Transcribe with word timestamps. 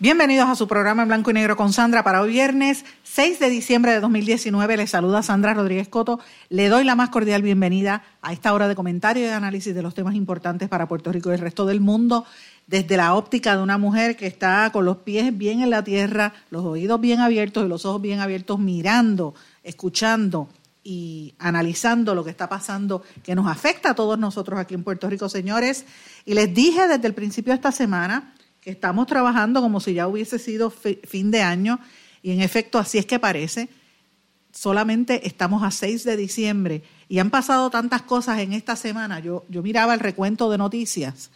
Bienvenidos 0.00 0.48
a 0.48 0.54
su 0.54 0.68
programa 0.68 1.02
en 1.02 1.08
blanco 1.08 1.32
y 1.32 1.34
negro 1.34 1.56
con 1.56 1.72
Sandra 1.72 2.04
para 2.04 2.22
hoy 2.22 2.30
viernes 2.30 2.84
6 3.02 3.40
de 3.40 3.50
diciembre 3.50 3.90
de 3.90 3.98
2019. 3.98 4.76
Les 4.76 4.90
saluda 4.90 5.24
Sandra 5.24 5.54
Rodríguez 5.54 5.88
Coto. 5.88 6.20
Le 6.50 6.68
doy 6.68 6.84
la 6.84 6.94
más 6.94 7.08
cordial 7.08 7.42
bienvenida 7.42 8.04
a 8.22 8.32
esta 8.32 8.54
hora 8.54 8.68
de 8.68 8.76
comentario 8.76 9.26
y 9.26 9.30
análisis 9.30 9.74
de 9.74 9.82
los 9.82 9.94
temas 9.94 10.14
importantes 10.14 10.68
para 10.68 10.86
Puerto 10.86 11.10
Rico 11.10 11.32
y 11.32 11.34
el 11.34 11.40
resto 11.40 11.66
del 11.66 11.80
mundo 11.80 12.24
desde 12.68 12.96
la 12.96 13.12
óptica 13.14 13.56
de 13.56 13.62
una 13.64 13.76
mujer 13.76 14.16
que 14.16 14.28
está 14.28 14.70
con 14.72 14.84
los 14.84 14.98
pies 14.98 15.36
bien 15.36 15.62
en 15.62 15.70
la 15.70 15.82
tierra, 15.82 16.32
los 16.50 16.64
oídos 16.64 17.00
bien 17.00 17.18
abiertos 17.18 17.66
y 17.66 17.68
los 17.68 17.84
ojos 17.84 18.00
bien 18.00 18.20
abiertos 18.20 18.60
mirando, 18.60 19.34
escuchando 19.64 20.48
y 20.84 21.34
analizando 21.40 22.14
lo 22.14 22.22
que 22.22 22.30
está 22.30 22.48
pasando, 22.48 23.02
que 23.24 23.34
nos 23.34 23.48
afecta 23.48 23.90
a 23.90 23.94
todos 23.96 24.16
nosotros 24.16 24.60
aquí 24.60 24.74
en 24.74 24.84
Puerto 24.84 25.10
Rico, 25.10 25.28
señores. 25.28 25.86
Y 26.24 26.34
les 26.34 26.54
dije 26.54 26.86
desde 26.86 27.08
el 27.08 27.14
principio 27.14 27.52
de 27.52 27.56
esta 27.56 27.72
semana 27.72 28.34
estamos 28.70 29.06
trabajando 29.06 29.60
como 29.60 29.80
si 29.80 29.94
ya 29.94 30.08
hubiese 30.08 30.38
sido 30.38 30.70
fin 30.70 31.30
de 31.30 31.42
año, 31.42 31.78
y 32.22 32.32
en 32.32 32.40
efecto 32.40 32.78
así 32.78 32.98
es 32.98 33.06
que 33.06 33.18
parece. 33.18 33.68
Solamente 34.52 35.26
estamos 35.26 35.62
a 35.62 35.70
6 35.70 36.04
de 36.04 36.16
diciembre 36.16 36.82
y 37.08 37.18
han 37.18 37.30
pasado 37.30 37.70
tantas 37.70 38.02
cosas 38.02 38.40
en 38.40 38.52
esta 38.52 38.76
semana. 38.76 39.20
Yo, 39.20 39.44
yo 39.48 39.62
miraba 39.62 39.94
el 39.94 40.00
recuento 40.00 40.50
de 40.50 40.58
noticias 40.58 41.30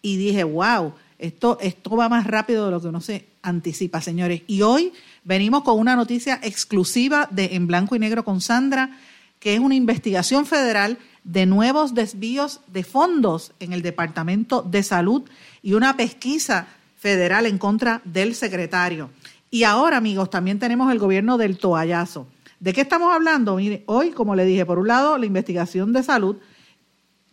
y 0.00 0.16
dije, 0.16 0.44
wow, 0.44 0.94
esto, 1.18 1.58
esto 1.60 1.96
va 1.96 2.08
más 2.08 2.26
rápido 2.26 2.66
de 2.66 2.70
lo 2.72 2.80
que 2.80 2.88
uno 2.88 3.00
se 3.00 3.26
anticipa, 3.42 4.00
señores. 4.00 4.42
Y 4.46 4.62
hoy 4.62 4.92
venimos 5.24 5.62
con 5.62 5.78
una 5.78 5.96
noticia 5.96 6.40
exclusiva 6.42 7.28
de 7.30 7.54
En 7.54 7.66
Blanco 7.66 7.96
y 7.96 7.98
Negro 7.98 8.24
con 8.24 8.40
Sandra, 8.40 8.98
que 9.38 9.54
es 9.54 9.60
una 9.60 9.74
investigación 9.74 10.46
federal 10.46 10.98
de 11.24 11.46
nuevos 11.46 11.94
desvíos 11.94 12.60
de 12.66 12.84
fondos 12.84 13.52
en 13.60 13.72
el 13.72 13.82
Departamento 13.82 14.62
de 14.62 14.82
Salud 14.82 15.22
y 15.62 15.74
una 15.74 15.96
pesquisa 15.96 16.66
federal 16.96 17.46
en 17.46 17.58
contra 17.58 18.00
del 18.04 18.34
secretario. 18.34 19.10
Y 19.50 19.64
ahora, 19.64 19.98
amigos, 19.98 20.30
también 20.30 20.58
tenemos 20.58 20.90
el 20.90 20.98
gobierno 20.98 21.36
del 21.38 21.58
toallazo. 21.58 22.26
¿De 22.58 22.72
qué 22.72 22.80
estamos 22.80 23.12
hablando? 23.12 23.56
Mire, 23.56 23.82
hoy, 23.86 24.10
como 24.10 24.34
le 24.34 24.44
dije, 24.44 24.64
por 24.64 24.78
un 24.78 24.88
lado, 24.88 25.18
la 25.18 25.26
investigación 25.26 25.92
de 25.92 26.02
salud, 26.02 26.36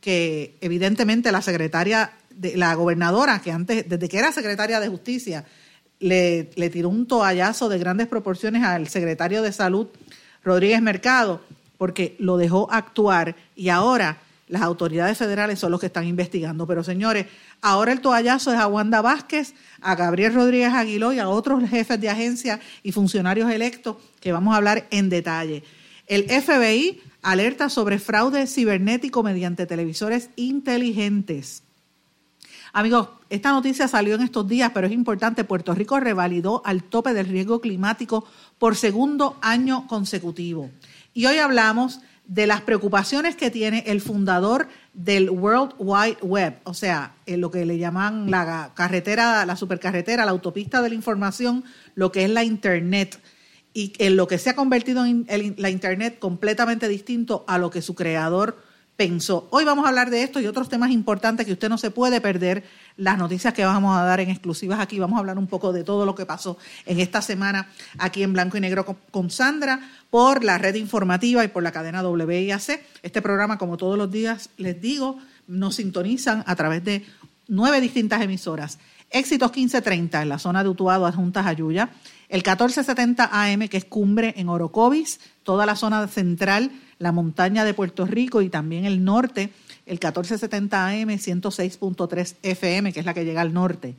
que 0.01 0.57
evidentemente 0.61 1.31
la 1.31 1.41
secretaria, 1.41 2.11
de, 2.31 2.57
la 2.57 2.73
gobernadora, 2.73 3.39
que 3.41 3.51
antes, 3.51 3.87
desde 3.87 4.09
que 4.09 4.17
era 4.17 4.31
secretaria 4.31 4.79
de 4.79 4.89
justicia, 4.89 5.45
le, 5.99 6.49
le 6.55 6.69
tiró 6.69 6.89
un 6.89 7.05
toallazo 7.05 7.69
de 7.69 7.77
grandes 7.77 8.07
proporciones 8.07 8.63
al 8.63 8.87
secretario 8.87 9.41
de 9.41 9.51
salud, 9.51 9.87
Rodríguez 10.43 10.81
Mercado, 10.81 11.41
porque 11.79 12.17
lo 12.19 12.37
dejó 12.37 12.71
actuar 12.71 13.37
y 13.55 13.69
ahora 13.69 14.19
las 14.49 14.63
autoridades 14.63 15.17
federales 15.17 15.59
son 15.59 15.71
los 15.71 15.79
que 15.79 15.85
están 15.85 16.05
investigando. 16.05 16.67
Pero 16.67 16.83
señores, 16.83 17.27
ahora 17.61 17.93
el 17.93 18.01
toallazo 18.01 18.51
es 18.51 18.59
a 18.59 18.67
Wanda 18.67 19.01
Vázquez, 19.01 19.53
a 19.79 19.95
Gabriel 19.95 20.33
Rodríguez 20.33 20.73
Aguiló 20.73 21.13
y 21.13 21.19
a 21.19 21.29
otros 21.29 21.67
jefes 21.69 22.01
de 22.01 22.09
agencia 22.09 22.59
y 22.83 22.91
funcionarios 22.91 23.49
electos 23.49 23.95
que 24.19 24.33
vamos 24.33 24.53
a 24.53 24.57
hablar 24.57 24.87
en 24.91 25.09
detalle. 25.09 25.63
El 26.05 26.25
FBI 26.25 27.01
alerta 27.21 27.69
sobre 27.69 27.97
fraude 27.97 28.45
cibernético 28.45 29.23
mediante 29.23 29.65
televisores 29.65 30.31
inteligentes. 30.35 31.63
Amigos, 32.73 33.09
esta 33.29 33.51
noticia 33.51 33.87
salió 33.87 34.15
en 34.15 34.21
estos 34.21 34.47
días, 34.47 34.71
pero 34.73 34.87
es 34.87 34.93
importante. 34.93 35.43
Puerto 35.43 35.73
Rico 35.73 35.99
revalidó 35.99 36.61
al 36.65 36.83
tope 36.83 37.13
del 37.13 37.27
riesgo 37.27 37.61
climático 37.61 38.25
por 38.57 38.75
segundo 38.75 39.37
año 39.41 39.87
consecutivo. 39.87 40.69
Y 41.19 41.25
hoy 41.25 41.37
hablamos 41.39 41.99
de 42.27 42.47
las 42.47 42.61
preocupaciones 42.61 43.35
que 43.35 43.51
tiene 43.51 43.83
el 43.87 43.99
fundador 43.99 44.69
del 44.93 45.29
World 45.29 45.73
Wide 45.77 46.19
Web, 46.21 46.61
o 46.63 46.73
sea, 46.73 47.13
en 47.25 47.41
lo 47.41 47.51
que 47.51 47.65
le 47.65 47.77
llaman 47.77 48.31
la 48.31 48.71
carretera, 48.73 49.45
la 49.45 49.57
supercarretera, 49.57 50.23
la 50.23 50.31
autopista 50.31 50.81
de 50.81 50.87
la 50.87 50.95
información, 50.95 51.65
lo 51.93 52.13
que 52.13 52.23
es 52.23 52.29
la 52.29 52.45
Internet, 52.45 53.19
y 53.73 53.91
en 53.97 54.15
lo 54.15 54.27
que 54.27 54.37
se 54.37 54.51
ha 54.51 54.55
convertido 54.55 55.05
en 55.05 55.25
la 55.57 55.69
Internet 55.69 56.19
completamente 56.19 56.87
distinto 56.87 57.43
a 57.49 57.57
lo 57.57 57.69
que 57.69 57.81
su 57.81 57.95
creador 57.95 58.63
pensó. 58.99 59.47
Hoy 59.51 59.63
vamos 59.63 59.85
a 59.85 59.87
hablar 59.87 60.09
de 60.09 60.23
esto 60.23 60.41
y 60.41 60.45
otros 60.45 60.67
temas 60.67 60.91
importantes 60.91 61.45
que 61.45 61.53
usted 61.53 61.69
no 61.69 61.77
se 61.77 61.89
puede 61.89 62.19
perder. 62.19 62.65
Las 62.97 63.17
noticias 63.17 63.53
que 63.53 63.63
vamos 63.63 63.97
a 63.97 64.03
dar 64.03 64.19
en 64.19 64.29
exclusivas 64.29 64.81
aquí, 64.81 64.99
vamos 64.99 65.15
a 65.15 65.19
hablar 65.21 65.37
un 65.37 65.47
poco 65.47 65.71
de 65.71 65.85
todo 65.85 66.05
lo 66.05 66.15
que 66.15 66.25
pasó 66.25 66.57
en 66.85 66.99
esta 66.99 67.21
semana 67.21 67.69
aquí 67.97 68.23
en 68.23 68.33
Blanco 68.33 68.57
y 68.57 68.59
Negro 68.59 68.83
con 69.09 69.29
Sandra 69.29 69.79
por 70.09 70.43
la 70.43 70.57
red 70.57 70.75
informativa 70.75 71.45
y 71.45 71.47
por 71.47 71.63
la 71.63 71.71
cadena 71.71 72.05
WIAC. 72.05 72.81
Este 73.01 73.21
programa, 73.21 73.57
como 73.57 73.77
todos 73.77 73.97
los 73.97 74.11
días 74.11 74.49
les 74.57 74.81
digo, 74.81 75.17
nos 75.47 75.75
sintonizan 75.75 76.43
a 76.45 76.57
través 76.57 76.83
de 76.83 77.05
nueve 77.47 77.79
distintas 77.79 78.21
emisoras. 78.21 78.79
Éxitos 79.11 79.55
1530 79.55 80.23
en 80.23 80.27
la 80.27 80.39
zona 80.39 80.61
de 80.61 80.67
Utuado, 80.67 81.05
adjuntas 81.05 81.45
a 81.45 81.53
Yuya. 81.53 81.89
El 82.29 82.37
1470 82.37 83.29
AM, 83.31 83.67
que 83.67 83.77
es 83.77 83.85
cumbre 83.85 84.35
en 84.37 84.49
Orocovis, 84.49 85.19
toda 85.43 85.65
la 85.65 85.75
zona 85.75 86.07
central 86.07 86.71
la 86.99 87.11
montaña 87.11 87.65
de 87.65 87.73
Puerto 87.73 88.05
Rico 88.05 88.41
y 88.41 88.49
también 88.49 88.85
el 88.85 89.03
norte, 89.03 89.51
el 89.87 89.95
1470 89.95 90.87
AM 90.87 91.09
106.3 91.09 92.35
FM, 92.43 92.93
que 92.93 92.99
es 92.99 93.05
la 93.05 93.15
que 93.15 93.25
llega 93.25 93.41
al 93.41 93.53
norte. 93.53 93.95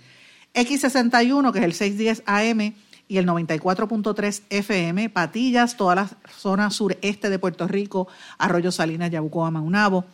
X61, 0.54 1.52
que 1.52 1.58
es 1.58 1.64
el 1.64 1.72
610 1.72 2.22
AM 2.26 2.74
y 3.08 3.18
el 3.18 3.26
94.3 3.26 4.42
FM, 4.48 5.10
Patillas, 5.10 5.76
toda 5.76 5.96
la 5.96 6.10
zona 6.38 6.70
sureste 6.70 7.30
de 7.30 7.38
Puerto 7.40 7.66
Rico, 7.66 8.06
Arroyo 8.38 8.70
Salinas, 8.70 9.10
Yabucoa, 9.10 9.50
Maunabo. 9.50 10.04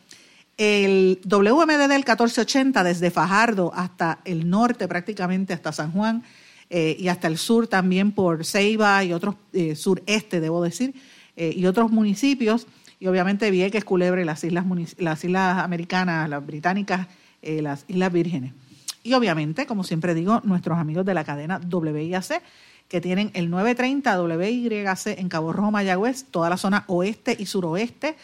El 0.56 1.20
WMD 1.24 1.86
del 1.86 1.98
1480 1.98 2.82
desde 2.82 3.10
Fajardo 3.10 3.72
hasta 3.74 4.20
el 4.24 4.48
norte 4.48 4.88
prácticamente, 4.88 5.52
hasta 5.52 5.72
San 5.72 5.92
Juan 5.92 6.22
eh, 6.68 6.96
y 6.98 7.08
hasta 7.08 7.28
el 7.28 7.38
sur 7.38 7.68
también 7.68 8.12
por 8.12 8.44
Ceiba 8.44 9.04
y 9.04 9.12
otros 9.12 9.36
eh, 9.52 9.76
sureste, 9.76 10.40
debo 10.40 10.62
decir, 10.62 10.94
eh, 11.36 11.52
y 11.54 11.66
otros 11.66 11.90
municipios, 11.90 12.66
y 12.98 13.06
obviamente 13.06 13.50
Vieques, 13.50 13.84
Culebre, 13.84 14.24
las 14.24 14.42
islas, 14.42 14.64
las 14.98 15.24
islas 15.24 15.58
americanas, 15.58 16.28
las 16.28 16.44
británicas, 16.44 17.06
las 17.42 17.84
Islas 17.86 18.12
Vírgenes. 18.12 18.52
Y 19.04 19.12
obviamente, 19.12 19.66
como 19.66 19.84
siempre 19.84 20.14
digo, 20.14 20.40
nuestros 20.42 20.78
amigos 20.78 21.04
de 21.04 21.14
la 21.14 21.22
cadena 21.22 21.60
WIAC, 21.60 22.42
que 22.88 23.00
tienen 23.00 23.30
el 23.34 23.50
930 23.50 24.20
WYC 24.20 25.18
en 25.18 25.28
Cabo 25.28 25.52
Rojo, 25.52 25.70
Mayagüez, 25.70 26.24
toda 26.24 26.50
la 26.50 26.56
zona 26.56 26.84
oeste 26.88 27.36
y 27.38 27.46
suroeste, 27.46 28.16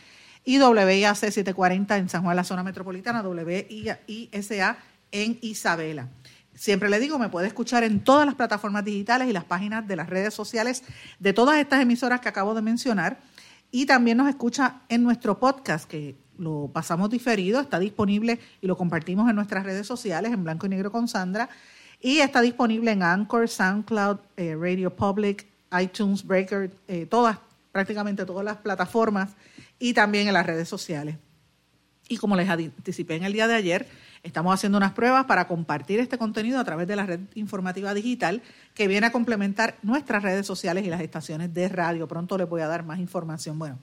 y 0.44 0.58
WIAC 0.58 1.14
740 1.14 1.98
en 1.98 2.08
San 2.08 2.22
Juan, 2.22 2.34
la 2.34 2.42
zona 2.42 2.64
metropolitana, 2.64 3.22
WISA 3.22 4.78
en 5.12 5.38
Isabela. 5.42 6.08
Siempre 6.54 6.90
le 6.90 7.00
digo, 7.00 7.18
me 7.18 7.28
puede 7.28 7.46
escuchar 7.46 7.82
en 7.82 8.04
todas 8.04 8.26
las 8.26 8.34
plataformas 8.34 8.84
digitales 8.84 9.28
y 9.28 9.32
las 9.32 9.44
páginas 9.44 9.86
de 9.88 9.96
las 9.96 10.08
redes 10.08 10.34
sociales 10.34 10.84
de 11.18 11.32
todas 11.32 11.58
estas 11.58 11.80
emisoras 11.80 12.20
que 12.20 12.28
acabo 12.28 12.54
de 12.54 12.62
mencionar. 12.62 13.20
Y 13.70 13.86
también 13.86 14.18
nos 14.18 14.28
escucha 14.28 14.82
en 14.88 15.02
nuestro 15.02 15.38
podcast, 15.40 15.88
que 15.88 16.14
lo 16.36 16.70
pasamos 16.72 17.08
diferido, 17.08 17.60
está 17.60 17.78
disponible 17.78 18.38
y 18.60 18.66
lo 18.66 18.76
compartimos 18.76 19.30
en 19.30 19.36
nuestras 19.36 19.64
redes 19.64 19.86
sociales, 19.86 20.32
en 20.32 20.44
blanco 20.44 20.66
y 20.66 20.68
negro 20.68 20.92
con 20.92 21.08
Sandra. 21.08 21.48
Y 22.00 22.18
está 22.18 22.42
disponible 22.42 22.90
en 22.90 23.02
Anchor, 23.02 23.48
SoundCloud, 23.48 24.18
eh, 24.36 24.56
Radio 24.58 24.94
Public, 24.94 25.46
iTunes, 25.80 26.26
Breaker, 26.26 26.70
eh, 26.88 27.06
todas, 27.06 27.38
prácticamente 27.70 28.26
todas 28.26 28.44
las 28.44 28.58
plataformas 28.58 29.30
y 29.78 29.94
también 29.94 30.28
en 30.28 30.34
las 30.34 30.44
redes 30.44 30.68
sociales. 30.68 31.16
Y 32.08 32.18
como 32.18 32.36
les 32.36 32.48
anticipé 32.48 33.16
en 33.16 33.24
el 33.24 33.32
día 33.32 33.48
de 33.48 33.54
ayer, 33.54 33.88
Estamos 34.22 34.54
haciendo 34.54 34.78
unas 34.78 34.92
pruebas 34.92 35.24
para 35.24 35.48
compartir 35.48 35.98
este 35.98 36.16
contenido 36.16 36.60
a 36.60 36.64
través 36.64 36.86
de 36.86 36.94
la 36.94 37.04
red 37.04 37.20
informativa 37.34 37.92
digital 37.92 38.40
que 38.72 38.86
viene 38.86 39.08
a 39.08 39.12
complementar 39.12 39.76
nuestras 39.82 40.22
redes 40.22 40.46
sociales 40.46 40.86
y 40.86 40.90
las 40.90 41.00
estaciones 41.00 41.52
de 41.52 41.68
radio. 41.68 42.06
Pronto 42.06 42.38
les 42.38 42.48
voy 42.48 42.60
a 42.60 42.68
dar 42.68 42.84
más 42.84 43.00
información. 43.00 43.58
Bueno, 43.58 43.80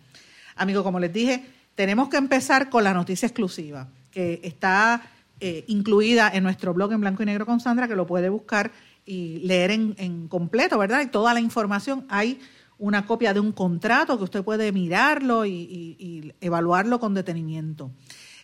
amigos, 0.56 0.84
como 0.84 0.98
les 0.98 1.12
dije, 1.12 1.44
tenemos 1.76 2.08
que 2.08 2.16
empezar 2.16 2.70
con 2.70 2.86
la 2.86 2.94
noticia 2.94 3.26
exclusiva 3.26 3.90
que 4.12 4.40
está 4.42 5.02
eh, 5.42 5.66
incluida 5.68 6.32
en 6.34 6.44
nuestro 6.44 6.74
blog 6.74 6.94
en 6.94 7.02
blanco 7.02 7.22
y 7.22 7.26
negro 7.26 7.46
con 7.46 7.60
Sandra, 7.60 7.90
que 7.90 7.98
lo 7.98 8.08
puede 8.08 8.30
buscar 8.30 8.72
y 9.06 9.40
leer 9.40 9.72
en, 9.72 10.30
completo, 10.30 10.78
¿verdad? 10.78 11.02
Y 11.02 11.08
toda 11.08 11.34
la 11.34 11.42
información. 11.42 12.06
Hay 12.08 12.40
una 12.78 13.06
copia 13.06 13.34
de 13.34 13.42
un 13.42 13.52
contrato 13.52 14.18
que 14.18 14.24
usted 14.24 14.44
puede 14.46 14.72
mirarlo 14.72 15.46
y 15.46 16.34
evaluarlo 16.40 16.98
con 17.02 17.14
detenimiento. 17.14 17.92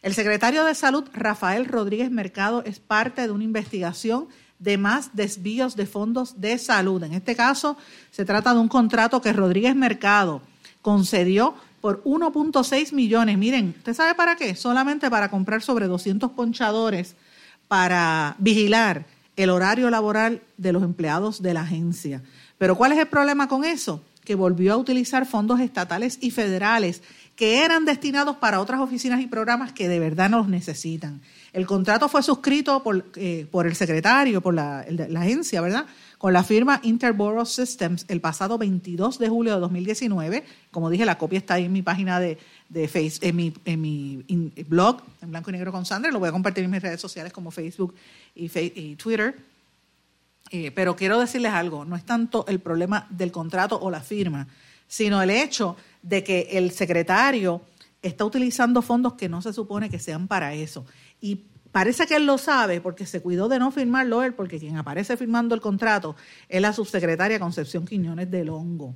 El 0.05 0.13
secretario 0.13 0.65
de 0.65 0.75
Salud, 0.75 1.03
Rafael 1.13 1.65
Rodríguez 1.65 2.11
Mercado, 2.11 2.61
es 2.63 2.79
parte 2.79 3.23
de 3.23 3.31
una 3.31 3.43
investigación 3.43 4.27
de 4.59 4.77
más 4.77 5.15
desvíos 5.15 5.75
de 5.75 5.87
fondos 5.87 6.39
de 6.39 6.59
salud. 6.59 7.01
En 7.01 7.13
este 7.13 7.35
caso, 7.35 7.75
se 8.11 8.23
trata 8.23 8.53
de 8.53 8.59
un 8.59 8.67
contrato 8.67 9.19
que 9.19 9.33
Rodríguez 9.33 9.75
Mercado 9.75 10.43
concedió 10.83 11.55
por 11.81 12.03
1.6 12.03 12.93
millones. 12.93 13.35
Miren, 13.39 13.73
¿usted 13.79 13.95
sabe 13.95 14.13
para 14.13 14.35
qué? 14.35 14.55
Solamente 14.55 15.09
para 15.09 15.31
comprar 15.31 15.63
sobre 15.63 15.87
200 15.87 16.29
ponchadores 16.33 17.15
para 17.67 18.35
vigilar 18.37 19.07
el 19.35 19.49
horario 19.49 19.89
laboral 19.89 20.43
de 20.57 20.71
los 20.71 20.83
empleados 20.83 21.41
de 21.41 21.55
la 21.55 21.61
agencia. 21.61 22.21
Pero 22.59 22.75
¿cuál 22.75 22.91
es 22.91 22.99
el 22.99 23.07
problema 23.07 23.47
con 23.47 23.65
eso? 23.65 24.03
Que 24.23 24.35
volvió 24.35 24.73
a 24.73 24.77
utilizar 24.77 25.25
fondos 25.25 25.59
estatales 25.61 26.19
y 26.21 26.29
federales 26.29 27.01
que 27.35 27.63
eran 27.63 27.83
destinados 27.83 28.37
para 28.37 28.61
otras 28.61 28.79
oficinas 28.79 29.19
y 29.21 29.27
programas 29.27 29.73
que 29.73 29.89
de 29.89 29.99
verdad 29.99 30.29
no 30.29 30.37
los 30.37 30.47
necesitan. 30.47 31.21
El 31.51 31.65
contrato 31.65 32.07
fue 32.07 32.23
suscrito 32.23 32.81
por, 32.81 33.05
eh, 33.15 33.45
por 33.51 33.67
el 33.67 33.75
secretario, 33.75 34.41
por 34.41 34.53
la, 34.53 34.85
la, 34.89 35.21
agencia, 35.21 35.61
¿verdad? 35.61 35.85
Con 36.17 36.33
la 36.33 36.43
firma 36.43 36.79
Interborough 36.83 37.45
Systems 37.45 38.05
el 38.07 38.21
pasado 38.21 38.57
22 38.57 39.19
de 39.19 39.29
julio 39.29 39.53
de 39.53 39.59
2019. 39.59 40.43
Como 40.71 40.89
dije, 40.89 41.05
la 41.05 41.17
copia 41.17 41.39
está 41.39 41.55
ahí 41.55 41.65
en 41.65 41.73
mi 41.73 41.81
página 41.81 42.19
de, 42.19 42.37
de 42.69 42.87
Facebook, 42.87 43.25
en 43.25 43.35
mi, 43.35 43.53
en 43.65 43.81
mi 43.81 44.23
blog, 44.67 45.01
en 45.21 45.31
blanco 45.31 45.49
y 45.49 45.53
negro 45.53 45.71
con 45.71 45.85
Sandra. 45.85 46.11
Lo 46.11 46.19
voy 46.19 46.29
a 46.29 46.31
compartir 46.31 46.63
en 46.63 46.71
mis 46.71 46.81
redes 46.81 47.01
sociales 47.01 47.33
como 47.33 47.51
Facebook 47.51 47.93
y, 48.33 48.49
y 48.59 48.95
Twitter. 48.95 49.35
Eh, 50.51 50.71
pero 50.71 50.95
quiero 50.95 51.19
decirles 51.19 51.51
algo, 51.53 51.85
no 51.85 51.95
es 51.95 52.03
tanto 52.05 52.45
el 52.47 52.59
problema 52.59 53.07
del 53.09 53.31
contrato 53.31 53.79
o 53.81 53.89
la 53.89 54.01
firma, 54.01 54.47
sino 54.87 55.21
el 55.21 55.29
hecho 55.29 55.75
de 56.01 56.23
que 56.23 56.49
el 56.51 56.71
secretario 56.71 57.61
está 58.01 58.25
utilizando 58.25 58.81
fondos 58.81 59.13
que 59.13 59.29
no 59.29 59.41
se 59.41 59.53
supone 59.53 59.89
que 59.89 59.99
sean 59.99 60.27
para 60.27 60.53
eso. 60.53 60.85
Y 61.19 61.45
parece 61.71 62.05
que 62.05 62.15
él 62.15 62.25
lo 62.25 62.37
sabe 62.37 62.79
porque 62.81 63.05
se 63.05 63.21
cuidó 63.21 63.49
de 63.49 63.59
no 63.59 63.71
firmarlo 63.71 64.23
él, 64.23 64.33
porque 64.33 64.59
quien 64.59 64.77
aparece 64.77 65.17
firmando 65.17 65.55
el 65.55 65.61
contrato 65.61 66.15
es 66.47 66.61
la 66.61 66.73
subsecretaria 66.73 67.39
Concepción 67.39 67.85
Quiñones 67.85 68.29
del 68.29 68.49
Hongo. 68.49 68.95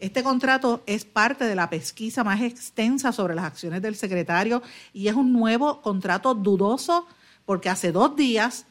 Este 0.00 0.22
contrato 0.22 0.82
es 0.86 1.04
parte 1.04 1.44
de 1.44 1.54
la 1.54 1.68
pesquisa 1.68 2.24
más 2.24 2.40
extensa 2.40 3.12
sobre 3.12 3.34
las 3.34 3.44
acciones 3.44 3.82
del 3.82 3.94
secretario 3.96 4.62
y 4.94 5.08
es 5.08 5.14
un 5.14 5.32
nuevo 5.32 5.82
contrato 5.82 6.34
dudoso 6.34 7.06
porque 7.44 7.68
hace 7.68 7.92
dos 7.92 8.16
días 8.16 8.66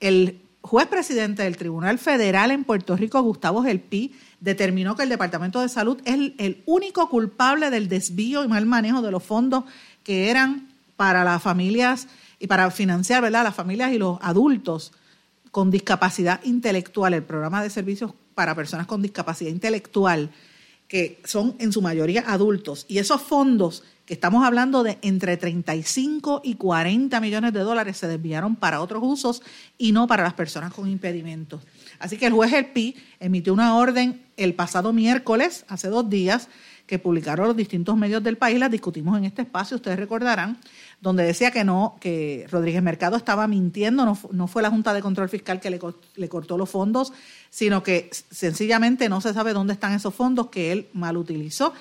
el 0.00 0.40
juez 0.60 0.86
presidente 0.86 1.42
del 1.42 1.56
Tribunal 1.56 1.98
Federal 1.98 2.50
en 2.50 2.64
Puerto 2.64 2.96
Rico, 2.96 3.22
Gustavo 3.22 3.62
Gelpi, 3.62 4.14
determinó 4.40 4.96
que 4.96 5.04
el 5.04 5.08
Departamento 5.08 5.60
de 5.60 5.68
Salud 5.68 6.00
es 6.04 6.14
el, 6.38 6.62
único 6.66 7.08
culpable 7.08 7.70
del 7.70 7.88
desvío 7.88 8.44
y 8.44 8.48
mal 8.48 8.66
manejo 8.66 9.02
de 9.02 9.10
los 9.10 9.22
fondos 9.22 9.64
que 10.02 10.30
eran 10.30 10.68
para 10.96 11.24
las 11.24 11.42
familias 11.42 12.08
y 12.38 12.46
para 12.46 12.70
financiar 12.70 13.22
¿verdad? 13.22 13.44
las 13.44 13.54
familias 13.54 13.92
y 13.92 13.98
los 13.98 14.18
adultos 14.20 14.92
con 15.50 15.70
discapacidad 15.70 16.42
intelectual, 16.44 17.14
el 17.14 17.22
programa 17.22 17.62
de 17.62 17.70
servicios 17.70 18.12
para 18.34 18.54
personas 18.54 18.86
con 18.86 19.02
discapacidad 19.02 19.50
intelectual, 19.50 20.30
que 20.88 21.20
son 21.24 21.54
en 21.58 21.70
su 21.70 21.82
mayoría 21.82 22.24
adultos. 22.26 22.86
Y 22.88 22.98
esos 22.98 23.20
fondos, 23.20 23.84
que 24.06 24.14
estamos 24.14 24.44
hablando 24.44 24.82
de 24.82 24.98
entre 25.02 25.36
35 25.36 26.40
y 26.42 26.54
40 26.54 27.20
millones 27.20 27.52
de 27.52 27.60
dólares, 27.60 27.98
se 27.98 28.08
desviaron 28.08 28.56
para 28.56 28.80
otros 28.80 29.02
usos 29.04 29.42
y 29.76 29.92
no 29.92 30.06
para 30.06 30.24
las 30.24 30.32
personas 30.32 30.72
con 30.72 30.88
impedimentos. 30.88 31.60
Así 31.98 32.16
que 32.16 32.26
el 32.26 32.32
juez 32.32 32.52
El 32.54 32.66
Pi 32.66 32.96
emitió 33.20 33.52
una 33.52 33.76
orden 33.76 34.22
el 34.38 34.54
pasado 34.54 34.94
miércoles, 34.94 35.66
hace 35.68 35.88
dos 35.88 36.08
días, 36.08 36.48
que 36.86 36.98
publicaron 36.98 37.46
los 37.48 37.56
distintos 37.56 37.98
medios 37.98 38.22
del 38.24 38.38
país, 38.38 38.58
las 38.58 38.70
discutimos 38.70 39.18
en 39.18 39.26
este 39.26 39.42
espacio, 39.42 39.76
ustedes 39.76 39.98
recordarán, 39.98 40.58
donde 41.00 41.22
decía 41.22 41.50
que 41.50 41.64
no, 41.64 41.96
que 42.00 42.46
Rodríguez 42.50 42.82
Mercado 42.82 43.16
estaba 43.16 43.46
mintiendo, 43.46 44.18
no, 44.32 44.46
fue 44.48 44.62
la 44.62 44.70
Junta 44.70 44.92
de 44.92 45.00
Control 45.00 45.28
Fiscal 45.28 45.60
que 45.60 45.70
le, 45.70 45.78
le, 46.16 46.28
cortó 46.28 46.58
los 46.58 46.68
fondos, 46.68 47.12
sino 47.50 47.82
que 47.82 48.10
sencillamente 48.30 49.08
no 49.08 49.20
se 49.20 49.32
sabe 49.32 49.52
dónde 49.52 49.74
están 49.74 49.92
esos 49.92 50.14
fondos 50.14 50.48
que 50.48 50.72
él 50.72 50.88
mal 50.92 51.16
utilizó. 51.16 51.72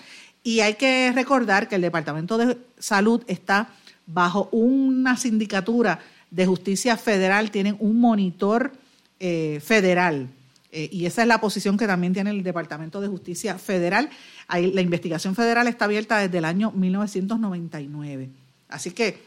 Y 0.43 0.59
hay 0.59 0.75
que 0.75 1.11
recordar 1.13 1.67
que 1.67 1.75
el 1.75 1.81
Departamento 1.81 2.37
de 2.37 2.57
Salud 2.77 3.23
está 3.27 3.69
bajo 4.05 4.49
una 4.51 5.17
sindicatura 5.17 5.99
de 6.29 6.45
justicia 6.45 6.95
federal, 6.95 7.51
tienen 7.51 7.75
un 7.79 7.99
monitor 7.99 8.71
eh, 9.19 9.59
federal. 9.63 10.29
Eh, 10.71 10.89
y 10.91 11.05
esa 11.05 11.23
es 11.23 11.27
la 11.27 11.41
posición 11.41 11.77
que 11.77 11.87
también 11.87 12.13
tiene 12.13 12.29
el 12.29 12.43
Departamento 12.43 13.01
de 13.01 13.07
Justicia 13.07 13.57
Federal. 13.57 14.09
La 14.49 14.81
investigación 14.81 15.35
federal 15.35 15.67
está 15.67 15.85
abierta 15.85 16.19
desde 16.19 16.37
el 16.37 16.45
año 16.45 16.71
1999. 16.71 18.29
Así 18.69 18.91
que, 18.91 19.23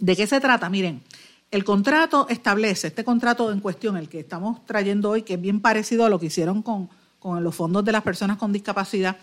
¿de 0.00 0.16
qué 0.16 0.26
se 0.26 0.40
trata? 0.40 0.68
Miren, 0.68 1.02
el 1.50 1.64
contrato 1.64 2.26
establece, 2.28 2.88
este 2.88 3.04
contrato 3.04 3.52
en 3.52 3.60
cuestión, 3.60 3.96
el 3.96 4.08
que 4.08 4.20
estamos 4.20 4.64
trayendo 4.64 5.10
hoy, 5.10 5.22
que 5.22 5.34
es 5.34 5.40
bien 5.40 5.60
parecido 5.60 6.04
a 6.04 6.08
lo 6.08 6.18
que 6.18 6.26
hicieron 6.26 6.62
con, 6.62 6.88
con 7.18 7.44
los 7.44 7.54
fondos 7.54 7.84
de 7.84 7.92
las 7.92 8.02
personas 8.02 8.38
con 8.38 8.52
discapacidad, 8.52 9.16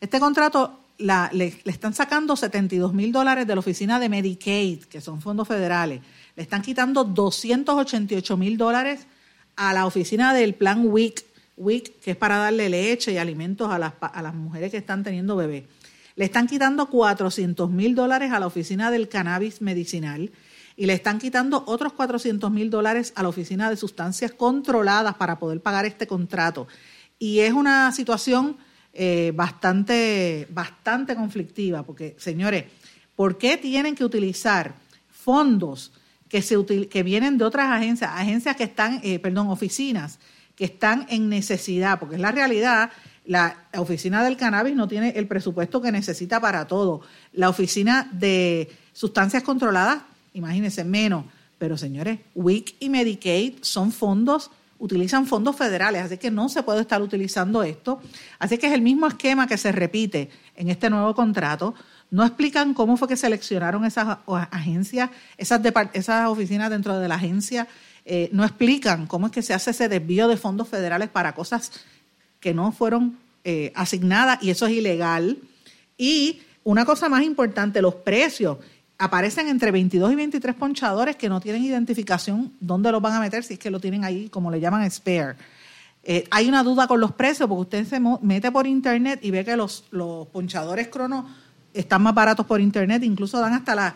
este 0.00 0.20
contrato 0.20 0.80
le, 0.98 1.54
están 1.64 1.94
sacando 1.94 2.36
72 2.36 2.92
mil 2.92 3.12
dólares 3.12 3.46
de 3.46 3.54
la 3.54 3.60
oficina 3.60 3.98
de 3.98 4.08
Medicaid, 4.08 4.84
que 4.84 5.00
son 5.00 5.20
fondos 5.20 5.48
federales. 5.48 6.00
Le 6.36 6.42
están 6.42 6.62
quitando 6.62 7.04
288 7.04 8.36
mil 8.36 8.56
dólares 8.56 9.06
a 9.56 9.72
la 9.72 9.86
oficina 9.86 10.34
del 10.34 10.54
plan 10.54 10.86
WIC, 10.86 11.24
WIC, 11.56 12.00
que 12.00 12.10
es 12.12 12.16
para 12.16 12.36
darle 12.36 12.68
leche 12.68 13.12
y 13.12 13.18
alimentos 13.18 13.70
a 13.70 13.78
las, 13.78 13.94
a 14.00 14.22
las 14.22 14.34
mujeres 14.34 14.70
que 14.70 14.78
están 14.78 15.02
teniendo 15.02 15.36
bebés. 15.36 15.64
Le 16.14 16.24
están 16.24 16.46
quitando 16.46 16.88
400 16.90 17.70
mil 17.70 17.94
dólares 17.94 18.32
a 18.32 18.40
la 18.40 18.46
oficina 18.46 18.90
del 18.90 19.08
cannabis 19.08 19.62
medicinal 19.62 20.30
y 20.76 20.86
le 20.86 20.94
están 20.94 21.18
quitando 21.18 21.64
otros 21.66 21.92
400 21.92 22.50
mil 22.50 22.70
dólares 22.70 23.12
a 23.16 23.22
la 23.22 23.28
oficina 23.28 23.70
de 23.70 23.76
sustancias 23.76 24.32
controladas 24.32 25.14
para 25.14 25.38
poder 25.38 25.60
pagar 25.60 25.86
este 25.86 26.06
contrato. 26.06 26.66
Y 27.18 27.40
es 27.40 27.52
una 27.52 27.92
situación 27.92 28.56
eh, 28.92 29.32
bastante, 29.34 30.46
bastante 30.50 31.14
conflictiva, 31.14 31.82
porque, 31.82 32.14
señores, 32.18 32.64
¿por 33.16 33.38
qué 33.38 33.56
tienen 33.56 33.94
que 33.94 34.04
utilizar 34.04 34.74
fondos 35.08 35.92
que, 36.28 36.42
se 36.42 36.56
que 36.88 37.02
vienen 37.02 37.38
de 37.38 37.44
otras 37.44 37.70
agencias, 37.70 38.10
agencias 38.14 38.56
que 38.56 38.64
están, 38.64 39.00
eh, 39.02 39.18
perdón, 39.18 39.48
oficinas 39.48 40.18
que 40.56 40.64
están 40.64 41.06
en 41.08 41.28
necesidad, 41.28 41.98
porque 41.98 42.16
es 42.16 42.20
la 42.20 42.32
realidad, 42.32 42.90
la 43.24 43.56
oficina 43.76 44.24
del 44.24 44.36
cannabis 44.36 44.74
no 44.74 44.88
tiene 44.88 45.10
el 45.10 45.28
presupuesto 45.28 45.80
que 45.80 45.92
necesita 45.92 46.40
para 46.40 46.66
todo. 46.66 47.02
La 47.32 47.48
oficina 47.48 48.08
de 48.12 48.70
sustancias 48.92 49.42
controladas, 49.42 50.02
imagínense, 50.34 50.84
menos. 50.84 51.24
Pero 51.58 51.76
señores, 51.76 52.18
WIC 52.34 52.74
y 52.80 52.88
Medicaid 52.88 53.54
son 53.60 53.92
fondos, 53.92 54.50
utilizan 54.80 55.26
fondos 55.26 55.54
federales, 55.54 56.02
así 56.02 56.18
que 56.18 56.32
no 56.32 56.48
se 56.48 56.64
puede 56.64 56.80
estar 56.80 57.00
utilizando 57.00 57.62
esto. 57.62 58.00
Así 58.40 58.58
que 58.58 58.66
es 58.66 58.72
el 58.72 58.82
mismo 58.82 59.06
esquema 59.06 59.46
que 59.46 59.56
se 59.56 59.70
repite 59.70 60.28
en 60.56 60.70
este 60.70 60.90
nuevo 60.90 61.14
contrato. 61.14 61.74
No 62.10 62.24
explican 62.24 62.74
cómo 62.74 62.96
fue 62.96 63.06
que 63.06 63.16
seleccionaron 63.16 63.84
esas 63.84 64.18
agencias, 64.50 65.10
esas, 65.38 66.28
oficinas 66.28 66.70
dentro 66.70 66.98
de 66.98 67.06
la 67.06 67.14
agencia. 67.14 67.68
Eh, 68.04 68.28
no 68.32 68.42
explican 68.42 69.06
cómo 69.06 69.26
es 69.26 69.32
que 69.32 69.42
se 69.42 69.54
hace 69.54 69.70
ese 69.70 69.88
desvío 69.88 70.26
de 70.26 70.36
fondos 70.36 70.68
federales 70.68 71.08
para 71.08 71.36
cosas 71.36 71.70
que 72.40 72.52
no 72.52 72.72
fueron 72.72 73.21
eh, 73.44 73.72
asignadas 73.74 74.42
y 74.42 74.50
eso 74.50 74.66
es 74.66 74.72
ilegal. 74.72 75.38
Y 75.96 76.40
una 76.64 76.84
cosa 76.84 77.08
más 77.08 77.22
importante, 77.22 77.82
los 77.82 77.94
precios 77.96 78.58
aparecen 78.98 79.48
entre 79.48 79.70
22 79.70 80.12
y 80.12 80.14
23 80.14 80.54
ponchadores 80.54 81.16
que 81.16 81.28
no 81.28 81.40
tienen 81.40 81.64
identificación 81.64 82.52
dónde 82.60 82.92
los 82.92 83.02
van 83.02 83.14
a 83.14 83.20
meter, 83.20 83.42
si 83.42 83.54
es 83.54 83.58
que 83.58 83.70
lo 83.70 83.80
tienen 83.80 84.04
ahí, 84.04 84.28
como 84.28 84.50
le 84.50 84.60
llaman 84.60 84.88
spare. 84.90 85.36
Eh, 86.04 86.24
hay 86.30 86.48
una 86.48 86.62
duda 86.62 86.86
con 86.86 87.00
los 87.00 87.12
precios 87.12 87.48
porque 87.48 87.62
usted 87.62 87.86
se 87.86 88.00
mete 88.22 88.50
por 88.50 88.66
internet 88.66 89.20
y 89.22 89.30
ve 89.30 89.44
que 89.44 89.56
los, 89.56 89.84
los 89.90 90.26
ponchadores 90.28 90.88
crono 90.88 91.28
están 91.74 92.02
más 92.02 92.14
baratos 92.14 92.46
por 92.46 92.60
internet, 92.60 93.02
incluso 93.02 93.40
dan 93.40 93.54
hasta 93.54 93.74
la, 93.74 93.94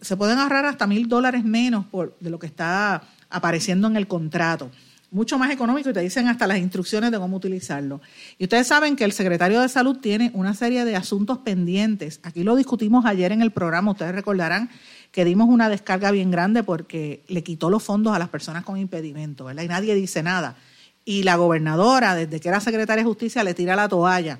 se 0.00 0.16
pueden 0.16 0.38
ahorrar 0.38 0.66
hasta 0.66 0.86
mil 0.86 1.08
dólares 1.08 1.44
menos 1.44 1.86
por, 1.86 2.16
de 2.20 2.30
lo 2.30 2.38
que 2.38 2.46
está 2.46 3.02
apareciendo 3.30 3.88
en 3.88 3.96
el 3.96 4.06
contrato. 4.06 4.70
Mucho 5.12 5.38
más 5.38 5.52
económico 5.52 5.90
y 5.90 5.92
te 5.92 6.00
dicen 6.00 6.26
hasta 6.26 6.46
las 6.46 6.58
instrucciones 6.58 7.10
de 7.12 7.18
cómo 7.18 7.36
utilizarlo. 7.36 8.00
Y 8.38 8.44
ustedes 8.44 8.66
saben 8.66 8.96
que 8.96 9.04
el 9.04 9.12
secretario 9.12 9.60
de 9.60 9.68
Salud 9.68 9.98
tiene 9.98 10.30
una 10.34 10.54
serie 10.54 10.84
de 10.84 10.96
asuntos 10.96 11.38
pendientes. 11.38 12.18
Aquí 12.22 12.42
lo 12.42 12.56
discutimos 12.56 13.04
ayer 13.04 13.30
en 13.30 13.42
el 13.42 13.50
programa, 13.50 13.92
ustedes 13.92 14.14
recordarán 14.14 14.70
que 15.12 15.24
dimos 15.24 15.48
una 15.48 15.68
descarga 15.68 16.10
bien 16.10 16.30
grande 16.30 16.62
porque 16.62 17.22
le 17.28 17.44
quitó 17.44 17.70
los 17.70 17.82
fondos 17.82 18.14
a 18.16 18.18
las 18.18 18.30
personas 18.30 18.64
con 18.64 18.78
impedimento, 18.78 19.44
¿verdad? 19.44 19.62
Y 19.62 19.68
nadie 19.68 19.94
dice 19.94 20.22
nada. 20.22 20.56
Y 21.04 21.22
la 21.22 21.36
gobernadora, 21.36 22.14
desde 22.14 22.40
que 22.40 22.48
era 22.48 22.60
secretaria 22.60 23.04
de 23.04 23.08
Justicia, 23.08 23.44
le 23.44 23.54
tira 23.54 23.76
la 23.76 23.88
toalla. 23.88 24.38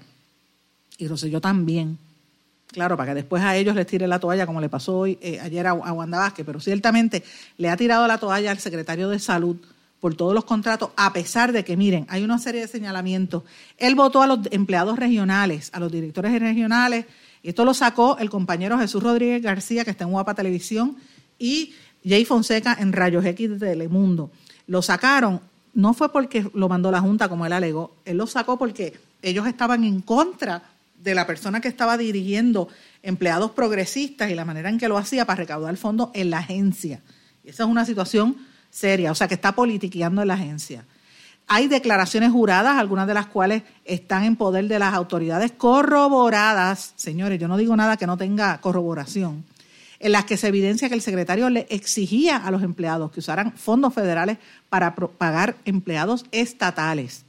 Y 0.99 1.07
yo 1.07 1.41
también 1.41 1.99
claro, 2.73 2.97
para 2.97 3.11
que 3.11 3.17
después 3.17 3.43
a 3.43 3.55
ellos 3.55 3.77
les 3.77 3.87
tire 3.87 4.09
la 4.09 4.19
toalla, 4.19 4.47
como 4.47 4.61
le 4.61 4.69
pasó 4.69 4.99
hoy, 4.99 5.19
eh, 5.21 5.39
ayer 5.41 5.67
a, 5.67 5.75
Wanda 5.75 6.19
Vázquez, 6.19 6.45
pero 6.45 6.59
ciertamente 6.59 7.23
le 7.59 7.69
ha 7.69 7.77
tirado 7.77 8.07
la 8.09 8.19
toalla 8.19 8.51
al 8.51 8.59
secretario 8.59 9.09
de 9.09 9.19
Salud 9.19 9.57
por 10.03 10.17
todos 10.17 10.35
los 10.35 10.45
contratos, 10.45 10.91
a 10.97 11.13
pesar 11.13 11.53
de 11.53 11.65
que, 11.65 11.77
miren, 11.77 12.07
hay 12.09 12.25
una 12.25 12.41
serie 12.41 12.63
de 12.63 12.67
señalamientos. 12.67 13.45
Él 13.79 13.95
votó 13.95 14.21
a 14.21 14.27
los 14.27 14.41
empleados 14.51 14.99
regionales, 14.99 15.71
a 15.73 15.79
los 15.79 15.93
directores 15.93 16.37
regionales, 16.41 17.07
Y 17.41 17.51
esto 17.51 17.65
lo 17.65 17.73
sacó 17.73 18.19
el 18.19 18.29
compañero 18.29 18.77
Jesús 18.81 19.01
Rodríguez 19.01 19.41
García, 19.41 19.85
que 19.85 19.93
está 19.93 20.03
en 20.03 20.11
Guapa 20.11 20.35
Televisión, 20.35 20.97
y 21.39 21.75
Jay 22.05 22.25
Fonseca 22.25 22.77
en 22.81 22.93
Rayos 22.93 23.25
X 23.25 23.51
de 23.51 23.59
Telemundo. 23.61 24.33
Lo 24.67 24.83
sacaron, 24.83 25.41
no 25.73 25.95
fue 25.95 26.11
porque 26.11 26.51
lo 26.53 26.69
mandó 26.69 26.91
la 26.91 27.01
Junta, 27.01 27.29
como 27.29 27.47
él 27.47 27.53
alegó, 27.53 27.95
él 28.05 28.17
lo 28.17 28.27
sacó 28.27 28.59
porque 28.59 28.99
ellos 29.23 29.47
estaban 29.47 29.85
en 29.85 30.01
contra 30.01 30.65
de 30.99 31.15
la 31.15 31.29
persona 31.29 31.61
que 31.61 31.69
estaba 31.69 31.97
dirigiendo 31.97 32.67
empleados 33.05 33.53
progresistas 33.53 34.33
y 34.33 34.35
la 34.35 34.45
manera 34.45 34.69
en 34.69 34.79
que 34.79 34.89
lo 34.89 34.99
hacía 34.99 35.27
para 35.27 35.37
recaudar 35.37 35.77
fondos 35.77 36.11
en 36.15 36.31
la 36.31 36.39
agencia. 36.39 37.03
Y 37.45 37.51
esa 37.51 37.63
es 37.63 37.69
una 37.69 37.85
situación 37.85 38.51
seria, 38.73 39.13
o 39.13 39.15
sea, 39.15 39.29
que 39.29 39.35
está 39.35 39.53
politiqueando 39.53 40.23
en 40.23 40.29
la 40.29 40.35
agencia. 40.35 40.85
Hay 41.47 41.69
declaraciones 41.69 42.33
juradas, 42.33 42.79
algunas 42.79 43.07
de 43.07 43.15
las 43.15 43.27
cuales 43.27 43.63
están 43.85 44.25
en 44.25 44.37
poder 44.37 44.67
de 44.67 44.79
las 44.79 44.95
autoridades 44.95 45.53
corroboradas, 45.53 46.95
señores, 46.97 47.39
yo 47.39 47.47
no 47.47 47.59
digo 47.59 47.77
nada 47.77 47.99
que 47.99 48.07
no 48.07 48.17
tenga 48.17 48.59
corroboración, 48.61 49.45
en 50.01 50.13
las 50.13 50.25
que 50.25 50.39
se 50.39 50.49
evidencia 50.49 50.89
que 50.89 50.95
el 50.95 51.03
secretario 51.03 51.51
le 51.51 51.67
exigía 51.69 52.39
a 52.39 52.51
los 52.51 52.63
empleados 52.63 53.13
que 53.13 53.21
usaran 53.21 53.53
fondos 53.53 53.93
federales 53.93 54.39
para 54.71 54.95
pagar 54.95 55.57
empleados 55.67 56.25
estatales. 56.33 57.25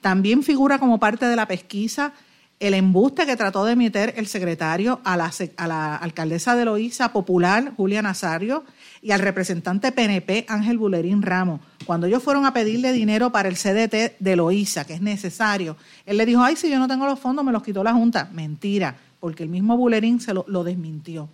También 0.00 0.42
figura 0.44 0.78
como 0.78 1.00
parte 1.00 1.26
de 1.26 1.36
la 1.36 1.48
pesquisa 1.48 2.12
el 2.60 2.74
embuste 2.74 3.26
que 3.26 3.36
trató 3.36 3.64
de 3.64 3.72
emitir 3.72 4.14
el 4.16 4.26
secretario 4.26 5.00
a 5.04 5.16
la, 5.16 5.32
a 5.56 5.66
la 5.66 5.96
alcaldesa 5.96 6.54
de 6.54 6.64
Loíza 6.64 7.12
popular, 7.12 7.72
Julia 7.76 8.00
Nazario, 8.00 8.64
y 9.04 9.12
al 9.12 9.20
representante 9.20 9.92
PNP, 9.92 10.46
Ángel 10.48 10.78
Bulerín 10.78 11.20
Ramos. 11.20 11.60
Cuando 11.84 12.06
ellos 12.06 12.22
fueron 12.22 12.46
a 12.46 12.54
pedirle 12.54 12.90
dinero 12.90 13.30
para 13.30 13.50
el 13.50 13.56
CDT 13.56 14.18
de 14.18 14.34
Loíza, 14.34 14.86
que 14.86 14.94
es 14.94 15.02
necesario, 15.02 15.76
él 16.06 16.16
le 16.16 16.24
dijo, 16.24 16.42
ay, 16.42 16.56
si 16.56 16.70
yo 16.70 16.78
no 16.78 16.88
tengo 16.88 17.04
los 17.04 17.20
fondos, 17.20 17.44
me 17.44 17.52
los 17.52 17.62
quitó 17.62 17.84
la 17.84 17.92
Junta. 17.92 18.30
Mentira, 18.32 18.96
porque 19.20 19.42
el 19.42 19.50
mismo 19.50 19.76
Bulerín 19.76 20.22
se 20.22 20.32
lo, 20.32 20.64
desmintió. 20.64 21.28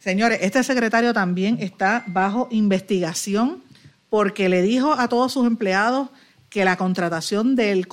Señores, 0.00 0.40
este 0.42 0.64
secretario 0.64 1.14
también 1.14 1.58
está 1.60 2.02
bajo 2.08 2.48
investigación 2.50 3.62
porque 4.10 4.48
le 4.48 4.60
dijo 4.62 4.92
a 4.92 5.06
todos 5.06 5.32
sus 5.32 5.46
empleados 5.46 6.08
que 6.50 6.64
la 6.64 6.76
contratación 6.76 7.54
del 7.54 7.86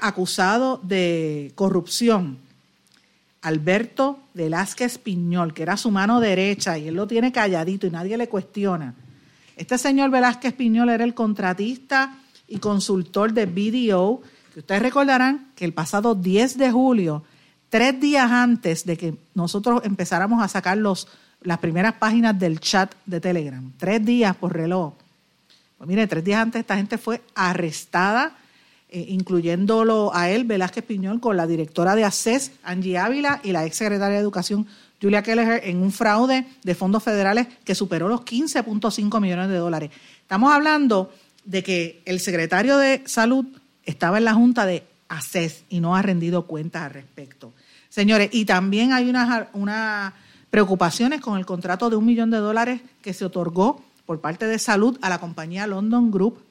acusado 0.00 0.80
de 0.84 1.50
corrupción, 1.56 2.38
Alberto 3.42 4.20
Velázquez 4.34 4.98
Piñol, 4.98 5.52
que 5.52 5.64
era 5.64 5.76
su 5.76 5.90
mano 5.90 6.20
derecha 6.20 6.78
y 6.78 6.88
él 6.88 6.94
lo 6.94 7.06
tiene 7.06 7.32
calladito 7.32 7.86
y 7.86 7.90
nadie 7.90 8.16
le 8.16 8.28
cuestiona. 8.28 8.94
Este 9.56 9.78
señor 9.78 10.10
Velázquez 10.10 10.54
Piñol 10.54 10.90
era 10.90 11.04
el 11.04 11.14
contratista 11.14 12.18
y 12.48 12.58
consultor 12.58 13.32
de 13.32 13.46
BDO, 13.46 14.22
que 14.54 14.60
ustedes 14.60 14.82
recordarán 14.82 15.52
que 15.56 15.64
el 15.64 15.72
pasado 15.72 16.14
10 16.14 16.56
de 16.56 16.70
julio, 16.70 17.24
tres 17.68 17.98
días 18.00 18.30
antes 18.30 18.84
de 18.84 18.96
que 18.96 19.16
nosotros 19.34 19.82
empezáramos 19.84 20.42
a 20.42 20.48
sacar 20.48 20.78
los, 20.78 21.08
las 21.40 21.58
primeras 21.58 21.94
páginas 21.94 22.38
del 22.38 22.60
chat 22.60 22.94
de 23.06 23.20
Telegram, 23.20 23.72
tres 23.76 24.04
días 24.04 24.36
por 24.36 24.52
reloj. 24.52 24.94
Pues 25.78 25.88
mire, 25.88 26.06
tres 26.06 26.22
días 26.22 26.40
antes 26.40 26.60
esta 26.60 26.76
gente 26.76 26.96
fue 26.96 27.22
arrestada 27.34 28.36
eh, 28.94 29.06
incluyéndolo 29.08 30.14
a 30.14 30.28
él, 30.28 30.44
Velázquez 30.44 30.84
Piñol, 30.84 31.18
con 31.18 31.34
la 31.34 31.46
directora 31.46 31.94
de 31.94 32.04
ACES, 32.04 32.52
Angie 32.62 32.98
Ávila, 32.98 33.40
y 33.42 33.52
la 33.52 33.64
ex 33.64 33.76
secretaria 33.76 34.16
de 34.16 34.22
Educación, 34.22 34.66
Julia 35.00 35.22
Kelleher, 35.22 35.62
en 35.64 35.78
un 35.78 35.90
fraude 35.90 36.46
de 36.62 36.74
fondos 36.74 37.02
federales 37.02 37.46
que 37.64 37.74
superó 37.74 38.06
los 38.06 38.20
15.5 38.20 39.18
millones 39.18 39.48
de 39.48 39.56
dólares. 39.56 39.90
Estamos 40.20 40.52
hablando 40.52 41.10
de 41.46 41.62
que 41.62 42.02
el 42.04 42.20
secretario 42.20 42.76
de 42.76 43.02
Salud 43.06 43.46
estaba 43.86 44.18
en 44.18 44.26
la 44.26 44.34
Junta 44.34 44.66
de 44.66 44.84
ACES 45.08 45.64
y 45.70 45.80
no 45.80 45.96
ha 45.96 46.02
rendido 46.02 46.46
cuentas 46.46 46.82
al 46.82 46.90
respecto. 46.90 47.54
Señores, 47.88 48.28
y 48.30 48.44
también 48.44 48.92
hay 48.92 49.08
unas, 49.08 49.48
unas 49.54 50.12
preocupaciones 50.50 51.22
con 51.22 51.38
el 51.38 51.46
contrato 51.46 51.88
de 51.88 51.96
un 51.96 52.04
millón 52.04 52.30
de 52.30 52.36
dólares 52.36 52.82
que 53.00 53.14
se 53.14 53.24
otorgó 53.24 53.82
por 54.04 54.20
parte 54.20 54.46
de 54.46 54.58
Salud 54.58 54.98
a 55.00 55.08
la 55.08 55.18
compañía 55.18 55.66
London 55.66 56.10
Group. 56.10 56.42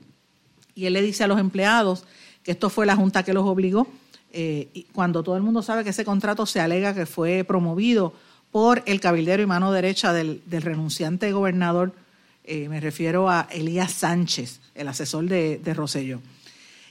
Y 0.73 0.87
él 0.87 0.93
le 0.93 1.03
dice 1.03 1.23
a 1.23 1.27
los 1.27 1.39
empleados 1.39 2.05
que 2.43 2.51
esto 2.51 2.69
fue 2.69 2.85
la 2.85 2.95
Junta 2.95 3.23
que 3.23 3.33
los 3.33 3.45
obligó, 3.45 3.87
eh, 4.33 4.85
cuando 4.93 5.23
todo 5.23 5.35
el 5.35 5.43
mundo 5.43 5.61
sabe 5.61 5.83
que 5.83 5.89
ese 5.89 6.05
contrato 6.05 6.45
se 6.45 6.61
alega 6.61 6.93
que 6.93 7.05
fue 7.05 7.43
promovido 7.43 8.13
por 8.51 8.81
el 8.85 8.99
cabildero 8.99 9.43
y 9.43 9.45
mano 9.45 9.71
derecha 9.71 10.13
del, 10.13 10.41
renunciante 10.49 11.31
gobernador, 11.31 11.93
eh, 12.43 12.69
me 12.69 12.79
refiero 12.79 13.29
a 13.29 13.47
Elías 13.51 13.91
Sánchez, 13.91 14.59
el 14.75 14.87
asesor 14.87 15.25
de, 15.25 15.57
de 15.57 16.19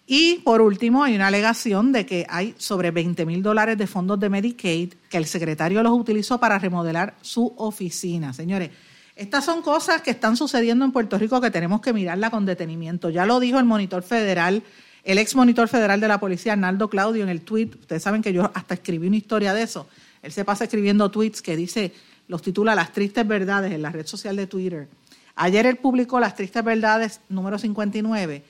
Y 0.06 0.36
por 0.36 0.60
último, 0.60 1.02
hay 1.04 1.14
una 1.14 1.28
alegación 1.28 1.92
de 1.92 2.06
que 2.06 2.26
hay 2.28 2.54
sobre 2.58 2.90
20 2.90 3.26
mil 3.26 3.42
dólares 3.42 3.76
de 3.76 3.86
fondos 3.86 4.20
de 4.20 4.28
Medicaid 4.28 4.94
que 5.08 5.16
el 5.16 5.26
secretario 5.26 5.82
los 5.82 5.92
utilizó 5.92 6.38
para 6.38 6.58
remodelar 6.58 7.14
su 7.20 7.52
oficina. 7.56 8.32
Señores, 8.32 8.70
estas 9.16 9.44
son 9.44 9.60
cosas 9.60 10.00
que 10.02 10.12
están 10.12 10.36
sucediendo 10.36 10.84
en 10.84 10.92
Puerto 10.92 11.18
Rico 11.18 11.40
que 11.40 11.50
tenemos 11.50 11.80
que 11.80 11.92
mirarla 11.92 12.30
con 12.30 12.46
detenimiento. 12.46 13.10
Ya 13.10 13.26
lo 13.26 13.40
dijo 13.40 13.58
el 13.58 13.66
monitor 13.66 14.02
federal 14.02 14.62
el 15.04 15.18
ex 15.18 15.34
monitor 15.34 15.68
federal 15.68 16.00
de 16.00 16.08
la 16.08 16.20
policía, 16.20 16.52
Arnaldo 16.52 16.90
Claudio, 16.90 17.22
en 17.22 17.28
el 17.30 17.42
tweet, 17.42 17.70
ustedes 17.80 18.02
saben 18.02 18.22
que 18.22 18.32
yo 18.32 18.50
hasta 18.54 18.74
escribí 18.74 19.06
una 19.06 19.16
historia 19.16 19.54
de 19.54 19.62
eso. 19.62 19.88
Él 20.22 20.32
se 20.32 20.44
pasa 20.44 20.64
escribiendo 20.64 21.10
tweets 21.10 21.40
que 21.40 21.56
dice, 21.56 21.92
los 22.28 22.42
titula 22.42 22.74
Las 22.74 22.92
tristes 22.92 23.26
verdades 23.26 23.72
en 23.72 23.82
la 23.82 23.90
red 23.90 24.06
social 24.06 24.36
de 24.36 24.46
Twitter. 24.46 24.88
Ayer 25.36 25.66
él 25.66 25.76
publicó 25.76 26.20
Las 26.20 26.34
tristes 26.34 26.62
verdades 26.62 27.20
número 27.28 27.58
59 27.58 28.44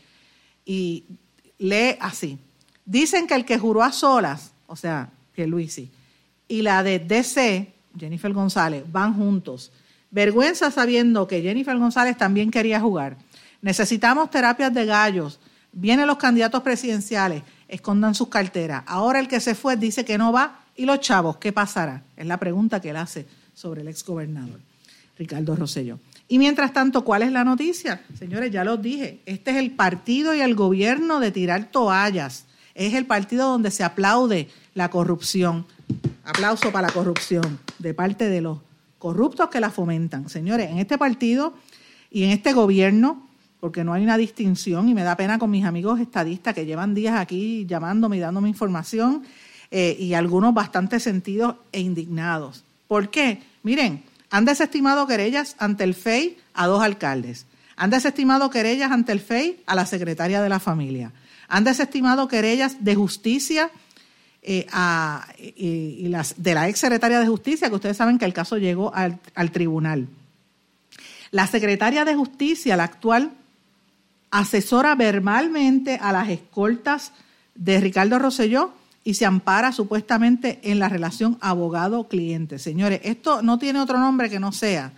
y 0.64 1.04
lee 1.58 1.96
así. 2.00 2.38
Dicen 2.84 3.26
que 3.26 3.34
el 3.34 3.44
que 3.44 3.58
juró 3.58 3.82
a 3.82 3.92
solas, 3.92 4.52
o 4.66 4.76
sea, 4.76 5.10
Luisi, 5.46 5.90
y 6.48 6.62
la 6.62 6.82
de 6.82 6.98
DC, 6.98 7.72
Jennifer 7.98 8.32
González, 8.32 8.84
van 8.90 9.14
juntos. 9.14 9.72
Vergüenza 10.10 10.70
sabiendo 10.70 11.26
que 11.26 11.40
Jennifer 11.40 11.78
González 11.78 12.16
también 12.16 12.50
quería 12.50 12.80
jugar. 12.80 13.16
Necesitamos 13.62 14.30
terapias 14.30 14.74
de 14.74 14.84
gallos 14.84 15.38
Vienen 15.72 16.06
los 16.06 16.16
candidatos 16.16 16.62
presidenciales, 16.62 17.42
escondan 17.68 18.14
sus 18.14 18.28
carteras. 18.28 18.82
Ahora 18.86 19.20
el 19.20 19.28
que 19.28 19.40
se 19.40 19.54
fue 19.54 19.76
dice 19.76 20.04
que 20.04 20.18
no 20.18 20.32
va. 20.32 20.60
¿Y 20.76 20.84
los 20.84 21.00
chavos 21.00 21.36
qué 21.36 21.52
pasará? 21.52 22.02
Es 22.16 22.26
la 22.26 22.38
pregunta 22.38 22.80
que 22.80 22.90
él 22.90 22.96
hace 22.96 23.26
sobre 23.54 23.82
el 23.82 23.88
exgobernador, 23.88 24.60
Ricardo 25.18 25.54
Rosselló. 25.54 25.98
Y 26.26 26.38
mientras 26.38 26.72
tanto, 26.72 27.04
¿cuál 27.04 27.22
es 27.22 27.32
la 27.32 27.44
noticia? 27.44 28.02
Señores, 28.18 28.50
ya 28.50 28.64
los 28.64 28.80
dije, 28.80 29.20
este 29.26 29.50
es 29.50 29.56
el 29.56 29.72
partido 29.72 30.34
y 30.34 30.40
el 30.40 30.54
gobierno 30.54 31.20
de 31.20 31.32
tirar 31.32 31.70
toallas. 31.70 32.44
Es 32.74 32.94
el 32.94 33.04
partido 33.04 33.48
donde 33.48 33.70
se 33.70 33.84
aplaude 33.84 34.48
la 34.74 34.90
corrupción. 34.90 35.66
Aplauso 36.24 36.70
para 36.70 36.86
la 36.86 36.94
corrupción 36.94 37.58
de 37.78 37.94
parte 37.94 38.28
de 38.28 38.40
los 38.40 38.58
corruptos 38.98 39.50
que 39.50 39.60
la 39.60 39.70
fomentan. 39.70 40.28
Señores, 40.28 40.70
en 40.70 40.78
este 40.78 40.98
partido 40.98 41.54
y 42.10 42.24
en 42.24 42.30
este 42.30 42.52
gobierno 42.52 43.26
porque 43.60 43.84
no 43.84 43.92
hay 43.92 44.02
una 44.02 44.16
distinción 44.16 44.88
y 44.88 44.94
me 44.94 45.02
da 45.02 45.16
pena 45.16 45.38
con 45.38 45.50
mis 45.50 45.64
amigos 45.64 46.00
estadistas 46.00 46.54
que 46.54 46.64
llevan 46.64 46.94
días 46.94 47.18
aquí 47.20 47.66
llamándome 47.66 48.16
y 48.16 48.20
dándome 48.20 48.48
información 48.48 49.22
eh, 49.70 49.96
y 49.98 50.14
algunos 50.14 50.54
bastante 50.54 50.98
sentidos 50.98 51.56
e 51.70 51.80
indignados. 51.80 52.64
¿Por 52.88 53.10
qué? 53.10 53.42
Miren, 53.62 54.02
han 54.30 54.44
desestimado 54.46 55.06
querellas 55.06 55.54
ante 55.58 55.84
el 55.84 55.94
FEI 55.94 56.38
a 56.54 56.66
dos 56.66 56.82
alcaldes, 56.82 57.46
han 57.76 57.90
desestimado 57.90 58.50
querellas 58.50 58.90
ante 58.90 59.12
el 59.12 59.20
FEI 59.20 59.60
a 59.66 59.74
la 59.74 59.86
secretaria 59.86 60.42
de 60.42 60.48
la 60.48 60.58
familia, 60.58 61.12
han 61.48 61.64
desestimado 61.64 62.28
querellas 62.28 62.82
de 62.82 62.94
justicia 62.94 63.70
eh, 64.42 64.66
las, 66.08 66.42
de 66.42 66.54
la 66.54 66.68
ex 66.68 66.78
secretaria 66.78 67.20
de 67.20 67.26
justicia, 67.26 67.68
que 67.68 67.74
ustedes 67.74 67.96
saben 67.96 68.18
que 68.18 68.24
el 68.24 68.32
caso 68.32 68.56
llegó 68.56 68.92
al 68.94 69.50
tribunal. 69.52 70.08
La 71.30 71.46
secretaria 71.46 72.04
de 72.04 72.16
justicia, 72.16 72.76
la 72.76 72.84
actual, 72.84 73.32
asesora 74.30 74.94
verbalmente 74.94 75.98
a 76.00 76.12
las 76.12 76.28
escoltas 76.28 77.12
de 77.54 77.80
Ricardo 77.80 78.18
Rosselló 78.18 78.72
y 79.02 79.14
se 79.14 79.26
ampara 79.26 79.72
supuestamente 79.72 80.60
en 80.62 80.78
la 80.78 80.88
relación 80.88 81.38
abogado-cliente. 81.40 82.58
Señores, 82.58 83.00
esto 83.04 83.42
no 83.42 83.58
tiene 83.58 83.80
otro 83.80 83.98
nombre 83.98 84.30
que 84.30 84.40
no 84.40 84.52
sea 84.52 84.92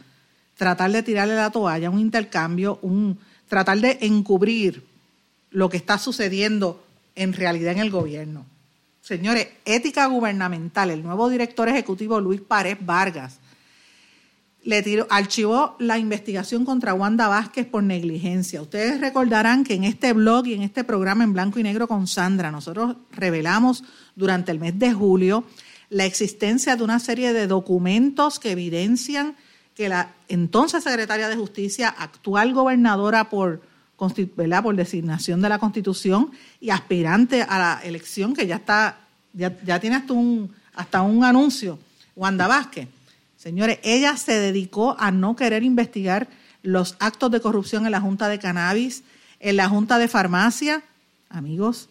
tratar 0.57 0.91
de 0.93 1.03
tirarle 1.03 1.35
la 1.35 1.51
toalla, 1.51 1.91
un 1.91 1.99
intercambio, 1.99 2.79
un 2.83 3.19
tratar 3.49 3.81
de 3.81 3.99
encubrir 4.03 4.85
lo 5.51 5.69
que 5.69 5.77
está 5.77 5.99
sucediendo 5.99 6.85
en 7.15 7.33
realidad 7.33 7.73
en 7.73 7.79
el 7.79 7.91
gobierno. 7.91 8.45
Señores, 9.01 9.49
ética 9.65 10.07
gubernamental, 10.07 10.91
el 10.91 11.03
nuevo 11.03 11.29
director 11.29 11.69
ejecutivo 11.69 12.21
Luis 12.21 12.41
Párez 12.41 12.79
Vargas 12.81 13.39
le 14.65 14.83
tiró, 14.83 15.07
archivó 15.11 15.77
la 15.79 15.99
investigación 15.99 16.65
contra 16.65 16.95
Wanda 16.95 17.29
Vázquez 17.29 17.67
por 17.67 17.83
negligencia. 17.83 18.63
Ustedes 18.63 19.01
recordarán 19.01 19.65
que 19.65 19.75
en 19.75 19.85
este 19.85 20.13
blog 20.13 20.47
y 20.47 20.55
en 20.55 20.63
este 20.63 20.85
programa 20.85 21.25
en 21.25 21.33
blanco 21.33 21.59
y 21.59 21.63
negro 21.63 21.89
con 21.89 22.07
Sandra, 22.07 22.51
nosotros 22.51 22.97
revelamos 23.11 23.83
durante 24.15 24.53
el 24.53 24.61
mes 24.61 24.79
de 24.79 24.93
julio 24.93 25.45
la 25.91 26.05
existencia 26.05 26.77
de 26.77 26.85
una 26.85 27.01
serie 27.01 27.33
de 27.33 27.47
documentos 27.47 28.39
que 28.39 28.53
evidencian 28.53 29.37
que 29.75 29.89
la 29.89 30.15
entonces 30.29 30.85
secretaria 30.85 31.29
de 31.29 31.37
Justicia, 31.37 31.89
actual 31.89 32.53
gobernadora 32.53 33.29
por, 33.31 33.63
por 33.97 34.77
designación 34.77 35.41
de 35.41 35.49
la 35.49 35.59
Constitución 35.59 36.31
y 36.61 36.71
aspirante 36.71 37.43
a 37.43 37.59
la 37.59 37.81
elección, 37.83 38.35
que 38.35 38.47
ya 38.47 38.57
está 38.57 38.99
ya, 39.33 39.57
ya 39.65 39.81
tiene 39.81 39.97
hasta 39.97 40.13
un, 40.13 40.53
hasta 40.75 41.03
un 41.03 41.25
anuncio, 41.25 41.79
Wanda 42.15 42.47
Vázquez. 42.47 42.89
Señores, 43.43 43.81
ella 43.83 44.17
se 44.17 44.39
dedicó 44.39 44.95
a 45.01 45.11
no 45.11 45.35
querer 45.35 45.65
investigar 45.65 46.29
los 46.63 46.95
actos 47.01 47.29
de 47.33 47.41
corrupción 47.41 47.87
en 47.87 47.91
la 47.91 48.01
Junta 48.01 48.29
de 48.29 48.39
Cannabis, 48.39 49.03
en 49.41 49.57
la 49.57 49.69
Junta 49.69 49.99
de 49.99 50.07
Farmacia, 50.07 50.85
amigos, 51.29 51.89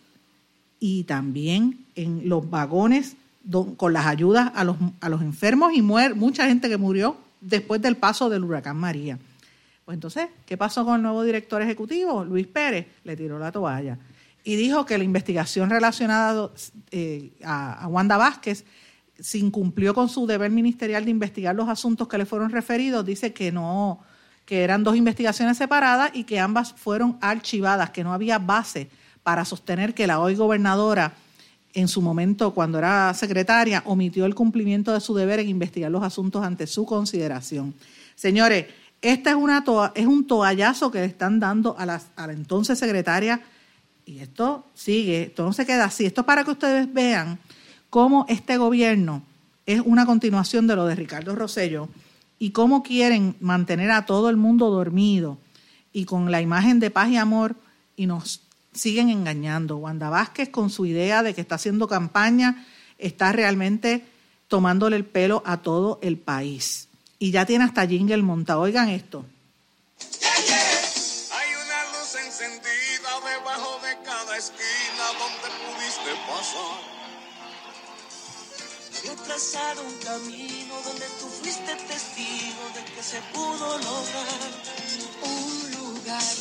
y 0.80 1.04
también 1.04 1.86
en 1.96 2.30
los 2.30 2.50
vagones 2.50 3.18
con 3.76 3.92
las 3.92 4.06
ayudas 4.06 4.50
a 4.56 4.64
los, 4.64 4.78
a 5.02 5.10
los 5.10 5.22
enfermos 5.22 5.74
y 5.74 5.82
mucha 5.82 6.48
gente 6.48 6.70
que 6.70 6.78
murió 6.78 7.18
después 7.42 7.82
del 7.82 7.98
paso 7.98 8.30
del 8.30 8.46
huracán 8.46 8.78
María. 8.78 9.20
Pues 9.84 9.96
entonces, 9.96 10.30
¿qué 10.46 10.56
pasó 10.56 10.86
con 10.86 10.96
el 10.96 11.02
nuevo 11.02 11.22
director 11.22 11.62
ejecutivo? 11.62 12.24
Luis 12.24 12.48
Pérez 12.48 12.88
le 13.04 13.18
tiró 13.18 13.38
la 13.38 13.52
toalla 13.52 13.98
y 14.46 14.56
dijo 14.56 14.86
que 14.86 14.98
la 14.98 15.04
investigación 15.04 15.70
relacionada 15.70 16.50
eh, 16.92 17.34
a, 17.44 17.74
a 17.74 17.88
Wanda 17.88 18.16
Vázquez 18.16 18.64
se 19.22 19.38
incumplió 19.38 19.94
con 19.94 20.10
su 20.10 20.26
deber 20.26 20.52
ministerial 20.52 21.06
de 21.06 21.12
investigar 21.12 21.56
los 21.56 21.70
asuntos 21.70 22.08
que 22.08 22.18
le 22.18 22.26
fueron 22.26 22.50
referidos, 22.50 23.06
dice 23.06 23.34
que 23.34 23.52
no, 23.52 24.00
que 24.46 24.64
eran 24.64 24.84
dos 24.84 24.96
investigaciones 24.96 25.58
separadas 25.58 26.12
y 26.14 26.24
que 26.24 26.40
ambas 26.40 26.74
fueron 26.74 27.18
archivadas, 27.22 27.92
que 27.92 28.04
no 28.04 28.14
había 28.14 28.40
base 28.40 28.90
para 29.24 29.46
sostener 29.46 29.94
que 29.94 30.08
la 30.08 30.20
hoy 30.20 30.36
gobernadora 30.36 31.14
en 31.74 31.88
su 31.88 32.02
momento, 32.02 32.54
cuando 32.54 32.80
era 32.80 33.14
secretaria, 33.14 33.82
omitió 33.86 34.26
el 34.26 34.36
cumplimiento 34.36 34.92
de 34.92 35.00
su 35.00 35.14
deber 35.16 35.40
en 35.40 35.48
investigar 35.48 35.90
los 35.90 36.04
asuntos 36.04 36.44
ante 36.44 36.68
su 36.68 36.86
consideración. 36.86 37.74
Señores, 38.16 38.66
este 39.02 39.30
es, 39.30 39.36
una 39.36 39.64
es 39.96 40.06
un 40.06 40.28
toallazo 40.28 40.92
que 40.92 41.00
le 41.00 41.06
están 41.06 41.40
dando 41.40 41.78
a 41.78 41.86
la, 41.86 42.02
a 42.16 42.28
la 42.28 42.34
entonces 42.34 42.78
secretaria 42.78 43.42
y 44.06 44.20
esto 44.20 44.66
sigue, 44.74 45.24
esto 45.24 45.44
no 45.44 45.54
se 45.54 45.66
queda 45.66 45.86
así. 45.86 46.06
Esto 46.06 46.22
es 46.22 46.28
para 46.28 46.44
que 46.44 46.52
ustedes 46.52 46.92
vean 46.92 47.40
cómo 47.92 48.26
este 48.30 48.58
gobierno 48.58 49.22
es 49.68 49.82
una 49.86 50.08
continuación 50.08 50.66
de 50.66 50.76
lo 50.76 50.88
de 50.88 50.96
Ricardo 50.96 51.36
Rosello 51.36 51.90
y 52.40 52.52
cómo 52.52 52.82
quieren 52.82 53.36
mantener 53.42 53.92
a 53.92 54.06
todo 54.06 54.30
el 54.30 54.38
mundo 54.38 54.72
dormido 54.72 55.38
y 55.94 56.06
con 56.06 56.32
la 56.32 56.42
imagen 56.42 56.80
de 56.80 56.90
paz 56.90 57.10
y 57.10 57.18
amor 57.18 57.56
y 57.98 58.08
nos 58.08 58.42
siguen 58.74 59.10
engañando. 59.10 59.78
Wanda 59.78 60.10
Vázquez 60.10 60.50
con 60.50 60.70
su 60.70 60.86
idea 60.86 61.22
de 61.22 61.36
que 61.36 61.42
está 61.42 61.56
haciendo 61.56 61.88
campaña 61.88 62.66
está 62.98 63.34
realmente 63.34 64.06
tomándole 64.48 64.96
el 64.96 65.06
pelo 65.06 65.44
a 65.46 65.58
todo 65.58 66.00
el 66.02 66.18
país. 66.18 66.88
Y 67.20 67.32
ya 67.32 67.46
tiene 67.46 67.66
hasta 67.66 67.86
jingle 67.86 68.24
montado. 68.24 68.62
Oigan 68.62 68.88
esto. 68.88 69.26
Trazado 79.32 79.82
un 79.84 79.98
camino 80.00 80.74
donde 80.84 81.06
tú 81.18 81.26
fuiste 81.42 81.74
testigo 81.88 82.64
de 82.76 82.84
que 82.94 83.02
se 83.02 83.22
pudo 83.34 83.78
lograr 83.78 84.52
un 85.24 85.72
lugar 85.72 86.36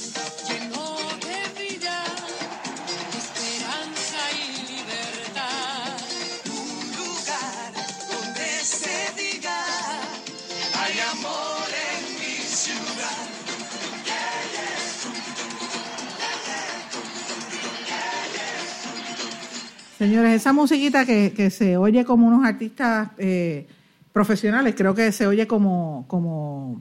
Señores, 20.00 20.32
esa 20.32 20.54
musiquita 20.54 21.04
que, 21.04 21.34
que 21.36 21.50
se 21.50 21.76
oye 21.76 22.06
como 22.06 22.26
unos 22.26 22.42
artistas 22.46 23.10
eh, 23.18 23.66
profesionales, 24.14 24.74
creo 24.74 24.94
que 24.94 25.12
se 25.12 25.26
oye 25.26 25.46
como, 25.46 26.06
como 26.08 26.80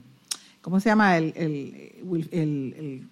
¿cómo 0.62 0.80
se 0.80 0.88
llama? 0.88 1.18
El, 1.18 1.34
el, 2.32 3.06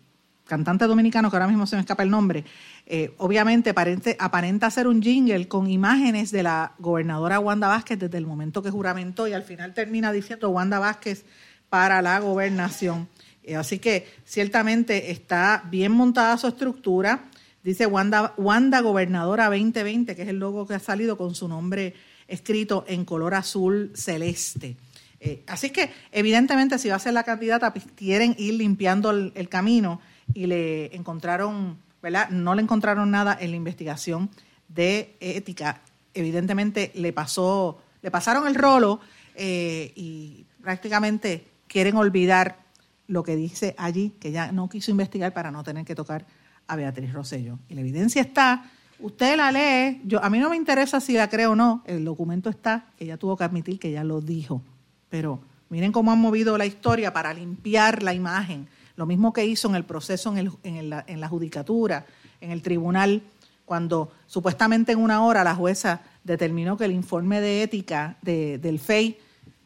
cantante 0.46 0.86
dominicano, 0.86 1.28
que 1.28 1.36
ahora 1.36 1.46
mismo 1.46 1.66
se 1.66 1.76
me 1.76 1.80
escapa 1.80 2.04
el 2.04 2.08
nombre, 2.08 2.42
eh, 2.86 3.12
obviamente 3.18 3.74
aparenta 4.18 4.70
ser 4.70 4.86
un 4.86 5.02
jingle 5.02 5.46
con 5.46 5.68
imágenes 5.68 6.30
de 6.30 6.42
la 6.42 6.72
gobernadora 6.78 7.38
Wanda 7.38 7.68
Vázquez 7.68 7.98
desde 7.98 8.16
el 8.16 8.26
momento 8.26 8.62
que 8.62 8.70
juramentó 8.70 9.28
y 9.28 9.34
al 9.34 9.42
final 9.42 9.74
termina 9.74 10.10
diciendo 10.10 10.48
Wanda 10.48 10.78
Vázquez 10.78 11.26
para 11.68 12.00
la 12.00 12.18
gobernación. 12.18 13.08
Eh, 13.44 13.56
así 13.56 13.78
que 13.78 14.08
ciertamente 14.24 15.10
está 15.10 15.64
bien 15.70 15.92
montada 15.92 16.38
su 16.38 16.46
estructura. 16.46 17.24
Dice 17.68 17.84
Wanda, 17.84 18.32
Wanda 18.38 18.80
Gobernadora 18.80 19.50
2020, 19.50 20.16
que 20.16 20.22
es 20.22 20.28
el 20.28 20.38
logo 20.38 20.66
que 20.66 20.72
ha 20.72 20.78
salido 20.78 21.18
con 21.18 21.34
su 21.34 21.48
nombre 21.48 21.92
escrito 22.26 22.86
en 22.88 23.04
color 23.04 23.34
azul 23.34 23.92
celeste. 23.94 24.78
Eh, 25.20 25.42
así 25.46 25.68
que, 25.68 25.90
evidentemente, 26.10 26.78
si 26.78 26.88
va 26.88 26.96
a 26.96 26.98
ser 26.98 27.12
la 27.12 27.24
candidata, 27.24 27.74
pues 27.74 27.84
quieren 27.94 28.34
ir 28.38 28.54
limpiando 28.54 29.10
el, 29.10 29.48
camino 29.50 30.00
y 30.32 30.46
le 30.46 30.96
encontraron, 30.96 31.76
¿verdad? 32.02 32.30
No 32.30 32.54
le 32.54 32.62
encontraron 32.62 33.10
nada 33.10 33.36
en 33.38 33.50
la 33.50 33.58
investigación 33.58 34.30
de 34.68 35.18
ética. 35.20 35.82
Evidentemente, 36.14 36.90
le 36.94 37.12
pasó, 37.12 37.82
le 38.00 38.10
pasaron 38.10 38.46
el 38.46 38.54
rolo 38.54 38.98
eh, 39.34 39.92
y 39.94 40.46
prácticamente 40.62 41.46
quieren 41.66 41.96
olvidar 41.96 42.60
lo 43.08 43.22
que 43.22 43.36
dice 43.36 43.74
allí, 43.76 44.14
que 44.18 44.32
ya 44.32 44.52
no 44.52 44.70
quiso 44.70 44.90
investigar 44.90 45.34
para 45.34 45.50
no 45.50 45.62
tener 45.62 45.84
que 45.84 45.94
tocar 45.94 46.24
a 46.68 46.76
Beatriz 46.76 47.12
Rosello. 47.12 47.58
Y 47.68 47.74
la 47.74 47.80
evidencia 47.80 48.22
está, 48.22 48.70
usted 49.00 49.36
la 49.36 49.50
lee, 49.50 50.00
yo, 50.04 50.22
a 50.22 50.30
mí 50.30 50.38
no 50.38 50.50
me 50.50 50.56
interesa 50.56 51.00
si 51.00 51.14
la 51.14 51.28
cree 51.28 51.46
o 51.46 51.56
no, 51.56 51.82
el 51.86 52.04
documento 52.04 52.50
está, 52.50 52.86
ella 52.98 53.16
tuvo 53.16 53.36
que 53.36 53.44
admitir 53.44 53.80
que 53.80 53.90
ya 53.90 54.04
lo 54.04 54.20
dijo. 54.20 54.62
Pero 55.08 55.40
miren 55.70 55.90
cómo 55.90 56.12
han 56.12 56.20
movido 56.20 56.56
la 56.56 56.66
historia 56.66 57.12
para 57.12 57.34
limpiar 57.34 58.02
la 58.02 58.14
imagen. 58.14 58.68
Lo 58.96 59.06
mismo 59.06 59.32
que 59.32 59.44
hizo 59.44 59.68
en 59.68 59.74
el 59.74 59.84
proceso 59.84 60.30
en, 60.30 60.38
el, 60.38 60.52
en, 60.62 60.90
la, 60.90 61.04
en 61.06 61.20
la 61.20 61.28
judicatura, 61.28 62.06
en 62.40 62.50
el 62.50 62.62
tribunal, 62.62 63.22
cuando 63.64 64.12
supuestamente 64.26 64.92
en 64.92 64.98
una 64.98 65.24
hora 65.24 65.44
la 65.44 65.54
jueza 65.54 66.02
determinó 66.24 66.76
que 66.76 66.84
el 66.84 66.92
informe 66.92 67.40
de 67.40 67.62
ética 67.62 68.16
de, 68.22 68.58
del 68.58 68.78
FEI 68.78 69.18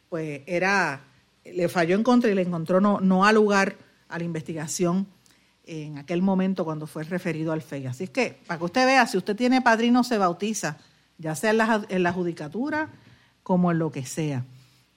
pues 0.08 0.42
era 0.46 1.00
le 1.44 1.68
falló 1.68 1.96
en 1.96 2.02
contra 2.02 2.30
y 2.30 2.34
le 2.34 2.42
encontró 2.42 2.80
no, 2.80 3.00
no 3.00 3.24
a 3.24 3.32
lugar 3.32 3.76
a 4.08 4.18
la 4.18 4.24
investigación 4.24 5.06
en 5.64 5.98
aquel 5.98 6.22
momento 6.22 6.64
cuando 6.64 6.86
fue 6.86 7.04
referido 7.04 7.52
al 7.52 7.62
FEI. 7.62 7.86
Así 7.86 8.04
es 8.04 8.10
que, 8.10 8.38
para 8.46 8.58
que 8.58 8.64
usted 8.64 8.86
vea, 8.86 9.06
si 9.06 9.16
usted 9.16 9.36
tiene 9.36 9.62
padrino, 9.62 10.04
se 10.04 10.18
bautiza, 10.18 10.78
ya 11.18 11.34
sea 11.34 11.50
en 11.50 11.58
la, 11.58 11.86
en 11.88 12.02
la 12.02 12.12
judicatura 12.12 12.88
como 13.42 13.70
en 13.70 13.78
lo 13.78 13.90
que 13.90 14.04
sea. 14.04 14.44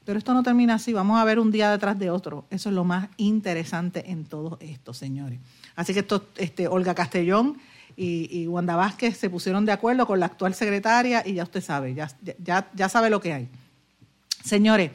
Pero 0.06 0.20
esto 0.20 0.34
no 0.34 0.44
termina 0.44 0.76
así, 0.76 0.94
vamos 0.94 1.20
a 1.20 1.24
ver 1.24 1.40
un 1.40 1.52
día 1.52 1.72
detrás 1.72 1.98
de 1.98 2.12
otro. 2.12 2.46
Eso 2.52 2.70
es 2.70 2.76
lo 2.76 2.84
más 2.84 3.10
interesante 3.18 4.12
en 4.12 4.26
todo 4.26 4.58
esto, 4.62 4.94
señores. 4.94 5.40
Así 5.76 5.94
que 5.94 6.02
esto, 6.02 6.28
este, 6.38 6.68
Olga 6.68 6.94
Castellón 6.94 7.58
y, 7.96 8.28
y, 8.32 8.48
Wanda 8.48 8.76
Vázquez 8.76 9.18
se 9.18 9.30
pusieron 9.30 9.66
de 9.66 9.72
acuerdo 9.72 10.06
con 10.06 10.20
la 10.20 10.28
actual 10.28 10.54
secretaria 10.54 11.24
y 11.26 11.34
ya 11.34 11.44
usted 11.44 11.62
sabe, 11.62 11.94
ya, 11.96 12.10
ya, 12.44 12.70
ya 12.74 12.90
sabe 12.90 13.10
lo 13.10 13.20
que 13.20 13.34
hay. 13.34 13.50
Señores, 14.44 14.92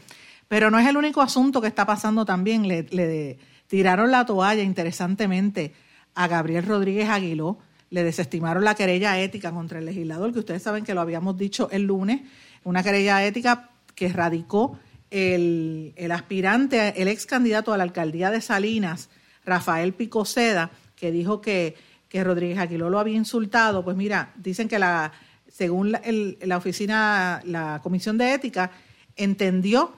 pero 0.47 0.71
no 0.71 0.79
es 0.79 0.87
el 0.87 0.97
único 0.97 1.23
asunto 1.23 1.61
que 1.61 1.67
está 1.67 1.87
pasando 1.87 2.25
también. 2.25 2.69
Le, 2.69 2.85
le 2.91 3.39
tiraron 3.71 4.11
la 4.11 4.27
toalla, 4.27 4.65
interesantemente, 4.65 5.73
a 6.17 6.27
Gabriel 6.27 6.67
Rodríguez 6.67 7.09
Aguiló. 7.09 7.59
Le 7.89 8.03
desestimaron 8.03 8.65
la 8.65 8.75
querella 8.75 9.21
ética 9.21 9.53
contra 9.53 9.79
el 9.79 9.87
legislador, 9.87 10.33
que 10.33 10.41
ustedes 10.41 10.63
saben 10.63 10.83
que 10.83 10.93
lo 10.93 11.01
habíamos 11.01 11.39
dicho 11.39 11.69
el 11.71 11.85
lunes, 11.85 12.23
una 12.65 12.83
querella 12.83 13.25
ética 13.25 13.71
que 13.95 14.09
radicó 14.09 14.77
el, 15.11 15.93
el, 15.95 16.11
aspirante, 16.11 17.01
el 17.01 17.07
ex 17.07 17.27
candidato 17.27 17.73
a 17.73 17.77
la 17.77 17.85
alcaldía 17.85 18.33
de 18.33 18.41
Salinas, 18.41 19.09
Rafael 19.45 19.93
Picoceda, 19.95 20.73
que 20.97 21.13
dijo 21.13 21.41
que, 21.41 21.77
que 22.09 22.25
Rodríguez 22.25 22.59
Aguiló 22.59 22.91
lo 22.91 22.99
había 22.99 23.15
insultado, 23.15 23.85
pues 23.85 23.97
mira, 23.97 24.33
dicen 24.35 24.67
que 24.67 24.81
la, 24.81 25.13
según 25.49 25.93
la, 25.93 25.99
el, 25.99 26.39
la 26.43 26.57
oficina, 26.57 27.41
la 27.45 27.79
comisión 27.85 28.19
de 28.19 28.35
ética, 28.35 28.73
entendió, 29.15 29.93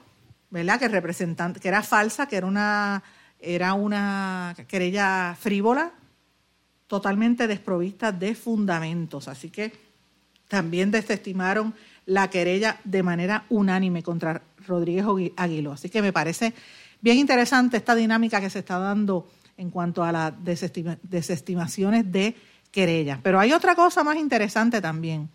¿verdad?, 0.51 0.79
que 0.79 0.87
representante, 0.89 1.59
que 1.59 1.69
era 1.69 1.81
falsa, 1.81 2.27
que 2.27 2.37
era 2.37 2.45
una, 2.45 3.03
era 3.43 3.73
una 3.73 4.55
querella 4.67 5.35
frívola, 5.37 5.91
totalmente 6.87 7.47
desprovista 7.47 8.11
de 8.11 8.35
fundamentos. 8.35 9.27
Así 9.27 9.49
que 9.49 9.73
también 10.47 10.91
desestimaron 10.91 11.73
la 12.05 12.29
querella 12.29 12.79
de 12.83 13.03
manera 13.03 13.45
unánime 13.49 14.01
contra 14.01 14.41
Rodríguez 14.65 15.05
Aguiló. 15.35 15.73
Así 15.73 15.89
que 15.89 16.01
me 16.01 16.13
parece 16.13 16.53
bien 17.01 17.17
interesante 17.17 17.77
esta 17.77 17.95
dinámica 17.95 18.39
que 18.39 18.49
se 18.49 18.59
está 18.59 18.77
dando 18.79 19.27
en 19.57 19.69
cuanto 19.69 20.03
a 20.03 20.11
las 20.11 20.43
desestima, 20.43 20.97
desestimaciones 21.03 22.11
de 22.11 22.35
querellas. 22.71 23.19
Pero 23.21 23.39
hay 23.39 23.53
otra 23.53 23.75
cosa 23.75 24.03
más 24.03 24.17
interesante 24.17 24.81
también. 24.81 25.29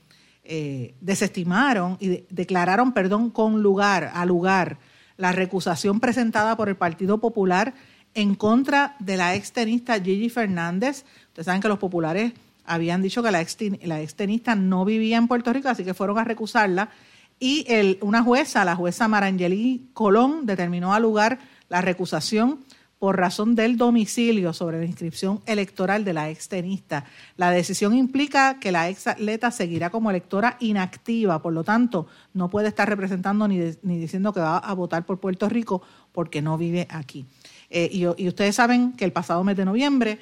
Eh, 0.45 0.95
desestimaron 1.01 1.99
y 2.01 2.09
de, 2.09 2.27
declararon, 2.31 2.93
perdón, 2.93 3.31
con 3.31 3.63
lugar, 3.63 4.11
a 4.15 4.25
lugar, 4.25 4.79
la 5.19 5.33
recusación 5.33 6.01
presentada 6.01 6.57
por 6.57 6.69
el 6.69 6.77
Partido 6.77 7.19
Popular 7.19 7.75
en 8.19 8.35
contra 8.35 8.97
de 8.99 9.17
la 9.17 9.37
extenista 9.37 10.01
Gigi 10.01 10.29
Fernández. 10.29 11.05
Ustedes 11.29 11.47
saben 11.47 11.61
que 11.61 11.69
los 11.69 11.79
populares 11.79 12.33
habían 12.65 13.01
dicho 13.01 13.23
que 13.23 13.31
la, 13.31 13.41
extenista 13.41 14.57
no 14.57 14.85
vivía 14.85 15.19
en 15.19 15.29
Puerto 15.29 15.53
Rico, 15.53 15.69
así 15.69 15.85
que 15.85 15.95
fueron 15.95 16.19
a 16.19 16.25
recusarla. 16.25 16.91
Y 17.39 17.65
una 18.01 18.25
jueza, 18.25 18.65
la 18.65 18.75
jueza 18.75 19.07
Marangeli 19.07 19.91
Colón, 19.93 20.47
determinó 20.47 20.95
al 20.95 21.03
lugar 21.03 21.39
la 21.69 21.81
recusación 21.81 22.59
por 22.99 23.17
razón 23.17 23.55
del 23.55 23.77
domicilio 23.77 24.53
sobre 24.53 24.81
la 24.81 24.87
inscripción 24.87 25.41
electoral 25.47 26.05
de 26.05 26.13
la 26.13 26.29
extenista. 26.29 27.05
La 27.37 27.53
decisión 27.53 27.95
implica 27.95 28.59
que 28.59 28.73
la 28.73 28.89
ex 28.89 29.07
atleta 29.07 29.53
seguirá 29.53 29.91
como 29.91 30.11
electora 30.11 30.57
inactiva, 30.59 31.41
por 31.41 31.53
lo 31.53 31.63
tanto, 31.63 32.09
no 32.35 32.51
puede 32.51 32.67
estar 32.67 32.89
representando 32.89 33.47
ni, 33.47 33.59
ni 33.83 33.99
diciendo 33.99 34.33
que 34.33 34.41
va 34.41 34.59
a 34.59 34.75
votar 34.75 35.07
por 35.07 35.21
Puerto 35.21 35.49
Rico 35.49 35.83
porque 36.11 36.43
no 36.43 36.59
vive 36.59 36.89
aquí. 36.91 37.25
Eh, 37.71 37.89
y, 37.93 38.07
ustedes 38.29 38.55
saben 38.55 38.93
que 38.93 39.05
el 39.05 39.13
pasado 39.13 39.45
mes 39.45 39.57
de 39.57 39.65
noviembre 39.65 40.19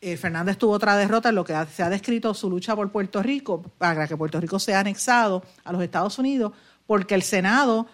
eh, 0.00 0.16
Fernández 0.16 0.58
tuvo 0.58 0.72
otra 0.72 0.96
derrota 0.96 1.30
en 1.30 1.36
lo 1.36 1.44
que 1.44 1.54
se 1.72 1.82
ha 1.82 1.88
descrito 1.88 2.34
su 2.34 2.50
lucha 2.50 2.74
por 2.74 2.90
Puerto 2.90 3.22
Rico, 3.22 3.62
para 3.78 4.08
que 4.08 4.16
Puerto 4.16 4.40
Rico 4.40 4.58
sea 4.58 4.80
anexado 4.80 5.42
a 5.64 5.72
los 5.72 5.82
Estados 5.82 6.18
Unidos, 6.18 6.52
porque 6.86 7.14
el 7.14 7.22
Senado 7.22 7.86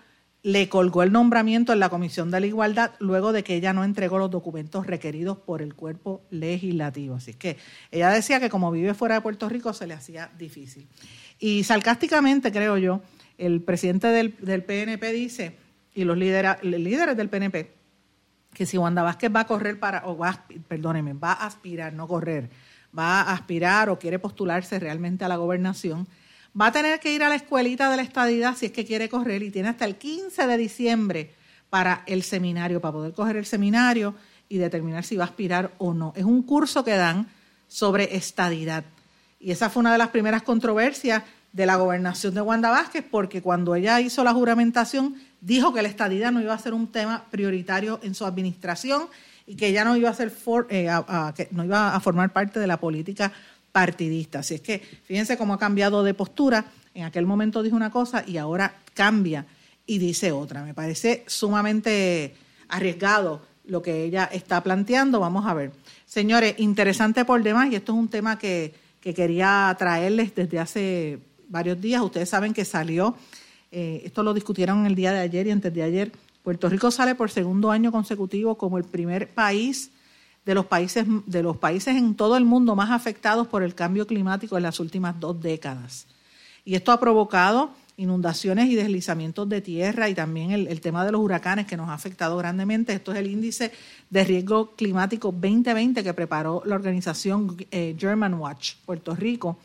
le 0.42 0.68
colgó 0.68 1.02
el 1.02 1.12
nombramiento 1.12 1.72
en 1.72 1.80
la 1.80 1.88
Comisión 1.90 2.30
de 2.30 2.40
la 2.40 2.46
Igualdad 2.46 2.92
luego 3.00 3.32
de 3.32 3.42
que 3.42 3.54
ella 3.54 3.72
no 3.72 3.84
entregó 3.84 4.18
los 4.18 4.30
documentos 4.30 4.87
requeridos 4.87 5.37
por 5.37 5.61
el 5.61 5.74
cuerpo 5.74 6.22
legislativo. 6.30 7.16
Así 7.16 7.34
que 7.34 7.58
ella 7.90 8.11
decía 8.11 8.40
que 8.40 8.48
como 8.48 8.70
vive 8.70 8.94
fuera 8.94 9.16
de 9.16 9.20
Puerto 9.20 9.48
Rico 9.48 9.72
se 9.72 9.87
le 9.87 9.94
hacía 9.94 10.30
difícil. 10.38 10.87
Y 11.38 11.64
sarcásticamente, 11.64 12.52
creo 12.52 12.78
yo, 12.78 13.02
el 13.37 13.61
presidente 13.61 14.08
del, 14.08 14.32
PNP 14.32 15.12
dice, 15.12 15.56
y 15.94 16.04
los 16.04 16.16
líderes 16.16 17.16
del 17.16 17.28
PNP, 17.28 17.77
que 18.58 18.66
si 18.66 18.76
Wanda 18.76 19.04
Vázquez 19.04 19.30
va 19.32 19.40
a 19.40 19.46
correr 19.46 19.78
para, 19.78 20.02
o 20.04 20.18
va, 20.18 20.44
perdóneme, 20.66 21.12
va 21.12 21.32
a 21.32 21.46
aspirar, 21.46 21.92
no 21.92 22.08
correr, 22.08 22.50
va 22.96 23.20
a 23.20 23.32
aspirar 23.32 23.88
o 23.88 24.00
quiere 24.00 24.18
postularse 24.18 24.80
realmente 24.80 25.24
a 25.24 25.28
la 25.28 25.36
gobernación, 25.36 26.08
va 26.60 26.66
a 26.66 26.72
tener 26.72 26.98
que 26.98 27.12
ir 27.12 27.22
a 27.22 27.28
la 27.28 27.36
escuelita 27.36 27.88
de 27.88 27.96
la 27.96 28.02
estadidad 28.02 28.56
si 28.56 28.66
es 28.66 28.72
que 28.72 28.84
quiere 28.84 29.08
correr 29.08 29.44
y 29.44 29.52
tiene 29.52 29.68
hasta 29.68 29.84
el 29.84 29.94
15 29.94 30.48
de 30.48 30.56
diciembre 30.56 31.34
para 31.70 32.02
el 32.06 32.24
seminario, 32.24 32.80
para 32.80 32.94
poder 32.94 33.12
coger 33.12 33.36
el 33.36 33.46
seminario 33.46 34.16
y 34.48 34.58
determinar 34.58 35.04
si 35.04 35.16
va 35.16 35.22
a 35.22 35.28
aspirar 35.28 35.70
o 35.78 35.94
no. 35.94 36.12
Es 36.16 36.24
un 36.24 36.42
curso 36.42 36.82
que 36.82 36.96
dan 36.96 37.28
sobre 37.68 38.16
estadidad. 38.16 38.82
Y 39.38 39.52
esa 39.52 39.70
fue 39.70 39.80
una 39.80 39.92
de 39.92 39.98
las 39.98 40.08
primeras 40.08 40.42
controversias 40.42 41.22
de 41.52 41.66
la 41.66 41.76
gobernación 41.76 42.34
de 42.34 42.40
Wanda 42.40 42.70
Vázquez, 42.70 43.04
porque 43.11 43.42
cuando 43.42 43.74
ella 43.74 44.00
hizo 44.00 44.22
la 44.22 44.32
juramentación, 44.32 45.16
dijo 45.40 45.72
que 45.72 45.82
la 45.82 45.88
estadidad 45.88 46.32
no 46.32 46.40
iba 46.40 46.54
a 46.54 46.58
ser 46.58 46.74
un 46.74 46.88
tema 46.88 47.24
prioritario 47.30 48.00
en 48.02 48.14
su 48.14 48.24
administración 48.26 49.08
y 49.46 49.56
que 49.56 49.68
ella 49.68 49.84
no 49.84 49.96
iba 49.96 50.11
a 50.11 50.14
ser 50.14 50.32
eh, 50.68 50.90
que 51.34 51.48
no 51.52 51.64
iba 51.64 51.94
a 51.94 52.00
formar 52.00 52.32
parte 52.32 52.61
de 52.61 52.66
la 52.66 52.78
política 52.78 53.32
partidista. 53.72 54.40
Así 54.40 54.54
es 54.54 54.61
que 54.61 54.78
fíjense 54.78 55.38
cómo 55.38 55.54
ha 55.54 55.58
cambiado 55.58 56.04
de 56.04 56.14
postura. 56.14 56.66
En 56.94 57.04
aquel 57.04 57.26
momento 57.26 57.62
dijo 57.62 57.76
una 57.76 57.90
cosa 57.90 58.24
y 58.26 58.37
ahora 58.37 58.74
cambia 58.94 59.46
y 59.87 59.98
dice 59.98 60.32
otra. 60.32 60.62
Me 60.64 60.74
parece 60.74 61.24
sumamente 61.26 62.34
arriesgado 62.68 63.42
lo 63.64 63.80
que 63.80 64.04
ella 64.04 64.28
está 64.30 64.62
planteando. 64.62 65.20
Vamos 65.20 65.46
a 65.46 65.54
ver. 65.54 65.72
Señores, 66.04 66.54
interesante 66.58 67.24
por 67.24 67.42
demás, 67.42 67.70
y 67.70 67.76
esto 67.76 67.92
es 67.92 67.98
un 67.98 68.08
tema 68.08 68.38
que, 68.38 68.74
que 69.00 69.14
quería 69.14 69.74
traerles 69.78 70.34
desde 70.34 70.58
hace 70.58 71.18
varios 71.48 71.80
días. 71.80 72.02
Ustedes 72.02 72.28
saben 72.28 72.52
que 72.54 72.64
salió 72.64 73.16
eh, 73.70 74.02
esto 74.04 74.22
lo 74.22 74.32
discutieron 74.32 74.87
el 74.87 74.94
día 74.94 75.12
de 75.12 75.20
ayer 75.20 75.46
y 75.46 75.50
antes 75.50 75.72
de 75.72 75.82
ayer, 75.82 76.12
Puerto 76.42 76.68
Rico 76.68 76.90
sale 76.90 77.14
por 77.14 77.30
segundo 77.30 77.70
año 77.70 77.92
consecutivo 77.92 78.56
como 78.56 78.78
el 78.78 78.84
primer 78.84 79.28
país 79.28 79.90
de 80.46 80.54
los 80.54 80.64
países 80.64 81.04
de 81.26 81.42
los 81.42 81.58
países 81.58 81.94
en 81.96 82.14
todo 82.14 82.37
el 82.38 82.46
mundo 82.46 82.74
más 82.74 82.90
afectados 82.90 83.46
por 83.46 83.62
el 83.62 83.74
cambio 83.74 84.06
climático 84.06 84.56
en 84.56 84.62
las 84.62 84.80
últimas 84.80 85.20
dos 85.20 85.40
décadas. 85.42 86.06
Y 86.64 86.74
esto 86.74 86.92
ha 86.92 87.00
provocado 87.00 87.70
inundaciones 87.98 88.70
y 88.70 88.76
deslizamientos 88.76 89.48
de 89.48 89.61
tierra 89.61 90.08
y 90.08 90.14
también 90.14 90.52
el, 90.52 90.80
tema 90.80 91.04
de 91.04 91.12
los 91.12 91.20
huracanes 91.20 91.66
que 91.66 91.76
nos 91.76 91.88
ha 91.88 91.94
afectado 91.94 92.37
grandemente. 92.37 92.92
Esto 92.92 93.12
es 93.12 93.18
el 93.18 93.26
índice 93.26 93.72
de 94.08 94.24
riesgo 94.24 94.70
climático 94.76 95.32
2020 95.32 96.04
que 96.04 96.14
preparó 96.14 96.62
la 96.64 96.76
organización 96.76 97.56
eh, 97.70 97.96
German 97.98 98.34
Watch 98.34 98.76
Puerto 98.87 99.14
Rico 99.16 99.58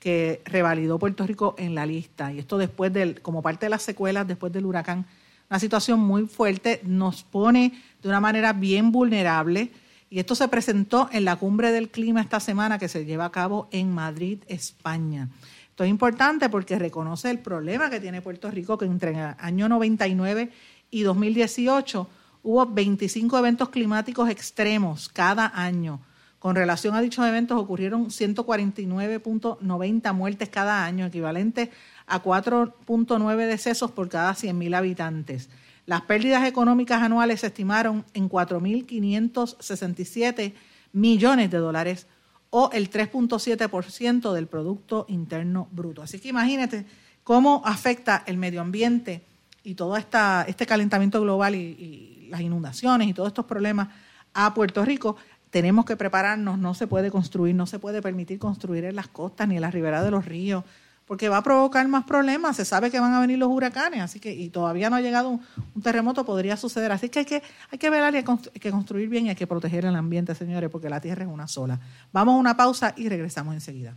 que 0.00 0.40
revalidó 0.46 0.98
Puerto 0.98 1.26
Rico 1.26 1.54
en 1.58 1.74
la 1.74 1.86
lista. 1.86 2.32
Y 2.32 2.38
esto 2.38 2.58
después 2.58 2.92
del, 2.92 3.20
como 3.20 3.42
parte 3.42 3.66
de 3.66 3.70
las 3.70 3.82
secuelas 3.82 4.26
después 4.26 4.52
del 4.52 4.64
huracán, 4.66 5.06
una 5.48 5.60
situación 5.60 6.00
muy 6.00 6.26
fuerte, 6.26 6.80
nos 6.84 7.22
pone 7.22 7.74
de 8.02 8.08
una 8.08 8.18
manera 8.18 8.52
bien 8.54 8.90
vulnerable. 8.90 9.70
Y 10.08 10.18
esto 10.18 10.34
se 10.34 10.48
presentó 10.48 11.08
en 11.12 11.24
la 11.24 11.36
cumbre 11.36 11.70
del 11.70 11.90
clima 11.90 12.22
esta 12.22 12.40
semana 12.40 12.78
que 12.78 12.88
se 12.88 13.04
lleva 13.04 13.26
a 13.26 13.30
cabo 13.30 13.68
en 13.70 13.94
Madrid, 13.94 14.38
España. 14.48 15.28
Esto 15.68 15.84
es 15.84 15.90
importante 15.90 16.48
porque 16.48 16.78
reconoce 16.78 17.30
el 17.30 17.38
problema 17.38 17.90
que 17.90 18.00
tiene 18.00 18.22
Puerto 18.22 18.50
Rico, 18.50 18.78
que 18.78 18.86
entre 18.86 19.10
el 19.10 19.34
año 19.38 19.68
99 19.68 20.50
y 20.90 21.02
2018 21.02 22.08
hubo 22.42 22.66
25 22.66 23.38
eventos 23.38 23.68
climáticos 23.68 24.30
extremos 24.30 25.08
cada 25.10 25.52
año 25.54 26.00
con 26.40 26.56
relación 26.56 26.96
a 26.96 27.00
dichos 27.02 27.24
eventos 27.26 27.58
ocurrieron 27.58 28.06
149.90 28.06 30.14
muertes 30.14 30.48
cada 30.48 30.86
año, 30.86 31.04
equivalente 31.06 31.70
a 32.06 32.22
4.9 32.22 33.46
decesos 33.46 33.90
por 33.92 34.08
cada 34.08 34.32
100.000 34.32 34.74
habitantes. 34.74 35.50
Las 35.84 36.00
pérdidas 36.02 36.46
económicas 36.46 37.02
anuales 37.02 37.40
se 37.40 37.48
estimaron 37.48 38.06
en 38.14 38.30
4.567 38.30 40.54
millones 40.94 41.50
de 41.50 41.58
dólares 41.58 42.06
o 42.48 42.70
el 42.72 42.90
3.7% 42.90 44.32
del 44.32 44.46
Producto 44.46 45.04
Interno 45.08 45.68
Bruto. 45.72 46.00
Así 46.00 46.20
que 46.20 46.28
imagínate 46.28 46.86
cómo 47.22 47.60
afecta 47.66 48.24
el 48.26 48.38
medio 48.38 48.62
ambiente 48.62 49.26
y 49.62 49.74
todo 49.74 49.98
este 49.98 50.66
calentamiento 50.66 51.20
global 51.20 51.54
y 51.54 52.28
las 52.30 52.40
inundaciones 52.40 53.08
y 53.08 53.12
todos 53.12 53.28
estos 53.28 53.44
problemas 53.44 53.88
a 54.32 54.54
Puerto 54.54 54.84
Rico 54.84 55.16
tenemos 55.50 55.84
que 55.84 55.96
prepararnos, 55.96 56.58
no 56.58 56.74
se 56.74 56.86
puede 56.86 57.10
construir, 57.10 57.54
no 57.54 57.66
se 57.66 57.78
puede 57.78 58.00
permitir 58.02 58.38
construir 58.38 58.84
en 58.84 58.96
las 58.96 59.08
costas 59.08 59.48
ni 59.48 59.56
en 59.56 59.60
las 59.60 59.74
riberas 59.74 60.04
de 60.04 60.10
los 60.10 60.24
ríos, 60.24 60.64
porque 61.10 61.28
va 61.28 61.38
a 61.38 61.42
provocar 61.42 61.88
más 61.88 62.04
problemas, 62.04 62.56
se 62.56 62.64
sabe 62.64 62.88
que 62.88 63.00
van 63.00 63.12
a 63.12 63.20
venir 63.20 63.36
los 63.36 63.48
huracanes, 63.48 64.00
así 64.00 64.20
que, 64.20 64.32
y 64.32 64.48
todavía 64.48 64.90
no 64.90 64.96
ha 64.96 65.00
llegado 65.00 65.30
un, 65.30 65.82
terremoto, 65.82 66.24
podría 66.24 66.56
suceder, 66.56 66.92
así 66.92 67.08
que 67.08 67.18
hay 67.18 67.24
que, 67.24 67.42
hay 67.72 67.78
que 67.78 67.90
velar 67.90 68.14
y 68.14 68.18
hay 68.18 68.24
que 68.60 68.70
construir 68.70 69.08
bien 69.08 69.26
y 69.26 69.30
hay 69.30 69.34
que 69.34 69.48
proteger 69.48 69.84
el 69.86 69.96
ambiente, 69.96 70.36
señores, 70.36 70.70
porque 70.70 70.88
la 70.88 71.00
tierra 71.00 71.24
es 71.24 71.28
una 71.28 71.48
sola. 71.48 71.80
Vamos 72.12 72.34
a 72.34 72.38
una 72.38 72.56
pausa 72.56 72.94
y 72.96 73.08
regresamos 73.08 73.54
enseguida. 73.54 73.96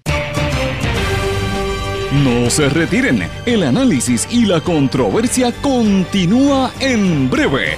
No 2.23 2.49
se 2.49 2.69
retiren, 2.69 3.27
el 3.45 3.63
análisis 3.63 4.27
y 4.31 4.45
la 4.45 4.61
controversia 4.61 5.51
continúa 5.61 6.71
en 6.79 7.29
breve, 7.29 7.77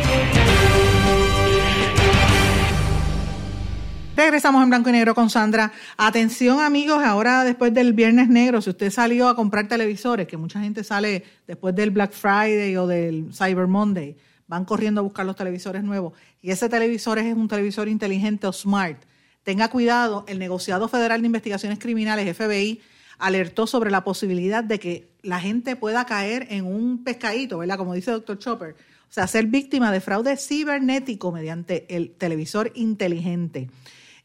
Regresamos 4.21 4.61
en 4.61 4.69
blanco 4.69 4.87
y 4.89 4.91
negro 4.91 5.15
con 5.15 5.31
Sandra. 5.31 5.71
Atención 5.97 6.59
amigos, 6.59 7.03
ahora 7.03 7.43
después 7.43 7.73
del 7.73 7.93
Viernes 7.93 8.29
Negro, 8.29 8.61
si 8.61 8.69
usted 8.69 8.91
salió 8.91 9.27
a 9.27 9.35
comprar 9.35 9.67
televisores, 9.67 10.27
que 10.27 10.37
mucha 10.37 10.61
gente 10.61 10.83
sale 10.83 11.23
después 11.47 11.73
del 11.73 11.89
Black 11.89 12.11
Friday 12.11 12.77
o 12.77 12.85
del 12.85 13.33
Cyber 13.33 13.65
Monday, 13.65 14.15
van 14.45 14.63
corriendo 14.63 15.01
a 15.01 15.03
buscar 15.03 15.25
los 15.25 15.35
televisores 15.35 15.83
nuevos 15.83 16.13
y 16.39 16.51
ese 16.51 16.69
televisor 16.69 17.17
es 17.17 17.35
un 17.35 17.47
televisor 17.47 17.87
inteligente 17.87 18.45
o 18.45 18.53
smart. 18.53 19.01
Tenga 19.41 19.69
cuidado, 19.69 20.23
el 20.27 20.37
negociado 20.37 20.87
federal 20.87 21.21
de 21.21 21.25
investigaciones 21.25 21.79
criminales, 21.79 22.37
FBI, 22.37 22.79
alertó 23.17 23.65
sobre 23.65 23.89
la 23.89 24.03
posibilidad 24.03 24.63
de 24.63 24.79
que 24.79 25.09
la 25.23 25.39
gente 25.39 25.75
pueda 25.75 26.05
caer 26.05 26.45
en 26.51 26.67
un 26.67 27.03
pescadito, 27.03 27.57
¿verdad? 27.57 27.77
Como 27.77 27.95
dice 27.95 28.11
doctor 28.11 28.37
Chopper. 28.37 28.75
O 29.09 29.13
sea, 29.13 29.25
ser 29.25 29.47
víctima 29.47 29.91
de 29.91 29.99
fraude 29.99 30.37
cibernético 30.37 31.31
mediante 31.31 31.87
el 31.89 32.11
televisor 32.11 32.71
inteligente. 32.75 33.67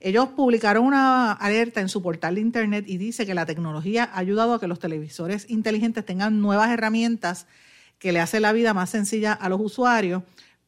Ellos 0.07 0.29
publicaron 0.29 0.87
una 0.87 1.33
alerta 1.33 1.81
en 1.81 1.89
su 1.89 2.01
portal 2.01 2.37
de 2.37 2.41
internet 2.41 2.85
y 2.87 2.97
dice 2.97 3.27
que 3.27 3.35
la 3.35 3.45
tecnología 3.45 4.05
ha 4.05 4.21
ayudado 4.21 4.55
a 4.55 4.61
que 4.61 4.69
los 4.69 4.79
televisores 4.79 5.51
inteligentes 5.51 6.07
tengan 6.07 6.41
nuevas 6.41 6.71
herramientas 6.71 7.49
que 7.99 8.13
le 8.13 8.21
hacen 8.21 8.43
la 8.43 8.53
vida 8.53 8.73
más 8.73 8.91
sencilla 8.91 9.33
a 9.33 9.49
los 9.49 9.61
usuarios, 9.61 10.23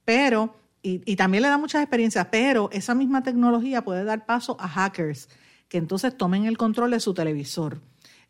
pero, 0.05 0.57
y, 0.83 1.15
también 1.15 1.43
le 1.43 1.51
da 1.51 1.57
muchas 1.57 1.83
experiencias, 1.83 2.27
pero 2.33 2.69
esa 2.73 2.97
misma 2.97 3.23
tecnología 3.23 3.85
puede 3.85 4.03
dar 4.03 4.27
paso 4.27 4.57
a 4.59 4.67
hackers 4.67 5.29
que 5.69 5.79
entonces 5.79 6.17
tomen 6.17 6.47
el 6.47 6.59
control 6.59 6.91
de 6.91 6.99
su 6.99 7.15
televisor. 7.15 7.81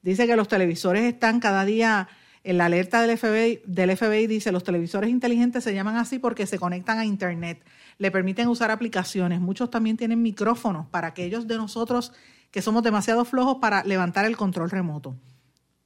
Dice 0.03 0.27
que 0.27 0.37
los 0.37 0.47
televisores 0.47 1.05
están 1.05 1.41
cada 1.41 1.65
día 1.65 2.09
la 2.57 2.65
alerta 2.65 3.03
del 3.03 3.19
FBI, 3.19 3.61
del 3.67 3.95
FBI 3.95 4.27
dice, 4.27 4.53
los 4.53 4.65
televisores 4.65 5.11
inteligentes 5.11 5.65
se 5.65 5.75
llaman 5.75 5.97
así 5.97 6.19
porque 6.19 6.47
se 6.47 6.59
conectan 6.59 6.99
a 6.99 7.05
Internet. 7.05 7.63
le 7.99 8.11
permiten 8.11 8.49
usar 8.49 8.71
aplicaciones. 8.71 9.41
Muchos 9.41 9.71
también 9.71 9.97
tienen 9.97 10.23
micrófonos 10.23 10.87
para 10.87 11.09
aquellos 11.09 11.47
de 11.47 11.57
nosotros 11.57 12.13
que 12.51 12.63
somos 12.63 12.83
demasiado 12.83 13.25
flojos 13.25 13.59
para 13.61 13.85
levantar 13.85 14.25
el 14.25 14.37
control 14.37 14.71
remoto. 14.71 15.17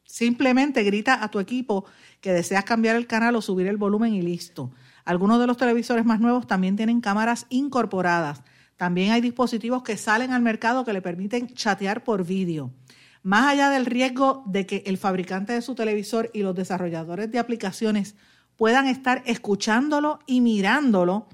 Simplemente 0.04 0.82
grita 0.82 1.24
a 1.24 1.30
tu 1.30 1.40
equipo 1.40 1.84
que 2.20 2.32
deseas 2.32 2.64
cambiar 2.64 2.96
el 2.96 3.06
canal 3.06 3.34
o 3.34 3.42
subir 3.42 3.66
el 3.66 3.76
volumen 3.76 4.14
y 4.14 4.22
listo. 4.22 4.70
Algunos 5.04 5.40
de 5.40 5.46
los 5.46 5.56
televisores 5.56 6.04
más 6.04 6.20
nuevos 6.20 6.46
también 6.46 6.76
tienen 6.76 7.00
cámaras 7.00 7.46
incorporadas. 7.48 8.42
También 8.76 9.12
hay 9.12 9.20
dispositivos 9.20 9.82
que 9.82 9.96
salen 9.96 10.32
al 10.32 10.42
mercado 10.42 10.84
que 10.84 10.92
le 10.92 11.02
permiten 11.02 11.48
chatear 11.48 12.04
por 12.04 12.24
vídeo. 12.24 12.70
Más 13.22 13.46
allá 13.46 13.70
del 13.70 13.86
riesgo 13.86 14.42
de 14.46 14.66
que 14.66 14.82
el 14.86 14.98
fabricante 14.98 15.52
de 15.52 15.62
su 15.62 15.74
televisor 15.74 16.30
y 16.34 16.42
los 16.42 16.54
desarrolladores 16.54 17.30
de 17.30 17.38
aplicaciones 17.38 18.16
puedan 18.56 18.86
estar 18.86 19.22
escuchándolo 19.26 20.18
y 20.26 20.40
mirándolo, 20.40 21.28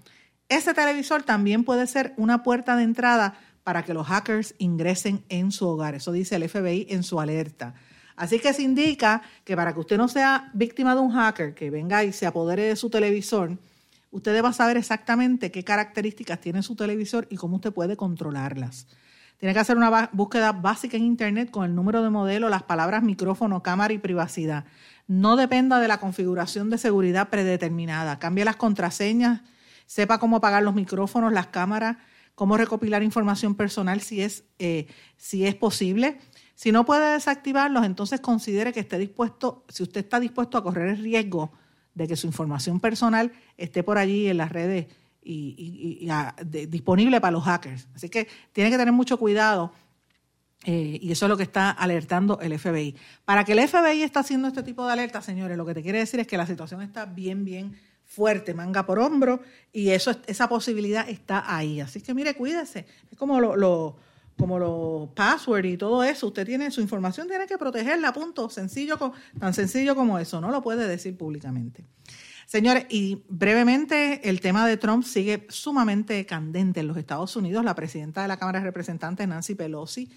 ese 0.48 0.74
televisor 0.74 1.22
también 1.22 1.64
puede 1.64 1.86
ser 1.86 2.14
una 2.16 2.42
puerta 2.42 2.76
de 2.76 2.82
entrada 2.82 3.38
para 3.64 3.84
que 3.84 3.94
los 3.94 4.06
hackers 4.06 4.54
ingresen 4.58 5.24
en 5.28 5.50
su 5.50 5.66
hogar. 5.66 5.94
Eso 5.94 6.12
dice 6.12 6.36
el 6.36 6.48
FBI 6.48 6.86
en 6.90 7.02
su 7.02 7.20
alerta. 7.20 7.74
Así 8.16 8.38
que 8.38 8.52
se 8.52 8.62
indica 8.62 9.22
que 9.44 9.56
para 9.56 9.72
que 9.72 9.80
usted 9.80 9.96
no 9.96 10.08
sea 10.08 10.50
víctima 10.52 10.94
de 10.94 11.00
un 11.00 11.12
hacker 11.12 11.54
que 11.54 11.70
venga 11.70 12.02
y 12.02 12.12
se 12.12 12.26
apodere 12.26 12.64
de 12.64 12.76
su 12.76 12.90
televisor, 12.90 13.58
usted 14.10 14.32
deba 14.32 14.52
saber 14.52 14.76
exactamente 14.76 15.50
qué 15.50 15.64
características 15.64 16.40
tiene 16.40 16.62
su 16.62 16.76
televisor 16.76 17.26
y 17.30 17.36
cómo 17.36 17.56
usted 17.56 17.72
puede 17.72 17.96
controlarlas. 17.96 18.86
Tiene 19.38 19.54
que 19.54 19.60
hacer 19.60 19.76
una 19.76 20.10
búsqueda 20.12 20.52
básica 20.52 20.96
en 20.96 21.04
Internet 21.04 21.50
con 21.50 21.64
el 21.64 21.74
número 21.74 22.02
de 22.02 22.10
modelo, 22.10 22.48
las 22.48 22.64
palabras 22.64 23.02
micrófono, 23.02 23.62
cámara 23.62 23.94
y 23.94 23.98
privacidad. 23.98 24.64
No 25.06 25.36
dependa 25.36 25.80
de 25.80 25.88
la 25.88 25.98
configuración 25.98 26.70
de 26.70 26.78
seguridad 26.78 27.28
predeterminada. 27.30 28.18
Cambie 28.18 28.44
las 28.44 28.56
contraseñas, 28.56 29.40
sepa 29.86 30.18
cómo 30.18 30.36
apagar 30.36 30.62
los 30.62 30.74
micrófonos, 30.74 31.32
las 31.32 31.46
cámaras, 31.46 31.96
cómo 32.34 32.56
recopilar 32.56 33.02
información 33.02 33.54
personal 33.54 34.00
si 34.00 34.22
es, 34.22 34.44
eh, 34.58 34.86
si 35.16 35.46
es 35.46 35.54
posible 35.54 36.18
si 36.58 36.72
no 36.72 36.84
puede 36.84 37.12
desactivarlos, 37.12 37.86
entonces 37.86 38.18
considere 38.18 38.72
que 38.72 38.80
esté 38.80 38.98
dispuesto, 38.98 39.64
si 39.68 39.84
usted 39.84 40.00
está 40.00 40.18
dispuesto 40.18 40.58
a 40.58 40.64
correr 40.64 40.88
el 40.88 40.98
riesgo 40.98 41.52
de 41.94 42.08
que 42.08 42.16
su 42.16 42.26
información 42.26 42.80
personal 42.80 43.30
esté 43.56 43.84
por 43.84 43.96
allí 43.96 44.26
en 44.26 44.38
las 44.38 44.50
redes 44.50 44.88
y, 45.28 46.08
disponible 46.68 47.20
para 47.20 47.32
los 47.32 47.44
hackers. 47.44 47.88
Así 47.94 48.08
que 48.08 48.28
tiene 48.52 48.70
que 48.70 48.78
tener 48.78 48.92
mucho 48.92 49.18
cuidado 49.18 49.72
eh, 50.64 50.98
y 51.00 51.12
eso 51.12 51.26
es 51.26 51.30
lo 51.30 51.36
que 51.36 51.42
está 51.42 51.70
alertando 51.70 52.40
el 52.40 52.58
FBI. 52.58 52.96
Para 53.24 53.44
que 53.44 53.52
el 53.52 53.68
FBI 53.68 54.02
esté 54.02 54.18
haciendo 54.18 54.48
este 54.48 54.62
tipo 54.62 54.86
de 54.86 54.92
alertas, 54.92 55.24
señores, 55.24 55.56
lo 55.56 55.66
que 55.66 55.74
te 55.74 55.82
quiere 55.82 55.98
decir 55.98 56.20
es 56.20 56.26
que 56.26 56.36
la 56.36 56.46
situación 56.46 56.82
está 56.82 57.06
bien, 57.06 57.44
bien 57.44 57.76
fuerte, 58.04 58.54
manga 58.54 58.86
por 58.86 58.98
hombro, 58.98 59.42
y 59.72 59.90
eso, 59.90 60.12
esa 60.26 60.48
posibilidad 60.48 61.08
está 61.08 61.54
ahí. 61.54 61.80
Así 61.80 62.00
que 62.00 62.14
mire, 62.14 62.34
cuídese. 62.34 62.86
Es 63.10 63.18
como 63.18 63.40
lo 63.40 63.96
como 64.38 64.58
los 64.58 65.08
passwords 65.10 65.68
y 65.68 65.76
todo 65.76 66.04
eso, 66.04 66.28
usted 66.28 66.46
tiene 66.46 66.70
su 66.70 66.80
información, 66.80 67.26
tiene 67.26 67.46
que 67.46 67.58
protegerla, 67.58 68.12
punto. 68.12 68.48
Sencillo, 68.48 68.96
tan 69.38 69.52
sencillo 69.52 69.96
como 69.96 70.18
eso, 70.18 70.40
no 70.40 70.50
lo 70.52 70.62
puede 70.62 70.86
decir 70.86 71.18
públicamente. 71.18 71.84
Señores, 72.48 72.86
y 72.88 73.24
brevemente, 73.28 74.26
el 74.26 74.40
tema 74.40 74.66
de 74.66 74.78
Trump 74.78 75.04
sigue 75.04 75.46
sumamente 75.50 76.24
candente 76.24 76.80
en 76.80 76.88
los 76.88 76.96
Estados 76.96 77.36
Unidos. 77.36 77.62
La 77.62 77.74
presidenta 77.74 78.22
de 78.22 78.28
la 78.28 78.38
Cámara 78.38 78.60
de 78.60 78.64
Representantes, 78.64 79.28
Nancy 79.28 79.54
Pelosi, 79.54 80.10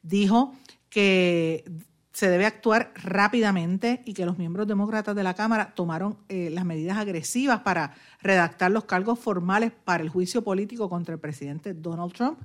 dijo 0.00 0.54
que 0.88 1.64
se 2.12 2.28
debe 2.28 2.46
actuar 2.46 2.92
rápidamente 3.02 4.00
y 4.06 4.14
que 4.14 4.24
los 4.24 4.38
miembros 4.38 4.68
demócratas 4.68 5.16
de 5.16 5.24
la 5.24 5.34
Cámara 5.34 5.74
tomaron 5.74 6.18
eh, 6.28 6.50
las 6.50 6.64
medidas 6.64 6.98
agresivas 6.98 7.62
para 7.62 7.96
redactar 8.20 8.70
los 8.70 8.84
cargos 8.84 9.18
formales 9.18 9.72
para 9.72 10.04
el 10.04 10.08
juicio 10.08 10.44
político 10.44 10.88
contra 10.88 11.14
el 11.14 11.20
presidente 11.20 11.74
Donald 11.74 12.12
Trump. 12.12 12.38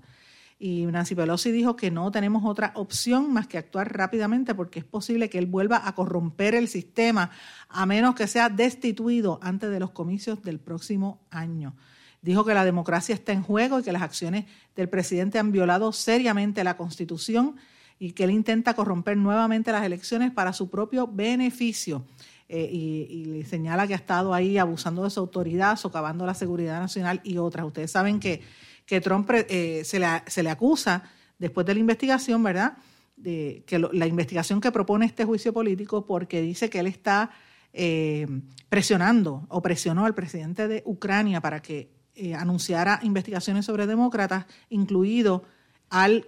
Y 0.60 0.86
Nancy 0.88 1.14
Pelosi 1.14 1.52
dijo 1.52 1.76
que 1.76 1.92
no 1.92 2.12
tenemos 2.12 2.44
otra 2.44 2.72
opción 2.76 3.32
más 3.32 3.48
que 3.48 3.60
actuar 3.60 3.96
rápidamente 3.96 4.56
porque 4.56 4.80
es 4.80 4.86
posible 4.86 5.30
que 5.30 5.38
él 5.38 5.46
vuelva 5.46 5.88
a 5.88 5.94
corromper 5.94 6.56
el 6.56 6.68
sistema 6.68 7.30
a 7.70 7.86
menos 7.86 8.16
que 8.16 8.26
sea 8.26 8.50
destituido 8.50 9.40
antes 9.44 9.70
de 9.70 9.80
los 9.80 9.92
comicios 9.92 10.42
del 10.42 10.60
próximo 10.60 11.22
año. 11.30 11.76
Dijo 12.24 12.44
que 12.44 12.56
la 12.56 12.66
democracia 12.66 13.14
está 13.14 13.34
en 13.34 13.44
juego 13.44 13.80
y 13.80 13.84
que 13.84 13.92
las 13.92 14.02
acciones 14.02 14.46
del 14.76 14.90
presidente 14.90 15.38
han 15.38 15.52
violado 15.52 15.92
seriamente 15.92 16.64
la 16.64 16.76
Constitución 16.76 17.56
y 18.00 18.14
que 18.14 18.24
él 18.24 18.32
intenta 18.32 18.74
corromper 18.74 19.16
nuevamente 19.16 19.72
las 19.72 19.86
elecciones 19.86 20.32
para 20.32 20.54
su 20.54 20.70
propio 20.72 21.08
beneficio. 21.08 22.06
Eh, 22.50 22.70
y, 22.72 23.08
y, 23.10 23.26
le 23.26 23.46
señala 23.46 23.88
que 23.88 23.94
ha 23.94 23.98
estado 23.98 24.34
ahí 24.34 24.58
abusando 24.58 25.04
de 25.04 25.10
su 25.10 25.20
autoridad, 25.20 25.76
socavando 25.76 26.26
la 26.26 26.34
seguridad 26.34 26.80
nacional 26.80 27.20
y 27.26 27.38
otras. 27.38 27.66
Ustedes 27.66 27.92
saben 27.92 28.22
que 28.22 28.42
que 28.88 29.02
Trump 29.02 29.30
eh, 29.32 29.84
se, 29.84 30.00
le, 30.00 30.08
se, 30.26 30.42
le, 30.42 30.50
acusa 30.50 31.04
después 31.38 31.68
de 31.68 31.74
la 31.76 31.82
investigación, 31.82 32.42
¿verdad? 32.42 32.78
De, 33.18 33.64
que 33.68 33.78
la 33.78 34.08
investigación 34.08 34.62
que 34.62 34.72
propone 34.72 35.06
este 35.06 35.26
juicio 35.26 35.54
político 35.54 36.06
porque 36.06 36.42
dice 36.42 36.70
que 36.70 36.80
él 36.80 36.88
está 36.88 37.30
eh, 37.74 38.26
presionando 38.70 39.46
o 39.50 39.62
presionó 39.62 40.06
al 40.06 40.16
presidente 40.16 40.68
de 40.68 40.84
Ucrania 40.86 41.42
para 41.42 41.62
que 41.62 41.92
eh, 42.16 42.34
anunciara 42.34 43.00
investigaciones 43.04 43.66
sobre 43.66 43.88
demócratas, 43.88 44.46
incluido 44.70 45.44
al, 45.90 46.26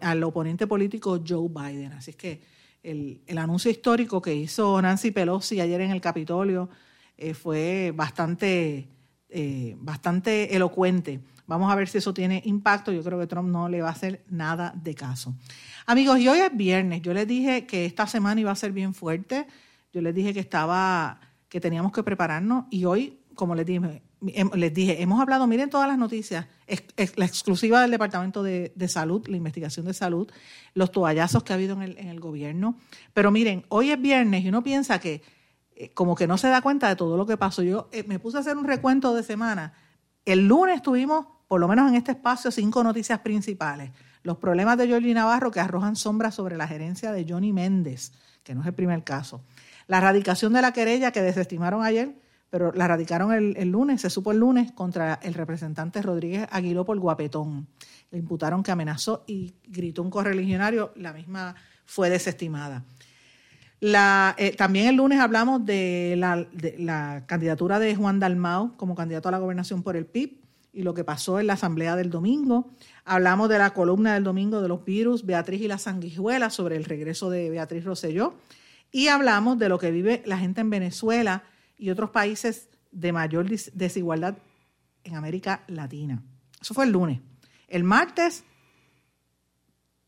al 0.00 0.24
oponente 0.24 0.66
político 0.66 1.20
Joe 1.26 1.48
Biden. 1.48 1.92
Así 1.92 2.14
que 2.14 2.40
el, 2.82 3.20
el, 3.26 3.36
anuncio 3.36 3.70
histórico 3.70 4.22
que 4.22 4.34
hizo 4.34 4.80
Nancy 4.80 5.10
Pelosi 5.10 5.60
ayer 5.60 5.82
en 5.82 5.90
el 5.90 6.00
Capitolio 6.00 6.70
fue 7.34 7.92
bastante, 7.94 8.88
bastante 9.76 10.56
elocuente 10.56 11.20
Vamos 11.50 11.72
a 11.72 11.74
ver 11.74 11.88
si 11.88 11.98
eso 11.98 12.14
tiene 12.14 12.42
impacto. 12.44 12.92
Yo 12.92 13.02
creo 13.02 13.18
que 13.18 13.26
Trump 13.26 13.48
no 13.48 13.68
le 13.68 13.82
va 13.82 13.88
a 13.88 13.90
hacer 13.90 14.22
nada 14.28 14.72
de 14.80 14.94
caso. 14.94 15.34
Amigos, 15.84 16.20
y 16.20 16.28
hoy 16.28 16.38
es 16.38 16.56
viernes. 16.56 17.02
Yo 17.02 17.12
les 17.12 17.26
dije 17.26 17.66
que 17.66 17.86
esta 17.86 18.06
semana 18.06 18.40
iba 18.40 18.52
a 18.52 18.54
ser 18.54 18.70
bien 18.70 18.94
fuerte. 18.94 19.48
Yo 19.92 20.00
les 20.00 20.14
dije 20.14 20.32
que 20.32 20.38
estaba, 20.38 21.20
que 21.48 21.60
teníamos 21.60 21.90
que 21.90 22.04
prepararnos. 22.04 22.66
Y 22.70 22.84
hoy, 22.84 23.18
como 23.34 23.56
les 23.56 23.66
dije, 23.66 24.00
les 24.54 24.72
dije, 24.72 25.02
hemos 25.02 25.20
hablado, 25.20 25.48
miren 25.48 25.70
todas 25.70 25.88
las 25.88 25.98
noticias, 25.98 26.46
la 27.16 27.24
exclusiva 27.24 27.82
del 27.82 27.90
Departamento 27.90 28.44
de, 28.44 28.72
Salud, 28.86 29.26
la 29.26 29.36
investigación 29.36 29.86
de 29.86 29.92
salud, 29.92 30.30
los 30.74 30.92
toallazos 30.92 31.42
que 31.42 31.52
ha 31.52 31.56
habido 31.56 31.74
en 31.74 31.82
el, 31.82 31.98
en 31.98 32.06
el 32.06 32.20
gobierno. 32.20 32.76
Pero 33.12 33.32
miren, 33.32 33.64
hoy 33.70 33.90
es 33.90 34.00
viernes 34.00 34.44
y 34.44 34.50
uno 34.50 34.62
piensa 34.62 35.00
que 35.00 35.20
eh, 35.74 35.90
como 35.94 36.14
que 36.14 36.28
no 36.28 36.38
se 36.38 36.46
da 36.46 36.62
cuenta 36.62 36.88
de 36.88 36.94
todo 36.94 37.16
lo 37.16 37.26
que 37.26 37.36
pasó. 37.36 37.64
Yo 37.64 37.88
eh, 37.90 38.04
me 38.06 38.20
puse 38.20 38.36
a 38.36 38.40
hacer 38.40 38.56
un 38.56 38.66
recuento 38.66 39.12
de 39.16 39.24
semana. 39.24 39.72
El 40.24 40.46
lunes 40.46 40.80
tuvimos 40.80 41.26
por 41.50 41.60
lo 41.60 41.66
menos 41.66 41.88
en 41.88 41.96
este 41.96 42.12
espacio, 42.12 42.52
cinco 42.52 42.84
noticias 42.84 43.18
principales. 43.18 43.90
Los 44.22 44.38
problemas 44.38 44.78
de 44.78 44.88
Jordi 44.88 45.12
Navarro 45.12 45.50
que 45.50 45.58
arrojan 45.58 45.96
sombras 45.96 46.36
sobre 46.36 46.56
la 46.56 46.68
gerencia 46.68 47.10
de 47.10 47.26
Johnny 47.28 47.52
Méndez, 47.52 48.12
que 48.44 48.54
no 48.54 48.60
es 48.60 48.68
el 48.68 48.72
primer 48.72 49.02
caso. 49.02 49.42
La 49.88 49.98
radicación 49.98 50.52
de 50.52 50.62
la 50.62 50.72
querella 50.72 51.10
que 51.10 51.22
desestimaron 51.22 51.82
ayer, 51.82 52.14
pero 52.50 52.70
la 52.70 52.86
radicaron 52.86 53.32
el, 53.32 53.68
lunes, 53.68 54.00
se 54.00 54.10
supo 54.10 54.30
el 54.30 54.38
lunes, 54.38 54.70
contra 54.70 55.18
el 55.24 55.34
representante 55.34 56.00
Rodríguez 56.02 56.46
Aguiló 56.52 56.84
por 56.84 56.96
guapetón. 57.00 57.66
Le 58.12 58.18
imputaron 58.18 58.62
que 58.62 58.70
amenazó 58.70 59.24
y 59.26 59.56
gritó 59.66 60.02
un 60.02 60.10
correligionario, 60.10 60.92
la 60.94 61.12
misma 61.12 61.56
fue 61.84 62.10
desestimada. 62.10 62.84
Eh, 63.80 64.54
también 64.56 64.86
el 64.86 64.94
lunes 64.94 65.18
hablamos 65.18 65.66
de 65.66 66.14
la, 66.16 66.36
de 66.36 66.76
la, 66.78 67.24
candidatura 67.26 67.80
de 67.80 67.96
Juan 67.96 68.20
Dalmau 68.20 68.76
como 68.76 68.94
candidato 68.94 69.28
a 69.28 69.32
la 69.32 69.38
gobernación 69.38 69.82
por 69.82 69.96
el 69.96 70.06
PIB 70.06 70.39
y 70.72 70.82
lo 70.82 70.94
que 70.94 71.04
pasó 71.04 71.40
en 71.40 71.46
la 71.46 71.54
asamblea 71.54 71.96
del 71.96 72.10
domingo. 72.10 72.70
Hablamos 73.04 73.48
de 73.48 73.58
la 73.58 73.74
columna 73.74 74.14
del 74.14 74.24
domingo 74.24 74.60
de 74.62 74.68
los 74.68 74.84
virus, 74.84 75.24
Beatriz 75.26 75.60
y 75.62 75.68
la 75.68 75.78
sanguijuela, 75.78 76.50
sobre 76.50 76.76
el 76.76 76.84
regreso 76.84 77.30
de 77.30 77.50
Beatriz 77.50 77.84
Rosselló. 77.84 78.34
Y 78.92 79.08
hablamos 79.08 79.58
de 79.58 79.68
lo 79.68 79.78
que 79.78 79.90
vive 79.90 80.22
la 80.26 80.38
gente 80.38 80.60
en 80.60 80.70
Venezuela 80.70 81.44
y 81.76 81.90
otros 81.90 82.10
países 82.10 82.68
de 82.90 83.12
mayor 83.12 83.48
desigualdad 83.48 84.38
en 85.04 85.14
América 85.14 85.62
Latina. 85.68 86.22
Eso 86.60 86.74
fue 86.74 86.84
el 86.84 86.92
lunes. 86.92 87.20
El 87.68 87.84
martes 87.84 88.44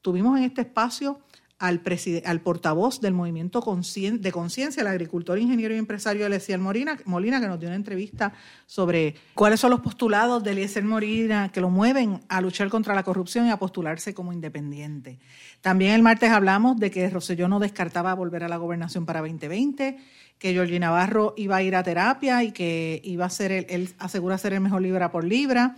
tuvimos 0.01 0.37
en 0.37 0.45
este 0.45 0.63
espacio 0.63 1.21
al, 1.63 2.41
portavoz 2.41 3.01
del 3.01 3.15
movimiento 3.15 3.61
de 3.61 4.33
conciencia, 4.33 4.81
el 4.81 4.87
agricultor, 4.89 5.39
ingeniero 5.39 5.73
y 5.73 5.79
empresario 5.79 6.27
Eliezer 6.27 6.59
Molina, 6.59 6.99
Molina, 7.05 7.41
que 7.41 7.47
nos 7.47 7.61
dio 7.61 7.69
una 7.69 7.77
entrevista 7.77 8.33
sobre 8.67 9.15
cuáles 9.35 9.61
son 9.61 9.71
los 9.71 9.81
postulados 9.81 10.43
de 10.43 10.51
Eliezer 10.51 10.83
Molina 10.83 11.53
que 11.53 11.61
lo 11.61 11.71
mueven 11.71 12.21
a 12.29 12.41
luchar 12.41 12.69
contra 12.69 12.97
la 12.97 13.05
corrupción 13.05 13.47
y 13.47 13.51
a 13.51 13.59
postularse 13.59 14.13
como 14.13 14.33
independiente. 14.33 15.21
También 15.61 15.93
el 15.93 16.03
martes 16.03 16.31
hablamos 16.31 16.79
de 16.79 16.91
que 16.91 17.09
Roselló 17.09 17.47
no 17.47 17.61
descartaba 17.61 18.13
volver 18.15 18.43
a 18.43 18.49
la 18.49 18.57
gobernación 18.57 19.07
para 19.07 19.21
2020, 19.21 19.99
que 20.41 20.53
Georgie 20.53 20.81
Navarro 20.81 21.33
iba 21.37 21.55
a 21.55 21.63
ir 21.63 21.77
a 21.77 21.85
terapia 21.85 22.43
y 22.43 22.51
que 22.51 23.01
iba 23.05 23.27
a 23.27 23.31
ser, 23.31 23.67
él 23.69 23.91
asegura 24.01 24.37
ser 24.37 24.55
el 24.55 24.61
mejor 24.61 24.83
libra 24.83 25.13
por 25.13 25.23
libra 25.23 25.77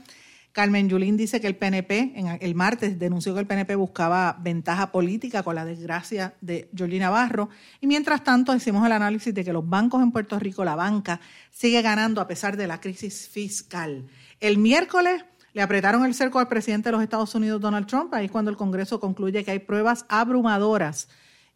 Carmen 0.54 0.88
Yulín 0.88 1.16
dice 1.16 1.40
que 1.40 1.48
el 1.48 1.56
PNP, 1.56 2.12
en 2.14 2.38
el 2.40 2.54
martes 2.54 2.96
denunció 2.96 3.34
que 3.34 3.40
el 3.40 3.46
PNP 3.48 3.74
buscaba 3.74 4.38
ventaja 4.40 4.92
política 4.92 5.42
con 5.42 5.56
la 5.56 5.64
desgracia 5.64 6.34
de 6.40 6.70
Georgina 6.72 7.06
Navarro. 7.06 7.48
Y 7.80 7.88
mientras 7.88 8.22
tanto, 8.22 8.54
hicimos 8.54 8.86
el 8.86 8.92
análisis 8.92 9.34
de 9.34 9.44
que 9.44 9.52
los 9.52 9.68
bancos 9.68 10.00
en 10.00 10.12
Puerto 10.12 10.38
Rico, 10.38 10.64
la 10.64 10.76
banca, 10.76 11.20
sigue 11.50 11.82
ganando 11.82 12.20
a 12.20 12.28
pesar 12.28 12.56
de 12.56 12.68
la 12.68 12.80
crisis 12.80 13.28
fiscal. 13.28 14.06
El 14.38 14.58
miércoles 14.58 15.24
le 15.54 15.62
apretaron 15.62 16.04
el 16.04 16.14
cerco 16.14 16.38
al 16.38 16.46
presidente 16.46 16.88
de 16.88 16.92
los 16.92 17.02
Estados 17.02 17.34
Unidos, 17.34 17.60
Donald 17.60 17.88
Trump, 17.88 18.14
ahí 18.14 18.26
es 18.26 18.30
cuando 18.30 18.52
el 18.52 18.56
Congreso 18.56 19.00
concluye 19.00 19.42
que 19.42 19.50
hay 19.50 19.58
pruebas 19.58 20.06
abrumadoras 20.08 21.08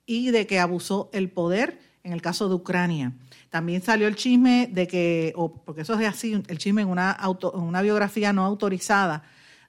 y 0.06 0.32
de 0.32 0.48
que 0.48 0.58
abusó 0.58 1.08
el 1.12 1.30
poder 1.30 1.78
en 2.02 2.12
el 2.12 2.20
caso 2.20 2.48
de 2.48 2.56
Ucrania. 2.56 3.12
También 3.50 3.82
salió 3.82 4.06
el 4.08 4.16
chisme 4.16 4.68
de 4.70 4.86
que, 4.86 5.34
porque 5.64 5.82
eso 5.82 5.98
es 5.98 6.06
así, 6.06 6.32
el 6.32 6.58
chisme 6.58 6.82
en 6.82 6.88
una, 6.88 7.18
una 7.54 7.82
biografía 7.82 8.32
no 8.32 8.44
autorizada, 8.44 9.22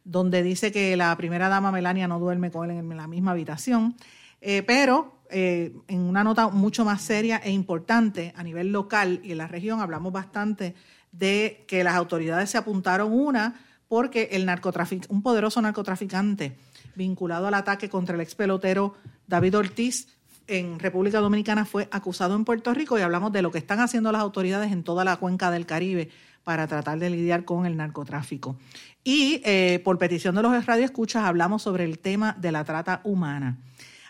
donde 0.04 0.44
dice 0.44 0.72
que 0.72 0.98
la 0.98 1.16
primera 1.16 1.50
dama 1.50 1.72
Melania 1.72 2.08
no 2.08 2.20
duerme 2.20 2.52
con 2.52 2.70
él 2.70 2.78
en 2.78 2.98
la 2.98 3.08
misma 3.08 3.32
habitación, 3.32 3.96
eh, 4.42 4.64
pero 4.64 5.20
eh, 5.30 5.74
en 5.88 6.00
una 6.00 6.24
nota 6.24 6.48
mucho 6.50 6.84
más 6.84 7.02
seria 7.02 7.38
e 7.38 7.52
importante 7.52 8.34
a 8.36 8.44
nivel 8.44 8.72
local 8.72 9.22
y 9.24 9.32
en 9.32 9.38
la 9.38 9.48
región 9.48 9.80
hablamos 9.80 10.12
bastante 10.12 10.74
de 11.12 11.66
que 11.68 11.84
las 11.84 11.96
autoridades 11.96 12.50
se 12.50 12.58
apuntaron 12.58 13.14
una 13.14 13.62
porque 13.88 14.30
el 14.32 14.46
narcotrafic 14.46 15.06
un 15.10 15.22
poderoso 15.22 15.62
narcotraficante 15.62 16.58
vinculado 16.96 17.48
al 17.48 17.54
ataque 17.54 17.90
contra 17.90 18.16
el 18.16 18.22
ex 18.22 18.36
pelotero 18.36 18.96
David 19.28 19.58
Ortiz 19.58 20.19
en 20.50 20.80
República 20.80 21.20
Dominicana 21.20 21.66
fue 21.66 21.88
acusado 21.92 22.36
en 22.36 22.44
Puerto 22.44 22.74
Rico 22.74 22.98
y 22.98 23.02
hablamos 23.02 23.32
de 23.32 23.42
lo 23.42 23.52
que 23.52 23.60
están 23.60 23.80
haciendo 23.80 24.12
las 24.12 24.22
autoridades 24.22 24.72
en 24.72 24.84
toda 24.84 25.06
la 25.06 25.18
cuenca 25.18 25.52
del 25.52 25.66
Caribe 25.66 26.10
para 26.44 26.68
tratar 26.68 27.00
de 27.00 27.10
lidiar 27.10 27.46
con 27.46 27.66
el 27.66 27.78
narcotráfico. 27.78 28.58
Y 29.04 29.42
eh, 29.46 29.82
por 29.84 29.98
petición 29.98 30.36
de 30.36 30.42
los 30.42 30.66
radioescuchas 30.66 31.24
hablamos 31.24 31.62
sobre 31.62 31.84
el 31.84 32.00
tema 32.00 32.36
de 32.40 32.52
la 32.52 32.64
trata 32.64 33.02
humana. 33.04 33.58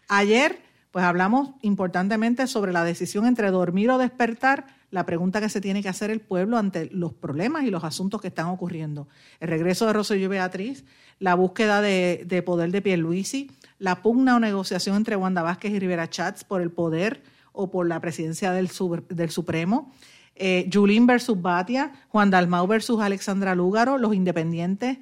Ayer, 0.08 0.62
pues 0.92 1.06
hablamos 1.06 1.52
importantemente 1.62 2.48
sobre 2.48 2.72
la 2.72 2.84
decisión 2.84 3.26
entre 3.26 3.52
dormir 3.52 3.92
o 3.92 3.98
despertar, 3.98 4.68
la 4.92 5.06
pregunta 5.06 5.40
que 5.40 5.50
se 5.50 5.62
tiene 5.62 5.84
que 5.84 5.90
hacer 5.90 6.10
el 6.10 6.20
pueblo 6.20 6.58
ante 6.58 6.90
los 6.92 7.14
problemas 7.14 7.64
y 7.64 7.70
los 7.70 7.84
asuntos 7.84 8.22
que 8.22 8.30
están 8.30 8.48
ocurriendo. 8.48 9.08
El 9.40 9.50
regreso 9.50 9.86
de 9.86 9.94
Rosselló 9.94 10.30
Beatriz, 10.30 10.86
la 11.20 11.36
búsqueda 11.36 11.82
de, 11.82 12.24
de 12.26 12.42
poder 12.42 12.72
de 12.72 12.82
Pierluisi, 12.82 13.52
la 13.80 14.02
pugna 14.02 14.36
o 14.36 14.40
negociación 14.40 14.96
entre 14.96 15.16
Wanda 15.16 15.42
Vázquez 15.42 15.72
y 15.72 15.80
Rivera 15.80 16.10
Chats 16.10 16.44
por 16.44 16.62
el 16.62 16.70
poder 16.70 17.24
o 17.52 17.72
por 17.72 17.88
la 17.88 18.00
presidencia 18.00 18.52
del, 18.52 18.70
del 19.10 19.30
Supremo, 19.32 19.92
eh, 20.36 20.70
versus 21.02 21.42
Batia, 21.42 21.92
Juan 22.10 22.30
Dalmau 22.30 22.68
versus 22.68 23.02
Alexandra 23.02 23.56
Lúgaro, 23.56 23.98
los 23.98 24.14
independientes 24.14 25.00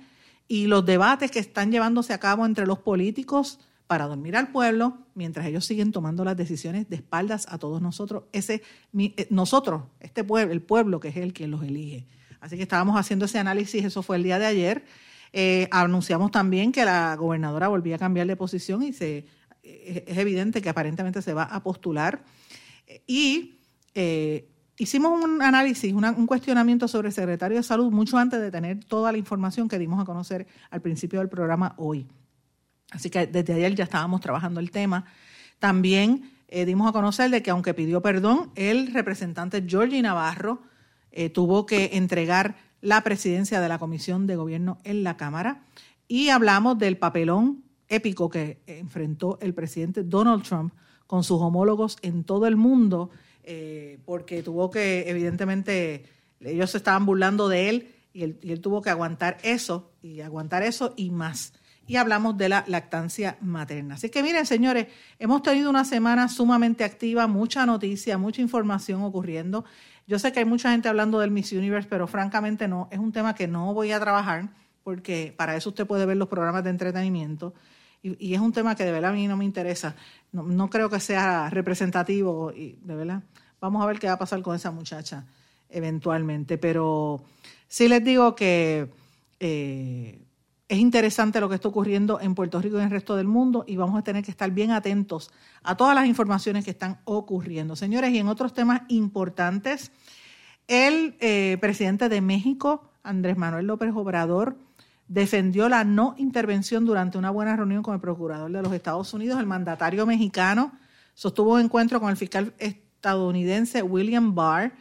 y 0.48 0.68
los 0.68 0.86
debates 0.86 1.30
que 1.30 1.40
están 1.40 1.72
llevándose 1.72 2.14
a 2.14 2.20
cabo 2.20 2.46
entre 2.46 2.66
los 2.66 2.80
políticos 2.80 3.60
para 3.86 4.08
dormir 4.08 4.36
al 4.36 4.50
pueblo 4.50 4.98
mientras 5.14 5.46
ellos 5.46 5.66
siguen 5.66 5.92
tomando 5.92 6.24
las 6.24 6.38
decisiones 6.38 6.90
de 6.90 6.98
espaldas 6.98 7.48
a 7.50 7.58
todos 7.58 7.82
nosotros, 7.82 8.24
ese 8.32 8.62
eh, 8.98 9.28
nosotros, 9.30 9.84
este 10.00 10.24
pueblo, 10.24 10.54
el 10.54 10.62
pueblo 10.62 11.00
que 11.00 11.10
es 11.10 11.18
el 11.18 11.34
quien 11.34 11.52
los 11.52 11.64
elige. 11.64 12.06
Así 12.40 12.56
que 12.56 12.64
estábamos 12.64 13.00
haciendo 13.00 13.26
ese 13.26 13.40
análisis, 13.40 13.84
eso 13.84 14.04
fue 14.04 14.18
el 14.18 14.24
día 14.24 14.38
de 14.40 14.46
ayer. 14.46 14.86
Eh, 15.34 15.68
anunciamos 15.72 16.32
también 16.32 16.72
que 16.72 16.86
la 16.86 17.16
gobernadora 17.16 17.68
volvía 17.68 17.96
a 17.96 18.00
cambiar 18.00 18.28
de 18.28 18.36
posición 18.36 18.84
y 18.84 18.94
se, 18.94 19.26
eh, 19.64 20.06
es 20.08 20.18
evidente 20.18 20.62
que 20.62 20.70
aparentemente 20.70 21.22
se 21.22 21.34
va 21.34 21.44
a 21.44 21.62
postular. 21.62 22.24
Y 23.06 23.60
eh, 23.94 24.50
hicimos 24.78 25.22
un 25.22 25.42
análisis, 25.42 25.94
un 25.94 26.28
cuestionamiento 26.28 26.88
sobre 26.88 27.10
el 27.10 27.14
secretario 27.14 27.58
de 27.58 27.64
salud 27.64 27.92
mucho 27.92 28.18
antes 28.18 28.40
de 28.40 28.52
tener 28.52 28.84
toda 28.86 29.12
la 29.12 29.18
información 29.18 29.68
que 29.68 29.78
dimos 29.78 30.02
a 30.02 30.06
conocer 30.06 30.48
al 30.70 30.82
principio 30.82 31.20
del 31.20 31.30
programa 31.30 31.74
hoy. 31.78 32.08
Así 32.92 33.10
que 33.10 33.28
desde 33.28 33.54
ayer 33.54 33.76
ya 33.76 33.84
estábamos 33.84 34.22
trabajando 34.22 34.62
el 34.62 34.72
tema. 34.72 35.06
También 35.60 36.32
dimos 36.50 36.88
a 36.88 36.94
conocer 36.94 37.30
de 37.30 37.44
que 37.44 37.52
aunque 37.52 37.74
pidió 37.74 38.02
perdón, 38.02 38.52
el 38.56 38.94
representante 38.94 39.62
Georgie 39.68 40.02
Navarro 40.02 40.62
tuvo 41.34 41.66
que 41.66 41.90
entregar 41.94 42.56
la 42.82 43.02
presidencia 43.02 43.62
de 43.62 43.70
la 43.70 43.80
Comisión 43.80 44.28
de 44.28 44.36
Gobierno 44.36 44.80
en 44.84 45.04
la 45.04 45.18
Cámara 45.18 45.64
y 46.08 46.30
hablamos 46.30 46.78
del 46.78 46.98
papelón 46.98 47.64
épico 47.90 48.30
que 48.30 48.62
enfrentó 48.68 49.38
el 49.42 49.54
presidente 49.54 50.04
Donald 50.04 50.44
Trump 50.44 50.74
con 51.06 51.24
sus 51.24 51.42
homólogos 51.42 51.98
en 52.02 52.24
todo 52.24 52.48
el 52.48 52.58
mundo, 52.58 53.10
eh, 53.44 54.00
porque 54.06 54.44
tuvo 54.44 54.70
que, 54.70 55.10
evidentemente, 55.10 56.06
ellos 56.42 56.72
se 56.72 56.78
estaban 56.78 57.06
burlando 57.06 57.48
de 57.48 57.70
él 57.70 57.96
y 58.14 58.24
él, 58.24 58.40
y 58.42 58.52
él 58.52 58.62
tuvo 58.62 58.82
que 58.82 58.90
aguantar 58.90 59.38
eso 59.44 59.92
y 60.02 60.22
aguantar 60.22 60.64
eso 60.64 60.94
y 60.98 61.12
más 61.12 61.54
y 61.88 61.96
hablamos 61.96 62.38
de 62.38 62.50
la 62.50 62.66
lactancia 62.68 63.38
materna. 63.40 63.96
Así 63.96 64.10
que 64.10 64.22
miren, 64.22 64.46
señores, 64.46 64.88
hemos 65.20 65.42
tenido 65.42 65.70
una 65.70 65.86
semana 65.86 66.28
sumamente 66.28 66.84
activa, 66.84 67.28
mucha 67.28 67.66
noticia, 67.66 68.18
mucha 68.18 68.42
información 68.42 69.02
ocurriendo. 69.04 69.64
Yo 70.08 70.18
sé 70.20 70.32
que 70.32 70.40
hay 70.40 70.46
mucha 70.46 70.72
gente 70.72 70.88
hablando 70.88 71.20
del 71.20 71.32
Miss 71.32 71.52
Universe, 71.52 71.88
pero 71.90 72.08
francamente 72.08 72.68
no, 72.70 72.88
es 72.92 72.98
un 72.98 73.12
tema 73.12 73.36
que 73.36 73.48
no 73.48 73.74
voy 73.74 73.92
a 73.92 74.00
trabajar 74.00 74.50
porque 74.88 75.34
para 75.36 75.58
eso 75.58 75.70
usted 75.70 75.86
puede 75.86 76.06
ver 76.06 76.16
los 76.16 76.30
programas 76.30 76.64
de 76.64 76.70
entretenimiento. 76.70 77.54
Y, 78.02 78.34
es 78.34 78.40
un 78.40 78.54
tema 78.54 78.74
que 78.74 78.86
de 78.86 78.94
verdad 78.94 79.12
a 79.12 79.14
mí 79.14 79.28
no 79.28 79.36
me 79.36 79.44
interesa. 79.44 79.98
No, 80.32 80.70
creo 80.70 80.90
que 80.90 81.02
sea 81.02 81.50
representativo 81.50 82.54
y 82.54 82.80
de 82.84 82.96
verdad. 82.96 83.24
Vamos 83.60 83.84
a 83.84 83.86
ver 83.86 84.00
qué 84.00 84.08
va 84.08 84.14
a 84.14 84.18
pasar 84.18 84.42
con 84.42 84.56
esa 84.56 84.72
muchacha 84.72 85.26
eventualmente, 85.70 86.58
pero 86.58 87.22
sí 87.68 87.90
les 87.90 88.02
digo 88.02 88.34
que 88.34 88.90
eh, 89.42 90.22
es 90.70 90.80
interesante 90.80 91.40
lo 91.40 91.48
que 91.48 91.56
está 91.56 91.70
ocurriendo 91.70 92.20
en 92.20 92.36
Puerto 92.36 92.62
Rico 92.62 92.76
y 92.76 92.80
en 92.80 92.86
el 92.86 92.92
resto 92.92 93.16
del 93.16 93.28
mundo 93.28 93.64
y 93.68 93.78
vamos 93.78 93.98
a 93.98 94.04
tener 94.04 94.24
que 94.24 94.32
estar 94.32 94.52
bien 94.52 94.72
atentos 94.72 95.32
a 95.64 95.78
todas 95.78 95.96
las 95.96 96.08
informaciones 96.08 96.66
que 96.66 96.72
están 96.72 97.00
ocurriendo. 97.06 97.76
Señores, 97.76 98.12
y 98.12 98.18
en 98.18 98.28
otros 98.28 98.54
temas 98.54 98.82
importantes, 98.90 99.92
el 100.68 101.16
eh, 101.22 101.58
presidente 101.62 102.10
de 102.10 102.20
México, 102.20 102.92
Andrés 103.02 103.38
Manuel 103.38 103.66
López 103.66 103.92
Obrador, 103.96 104.58
defendió 105.08 105.70
la 105.70 105.86
no 105.86 106.16
intervención 106.18 106.86
durante 106.86 107.18
una 107.18 107.30
buena 107.30 107.56
reunión 107.56 107.82
con 107.82 107.94
el 107.94 108.02
procurador 108.02 108.52
de 108.52 108.62
los 108.62 108.74
Estados 108.74 109.14
Unidos. 109.14 109.40
El 109.40 109.46
mandatario 109.46 110.06
mexicano 110.06 110.74
sostuvo 111.14 111.54
un 111.54 111.62
encuentro 111.62 112.02
con 112.02 112.10
el 112.10 112.18
fiscal 112.18 112.54
estadounidense 112.58 113.84
William 113.84 114.36
Barr 114.36 114.74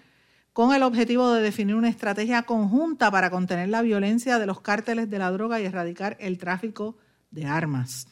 con 0.57 0.75
el 0.75 0.83
objetivo 0.85 1.35
de 1.35 1.43
definir 1.43 1.75
una 1.75 1.91
estrategia 1.91 2.45
conjunta 2.45 3.11
para 3.11 3.29
contener 3.29 3.69
la 3.69 3.83
violencia 3.83 4.39
de 4.39 4.47
los 4.47 4.63
cárteles 4.63 5.11
de 5.11 5.19
la 5.19 5.31
droga 5.31 5.61
y 5.61 5.67
erradicar 5.67 6.17
el 6.19 6.39
tráfico 6.39 6.97
de 7.31 7.45
armas. 7.45 8.09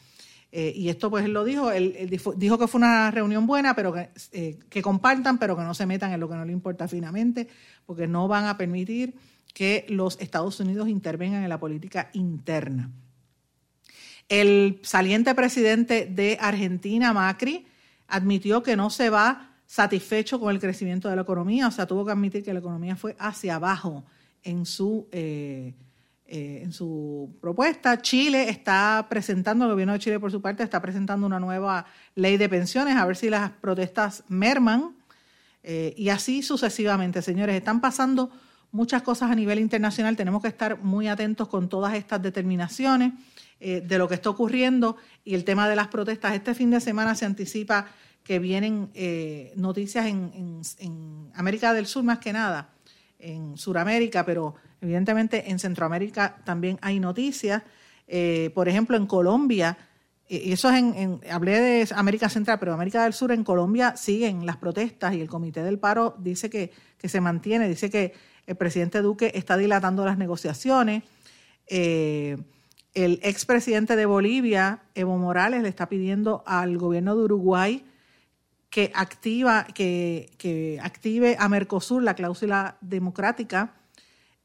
Eh, 0.51 0.71
y 0.75 0.89
esto 0.89 1.09
pues 1.09 1.25
él 1.25 1.33
lo 1.33 1.43
dijo, 1.43 1.71
él, 1.71 2.07
dijo 2.35 2.59
que 2.59 2.67
fue 2.67 2.77
una 2.77 3.09
reunión 3.09 3.47
buena, 3.47 3.75
pero 3.75 3.91
que, 3.91 4.11
eh, 4.31 4.59
que, 4.69 4.83
compartan, 4.83 5.39
pero 5.39 5.57
que 5.57 5.63
no 5.63 5.73
se 5.73 5.87
metan 5.87 6.13
en 6.13 6.19
lo 6.19 6.29
que 6.29 6.35
no 6.35 6.45
le 6.45 6.51
importa 6.51 6.87
finamente, 6.87 7.47
porque 7.87 8.05
no 8.05 8.27
van 8.27 8.45
a 8.45 8.57
permitir 8.57 9.15
que 9.55 9.87
los 9.89 10.21
Estados 10.21 10.59
Unidos 10.59 10.87
intervengan 10.87 11.41
en 11.41 11.49
la 11.49 11.59
política 11.59 12.11
interna. 12.13 12.91
El 14.29 14.81
saliente 14.83 15.33
presidente 15.33 16.05
de 16.05 16.37
Argentina, 16.39 17.11
Macri, 17.11 17.65
admitió 18.07 18.61
que 18.61 18.75
no 18.75 18.91
se 18.91 19.09
va 19.09 19.54
satisfecho 19.65 20.39
con 20.39 20.53
el 20.53 20.59
crecimiento 20.59 21.09
de 21.09 21.15
la 21.15 21.23
economía, 21.23 21.67
o 21.67 21.71
sea, 21.71 21.85
tuvo 21.85 22.05
que 22.05 22.11
admitir 22.11 22.43
que 22.43 22.53
la 22.53 22.59
economía 22.59 22.95
fue 22.95 23.15
hacia 23.19 23.55
abajo 23.55 24.05
en 24.43 24.65
su, 24.65 25.07
eh, 25.11 25.73
eh, 26.27 26.61
en 26.63 26.71
su 26.71 27.35
propuesta. 27.41 27.99
Chile 28.01 28.49
está 28.49 29.05
presentando, 29.09 29.65
el 29.65 29.71
gobierno 29.71 29.93
de 29.93 29.99
Chile 29.99 30.19
por 30.19 30.31
su 30.31 30.41
parte 30.41 30.63
está 30.63 30.81
presentando 30.81 31.25
una 31.25 31.39
nueva 31.39 31.85
ley 32.13 32.37
de 32.37 32.47
pensiones, 32.47 32.95
a 32.95 33.05
ver 33.05 33.15
si 33.15 33.29
las 33.29 33.51
protestas 33.51 34.23
merman, 34.27 34.95
eh, 35.63 35.95
y 35.97 36.09
así 36.09 36.43
sucesivamente, 36.43 37.23
señores, 37.23 37.55
están 37.55 37.81
pasando 37.81 38.29
muchas 38.71 39.01
cosas 39.01 39.31
a 39.31 39.35
nivel 39.35 39.57
internacional, 39.57 40.15
tenemos 40.15 40.43
que 40.43 40.47
estar 40.47 40.79
muy 40.79 41.07
atentos 41.07 41.47
con 41.47 41.69
todas 41.69 41.95
estas 41.95 42.21
determinaciones 42.21 43.13
de 43.57 43.97
lo 43.97 44.07
que 44.07 44.15
está 44.15 44.29
ocurriendo 44.29 44.97
y 45.23 45.33
el 45.33 45.45
tema 45.45 45.67
de 45.67 45.77
las 45.77 45.87
protestas. 45.87 46.35
Este 46.35 46.53
fin 46.53 46.69
de 46.69 46.81
semana 46.81 47.15
se 47.15 47.25
anticipa 47.25 47.87
que 48.25 48.39
vienen 48.39 48.89
eh, 48.95 49.53
noticias 49.55 50.07
en, 50.07 51.31
América 51.35 51.73
del 51.73 51.85
Sur 51.85 52.03
más 52.03 52.17
que 52.17 52.33
nada, 52.33 52.69
en 53.19 53.55
Sudamérica, 53.55 54.25
pero 54.25 54.55
evidentemente 54.81 55.51
en 55.51 55.59
Centroamérica 55.59 56.37
también 56.43 56.79
hay 56.81 56.99
noticias. 56.99 57.61
Eh, 58.07 58.51
por 58.55 58.67
ejemplo, 58.67 58.97
en 58.97 59.05
Colombia, 59.05 59.77
y 60.27 60.51
eso 60.51 60.71
es 60.71 60.75
en, 60.75 61.21
hablé 61.29 61.61
de 61.61 61.87
América 61.95 62.27
Central, 62.27 62.57
pero 62.59 62.73
América 62.73 63.03
del 63.03 63.13
Sur, 63.13 63.31
en 63.31 63.43
Colombia 63.43 63.95
siguen 63.95 64.45
las 64.47 64.57
protestas 64.57 65.13
y 65.13 65.21
el 65.21 65.29
Comité 65.29 65.61
del 65.61 65.77
Paro 65.77 66.15
dice 66.17 66.49
que, 66.49 66.71
que 66.97 67.07
se 67.07 67.21
mantiene, 67.21 67.69
dice 67.69 67.91
que 67.91 68.13
el 68.47 68.55
presidente 68.55 69.03
Duque 69.03 69.31
está 69.35 69.55
dilatando 69.55 70.03
las 70.03 70.17
negociaciones. 70.17 71.03
Eh, 71.67 72.37
el 72.95 73.19
expresidente 73.21 73.95
de 73.95 74.05
Bolivia, 74.07 74.81
Evo 74.95 75.15
Morales, 75.17 75.61
le 75.61 75.69
está 75.69 75.89
pidiendo 75.89 76.43
al 76.47 76.77
gobierno 76.79 77.15
de 77.15 77.23
Uruguay 77.23 77.85
que, 78.69 78.91
activa, 78.93 79.65
que, 79.73 80.79
active 80.81 81.37
a 81.39 81.47
Mercosur 81.49 82.03
la 82.03 82.13
cláusula 82.13 82.77
democrática 82.81 83.73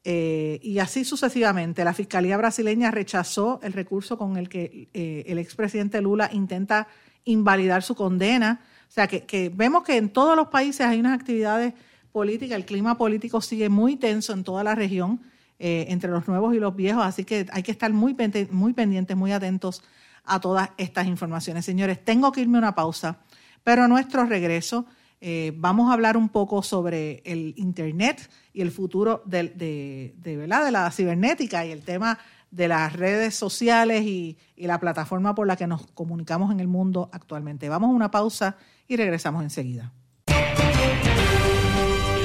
eh, 0.04 0.60
y 0.62 0.78
así 0.78 1.04
sucesivamente. 1.04 1.84
La 1.84 1.92
Fiscalía 1.92 2.36
brasileña 2.36 2.90
rechazó 2.90 3.60
el 3.62 3.72
recurso 3.72 4.16
con 4.16 4.36
el 4.36 4.48
que 4.48 4.88
eh, 4.94 5.24
el 5.26 5.38
expresidente 5.38 6.00
Lula 6.00 6.30
intenta 6.32 6.88
invalidar 7.24 7.82
su 7.82 7.94
condena. 7.94 8.60
O 8.88 8.92
sea, 8.92 9.06
que, 9.06 9.52
vemos 9.54 9.84
que 9.84 9.96
en 9.96 10.08
todos 10.08 10.36
los 10.36 10.48
países 10.48 10.86
hay 10.86 10.98
unas 10.98 11.18
actividades 11.18 11.74
políticas, 12.12 12.56
el 12.56 12.64
clima 12.64 12.98
político 12.98 13.40
sigue 13.40 13.68
muy 13.68 13.96
tenso 13.96 14.32
en 14.32 14.42
toda 14.42 14.64
la 14.64 14.74
región, 14.74 15.20
eh, 15.58 15.86
entre 15.88 16.10
los 16.10 16.26
nuevos 16.26 16.54
y 16.54 16.58
los 16.58 16.74
viejos, 16.74 17.04
así 17.04 17.24
que 17.24 17.46
hay 17.52 17.62
que 17.62 17.70
estar 17.70 17.92
muy, 17.92 18.16
muy 18.50 18.72
pendientes, 18.72 19.16
muy 19.16 19.30
atentos 19.30 19.82
a 20.24 20.40
todas 20.40 20.70
estas 20.76 21.06
informaciones. 21.06 21.64
Señores, 21.64 22.04
tengo 22.04 22.32
que 22.32 22.40
irme 22.40 22.58
a 22.58 22.60
una 22.60 22.74
pausa, 22.74 23.18
pero 23.64 23.84
a 23.84 23.88
nuestro 23.88 24.24
regreso 24.24 24.86
eh, 25.20 25.52
vamos 25.54 25.90
a 25.90 25.92
hablar 25.92 26.16
un 26.16 26.30
poco 26.30 26.62
sobre 26.62 27.22
el 27.24 27.52
Internet 27.56 28.30
y 28.52 28.62
el 28.62 28.70
futuro 28.70 29.22
de, 29.26 30.14
la 30.46 30.90
cibernética 30.90 31.66
y 31.66 31.72
el 31.72 31.82
tema 31.82 32.18
de 32.50 32.68
las 32.68 32.94
redes 32.94 33.34
sociales 33.34 34.02
y, 34.02 34.38
y, 34.56 34.66
la 34.66 34.80
plataforma 34.80 35.34
por 35.34 35.46
la 35.46 35.56
que 35.56 35.66
nos 35.66 35.86
comunicamos 35.88 36.50
en 36.50 36.60
el 36.60 36.68
mundo 36.68 37.10
actualmente. 37.12 37.68
Vamos 37.68 37.90
a 37.90 37.92
una 37.92 38.10
pausa 38.10 38.56
y 38.88 38.96
regresamos 38.96 39.42
enseguida. 39.42 39.92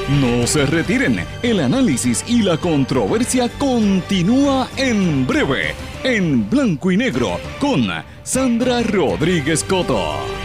No 0.09 0.45
se 0.45 0.67
retiren, 0.67 1.25
el 1.41 1.59
análisis 1.59 2.23
y 2.27 2.43
la 2.43 2.57
controversia 2.57 3.49
continúa 3.57 4.69
en 4.77 5.25
breve, 5.25 5.73
en 6.03 6.47
blanco 6.47 6.91
y 6.91 6.97
negro, 6.97 7.39
con 7.59 7.87
Sandra 8.23 8.83
Rodríguez 8.83 9.63
Coto. 9.63 10.44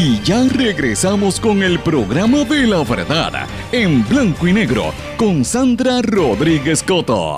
Y 0.00 0.20
ya 0.22 0.44
regresamos 0.44 1.40
con 1.40 1.60
el 1.60 1.80
programa 1.80 2.44
de 2.44 2.68
la 2.68 2.84
verdad 2.84 3.48
en 3.72 4.06
blanco 4.08 4.46
y 4.46 4.52
negro 4.52 4.94
con 5.16 5.44
Sandra 5.44 6.00
Rodríguez 6.02 6.84
Coto. 6.84 7.36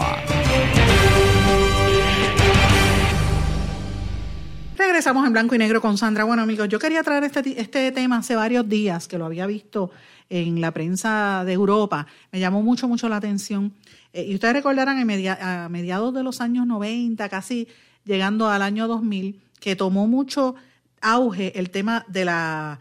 Regresamos 4.76 5.26
en 5.26 5.32
blanco 5.32 5.54
y 5.54 5.58
negro 5.58 5.80
con 5.80 5.96
Sandra. 5.96 6.24
Bueno 6.24 6.42
amigos, 6.42 6.68
yo 6.68 6.78
quería 6.78 7.02
traer 7.02 7.24
este, 7.24 7.58
este 7.58 7.92
tema 7.92 8.18
hace 8.18 8.36
varios 8.36 8.68
días 8.68 9.08
que 9.08 9.16
lo 9.16 9.24
había 9.24 9.46
visto 9.46 9.90
en 10.28 10.60
la 10.60 10.70
prensa 10.70 11.44
de 11.46 11.54
Europa. 11.54 12.06
Me 12.30 12.40
llamó 12.40 12.60
mucho, 12.60 12.86
mucho 12.86 13.08
la 13.08 13.16
atención. 13.16 13.72
Eh, 14.12 14.26
y 14.28 14.34
ustedes 14.34 14.52
recordarán 14.52 14.98
a 14.98 15.68
mediados 15.70 16.12
de 16.12 16.22
los 16.22 16.42
años 16.42 16.66
90, 16.66 17.26
casi 17.30 17.68
llegando 18.04 18.50
al 18.50 18.60
año 18.60 18.86
2000, 18.86 19.40
que 19.60 19.76
tomó 19.76 20.06
mucho 20.06 20.56
auge 21.00 21.58
el 21.58 21.70
tema 21.70 22.04
de 22.08 22.24
la, 22.24 22.80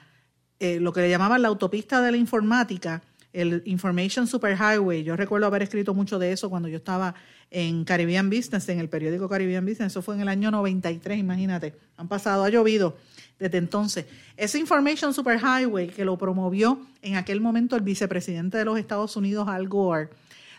eh, 0.60 0.80
lo 0.80 0.94
que 0.94 1.02
le 1.02 1.10
llamaban 1.10 1.42
la 1.42 1.48
autopista 1.48 2.02
de 2.02 2.12
la 2.12 2.18
informática, 2.18 3.02
el 3.32 3.62
Information 3.66 4.28
Superhighway. 4.28 5.04
Yo 5.04 5.16
recuerdo 5.16 5.48
haber 5.48 5.62
escrito 5.62 5.94
mucho 5.94 6.20
de 6.20 6.32
eso 6.32 6.50
cuando 6.50 6.68
yo 6.68 6.78
estaba 6.78 7.16
en 7.52 7.84
Caribbean 7.84 8.30
Business, 8.30 8.68
en 8.70 8.80
el 8.80 8.90
periódico 8.90 9.30
Caribbean 9.30 9.66
Business. 9.66 9.94
Eso 9.94 10.02
fue 10.02 10.16
en 10.16 10.22
el 10.22 10.28
año 10.28 10.52
93, 10.52 11.18
imagínate. 11.20 11.76
Han 11.98 12.08
pasado, 12.08 12.44
ha 12.44 12.50
llovido 12.50 12.98
desde 13.40 13.58
entonces. 13.58 14.06
Ese 14.36 14.60
Information 14.60 15.14
Superhighway 15.14 15.88
que 15.88 16.06
lo 16.06 16.18
promovió 16.18 16.86
en 17.02 17.16
aquel 17.16 17.42
momento 17.42 17.76
el 17.76 17.82
vicepresidente 17.82 18.58
de 18.58 18.66
los 18.66 18.78
Estados 18.78 19.16
Unidos, 19.16 19.48
Al 19.48 19.68
Gore, 19.68 20.10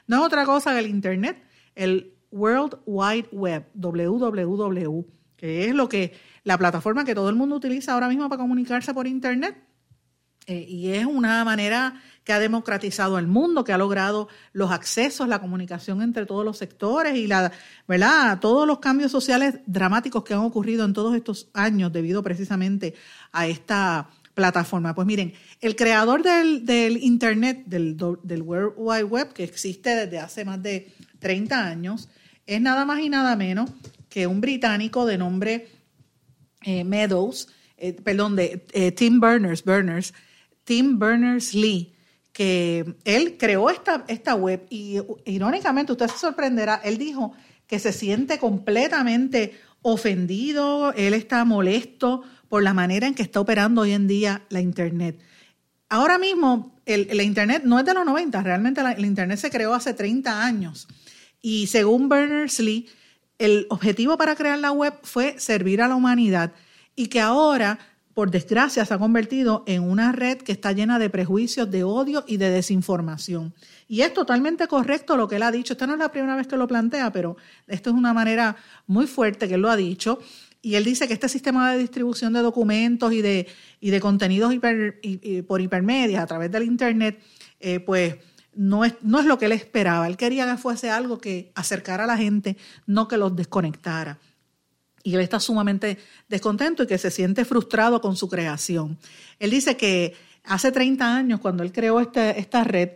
no 0.07 0.17
es 0.17 0.23
otra 0.23 0.45
cosa 0.45 0.73
que 0.73 0.81
el 0.81 0.87
Internet, 0.87 1.37
el 1.75 2.15
World 2.33 2.79
Wide 2.87 3.29
Web, 3.33 3.67
WWW, 3.75 5.05
que 5.37 5.69
es 5.69 5.75
lo 5.75 5.89
que 5.89 6.13
la 6.45 6.59
plataforma 6.59 7.05
que 7.05 7.15
todo 7.15 7.29
el 7.29 7.37
mundo 7.37 7.57
utiliza 7.57 7.93
ahora 7.93 8.09
mismo 8.09 8.29
para 8.29 8.41
comunicarse 8.41 8.95
por 8.95 9.07
Internet. 9.07 9.57
Eh, 10.47 10.67
y 10.69 10.91
es 10.93 11.05
una 11.05 11.45
manera 11.45 12.03
que 12.25 12.33
ha 12.33 12.39
democratizado 12.39 13.19
el 13.19 13.27
mundo, 13.27 13.63
que 13.63 13.73
ha 13.73 13.79
logrado 13.79 14.29
los 14.53 14.71
accesos, 14.71 15.29
la 15.29 15.39
comunicación 15.39 16.03
entre 16.03 16.27
todos 16.27 16.45
los 16.45 16.59
sectores 16.59 17.15
y 17.17 17.27
la, 17.27 17.53
¿verdad? 17.87 18.41
todos 18.41 18.67
los 18.67 18.79
cambios 18.79 19.13
sociales 19.13 19.61
dramáticos 19.67 20.25
que 20.25 20.35
han 20.35 20.41
ocurrido 20.41 20.85
en 20.85 20.93
todos 20.93 21.15
estos 21.15 21.51
años 21.53 21.93
debido 21.93 22.23
precisamente 22.23 22.95
a 23.33 23.47
esta 23.47 24.09
plataforma. 24.35 24.95
Pues 24.95 25.07
miren, 25.07 25.35
el 25.61 25.77
creador 25.77 26.23
del, 26.23 26.97
Internet, 27.03 27.65
del, 27.67 27.97
del 28.23 28.43
World 28.43 28.73
Wide 28.77 29.05
Web, 29.05 29.33
que 29.33 29.45
existe 29.45 29.91
desde 29.91 30.19
hace 30.19 30.45
más 30.45 30.63
de 30.63 30.93
30 31.19 31.67
años, 31.67 32.09
es 32.47 32.61
nada 32.61 32.85
más 32.85 33.01
y 33.01 33.09
nada 33.09 33.37
menos 33.37 33.71
que 34.09 34.27
un 34.27 34.41
británico 34.41 35.07
de 35.07 35.19
nombre 35.19 35.69
eh, 36.63 36.85
Meadows, 36.85 37.49
eh, 37.77 37.93
perdón, 37.93 38.37
de 38.37 38.67
eh, 38.73 38.93
Tim 38.93 39.21
Berners, 39.21 39.65
Berners, 39.65 40.13
Tim 40.65 40.99
Berners-Lee, 40.99 41.95
que 42.33 42.95
él 43.05 43.37
creó 43.39 43.71
esta, 43.71 44.05
esta 44.09 44.35
web 44.35 44.67
y 44.71 44.99
irónicamente 45.25 45.93
usted 45.93 46.09
se 46.09 46.19
sorprenderá, 46.19 46.81
él 46.85 46.99
dijo 46.99 47.33
que 47.67 47.79
se 47.79 47.93
siente 47.93 48.39
completamente 48.39 49.59
ofendido, 49.83 50.93
él 50.93 51.15
está 51.15 51.45
molesto 51.45 52.23
por 52.49 52.63
la 52.63 52.75
manera 52.75 53.07
en 53.07 53.15
que 53.15 53.23
está 53.23 53.41
operando 53.41 53.83
hoy 53.83 53.93
en 53.93 54.07
día 54.07 54.43
la 54.49 54.61
Internet. 54.61 55.21
Ahora 55.89 56.19
mismo, 56.19 56.77
el, 56.87 57.09
la 57.13 57.23
Internet 57.23 57.63
no 57.65 57.79
es 57.79 57.85
de 57.85 57.95
los 57.95 58.05
90, 58.05 58.43
realmente 58.43 58.83
la, 58.83 58.99
Internet 59.01 59.39
se 59.39 59.51
creó 59.51 59.75
hace 59.75 59.95
30 59.95 60.45
años. 60.45 60.87
Y 61.41 61.67
según 61.69 62.09
Berners-Lee, 62.09 62.89
el 63.41 63.67
objetivo 63.71 64.19
para 64.19 64.37
crear 64.37 64.59
la 64.59 64.71
web 64.71 64.95
fue 65.03 65.41
servir 65.41 65.81
a 65.81 65.89
la 65.89 65.97
humanidad 65.97 66.53
y 66.95 67.07
que 67.07 67.21
ahora, 67.21 67.79
por 68.13 68.31
desgracia, 68.31 68.85
se 68.85 68.93
ha 68.93 68.99
convertido 68.99 69.65
en 69.67 69.83
una 69.83 70.13
red 70.13 70.37
que 70.37 70.53
está 70.53 70.73
llena 70.73 70.99
de 70.99 71.09
prejuicios, 71.09 71.71
de 71.71 71.83
odio 71.83 72.23
y 72.27 72.37
de 72.37 72.51
desinformación. 72.51 73.55
Y 73.89 74.03
es 74.03 74.13
totalmente 74.13 74.69
correcto 74.69 75.17
lo 75.17 75.27
que 75.27 75.37
él 75.37 75.43
ha 75.43 75.51
dicho. 75.51 75.73
Esta 75.73 75.87
no 75.87 75.95
es 75.95 75.99
la 75.99 76.13
primera 76.13 76.37
vez 76.37 76.47
que 76.47 76.59
lo 76.59 76.69
plantea, 76.69 77.11
pero 77.13 77.39
esto 77.67 77.89
es 77.89 77.97
una 77.97 78.13
manera 78.13 78.57
muy 78.87 79.07
fuerte 79.07 79.49
que 79.49 79.55
él 79.55 79.63
lo 79.63 79.71
ha 79.71 79.77
dicho. 79.77 80.19
Y 80.61 80.75
él 80.75 80.85
dice 80.85 81.09
que 81.09 81.15
este 81.15 81.31
sistema 81.31 81.73
de 81.73 81.79
distribución 81.79 82.35
de 82.35 82.41
documentos 82.41 83.11
y 83.15 83.23
de, 83.23 83.47
y 83.81 83.89
de 83.89 84.01
contenidos 84.01 84.55
por 85.47 85.61
hipermedia 85.63 86.21
a 86.21 86.27
través 86.27 86.53
del 86.53 86.65
Internet, 86.65 87.19
eh, 87.59 87.81
pues 87.81 88.17
no 88.55 88.85
es, 88.85 88.95
no 89.03 89.21
es 89.21 89.27
lo 89.27 89.39
que 89.39 89.47
él 89.47 89.53
esperaba. 89.53 90.07
Él 90.07 90.17
quería 90.17 90.51
que 90.51 90.57
fuese 90.57 90.91
algo 90.91 91.19
que 91.19 91.53
acercara 91.55 92.05
a 92.05 92.07
la 92.07 92.17
gente, 92.17 92.57
no 92.87 93.09
que 93.09 93.17
los 93.17 93.35
desconectara. 93.35 94.19
Y 95.03 95.15
él 95.15 95.21
está 95.21 95.41
sumamente 95.41 95.99
descontento 96.29 96.83
y 96.83 96.87
que 96.87 96.99
se 96.99 97.11
siente 97.11 97.45
frustrado 97.45 98.01
con 98.01 98.17
su 98.17 98.29
creación. 98.29 98.99
Él 99.39 99.51
dice 99.51 99.77
que 99.77 100.15
hace 100.45 100.73
30 100.73 101.17
años, 101.17 101.41
cuando 101.41 101.63
él 101.63 101.73
creó 101.73 102.01
este, 102.01 102.39
esta 102.39 102.65
red, 102.65 102.91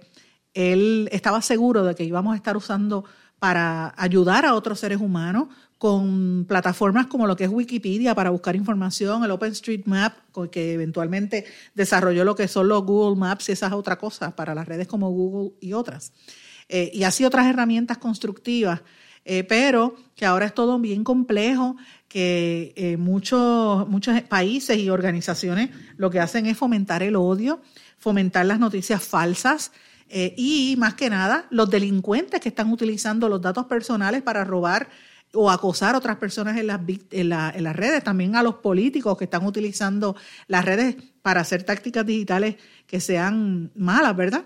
él 0.53 1.09
estaba 1.13 1.41
seguro 1.41 1.85
de 1.85 1.95
que 1.95 2.05
íbamos 2.05 2.35
a 2.35 2.37
estar 2.37 2.57
usando 2.57 3.05
para 3.39 3.95
ayudar 3.97 4.47
a 4.47 4.55
otros 4.55 4.81
seres 4.81 5.01
humanos 5.01 5.49
con 5.85 6.47
plataformas 6.49 7.09
como 7.09 7.27
lo 7.27 7.37
que 7.37 7.45
es 7.45 7.51
Wikipedia 7.51 8.15
para 8.15 8.31
buscar 8.31 8.57
información, 8.57 9.23
el 9.23 9.31
OpenStreetMap, 9.33 10.15
que 10.51 10.73
eventualmente 10.73 11.45
desarrolló 11.75 12.25
lo 12.25 12.35
que 12.35 12.49
son 12.49 12.69
los 12.69 12.87
Google 12.87 13.21
Maps 13.21 13.51
y 13.51 13.53
esas 13.53 13.75
otras 13.75 13.99
cosas 13.99 14.33
para 14.33 14.55
las 14.55 14.67
redes 14.67 14.89
como 14.89 15.11
Google 15.11 15.59
y 15.61 15.75
otras. 15.75 16.15
Eh, 16.71 16.91
y 16.95 17.03
así 17.03 17.27
otras 17.27 17.47
herramientas 17.49 17.99
constructivas, 17.99 18.81
eh, 19.27 19.45
pero 19.45 19.95
que 20.17 20.25
ahora 20.25 20.47
es 20.47 20.55
todo 20.55 20.79
bien 20.79 21.05
complejo, 21.05 21.77
que 22.09 22.73
eh, 22.77 22.97
muchos, 22.97 23.87
muchos 23.87 24.19
países 24.23 24.79
y 24.79 24.89
organizaciones 24.89 25.69
lo 25.99 26.09
que 26.09 26.19
hacen 26.19 26.47
es 26.47 26.57
fomentar 26.57 27.03
el 27.03 27.15
odio, 27.15 27.61
fomentar 27.99 28.47
las 28.47 28.59
noticias 28.59 29.03
falsas, 29.03 29.71
y 30.37 30.77
más 30.79 30.95
que 30.95 31.11
nada 31.11 31.47
los 31.51 31.69
delincuentes 31.69 32.39
que 32.41 32.51
están 32.51 32.71
utilizando 32.71 33.29
los 33.29 33.41
datos 33.41 33.67
personales 33.67 34.23
para 34.23 34.45
robar 34.45 34.89
o 35.35 35.51
acosar 35.51 35.95
a 35.95 35.99
otras 35.99 36.17
personas 36.17 36.57
en 36.57 36.67
las, 36.67 36.81
en, 37.11 37.29
las 37.29 37.77
redes, 37.77 38.03
también 38.05 38.37
a 38.37 38.43
los 38.43 38.57
políticos 38.57 39.17
que 39.19 39.25
están 39.25 39.45
utilizando 39.45 40.17
las 40.47 40.65
redes 40.65 40.97
para 41.23 41.41
hacer 41.41 41.63
tácticas 41.63 42.07
digitales 42.07 42.57
que 42.87 43.01
sean 43.01 43.71
malas, 43.75 44.17
¿verdad? 44.17 44.45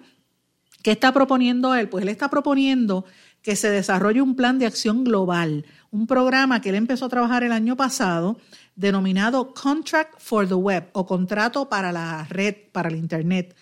¿Qué 0.82 0.93
está 0.93 1.12
proponiendo 1.12 1.74
él? 1.74 1.89
Pues 1.89 2.03
él 2.03 2.09
está 2.09 2.30
proponiendo 2.30 3.05
que 3.43 3.57
se 3.57 3.70
desarrolle 3.70 4.22
un 4.22 4.36
plan 4.36 4.59
de 4.59 4.66
acción 4.66 5.05
global, 5.05 5.64
un 5.91 6.07
programa 6.07 6.61
que 6.61 6.70
él 6.70 6.74
empezó 6.74 7.07
a 7.07 7.09
trabajar 7.09 7.45
el 7.45 7.53
año 7.53 7.76
pasado 7.76 8.39
denominado 8.76 9.55
Contract 9.55 10.14
for 10.18 10.47
the 10.47 10.55
Web 10.55 10.91
o 10.93 11.07
contrato 11.07 11.68
para 11.68 11.93
la 11.93 12.24
red, 12.24 12.55
para 12.72 12.89
el 12.89 12.97
Internet, 12.97 13.57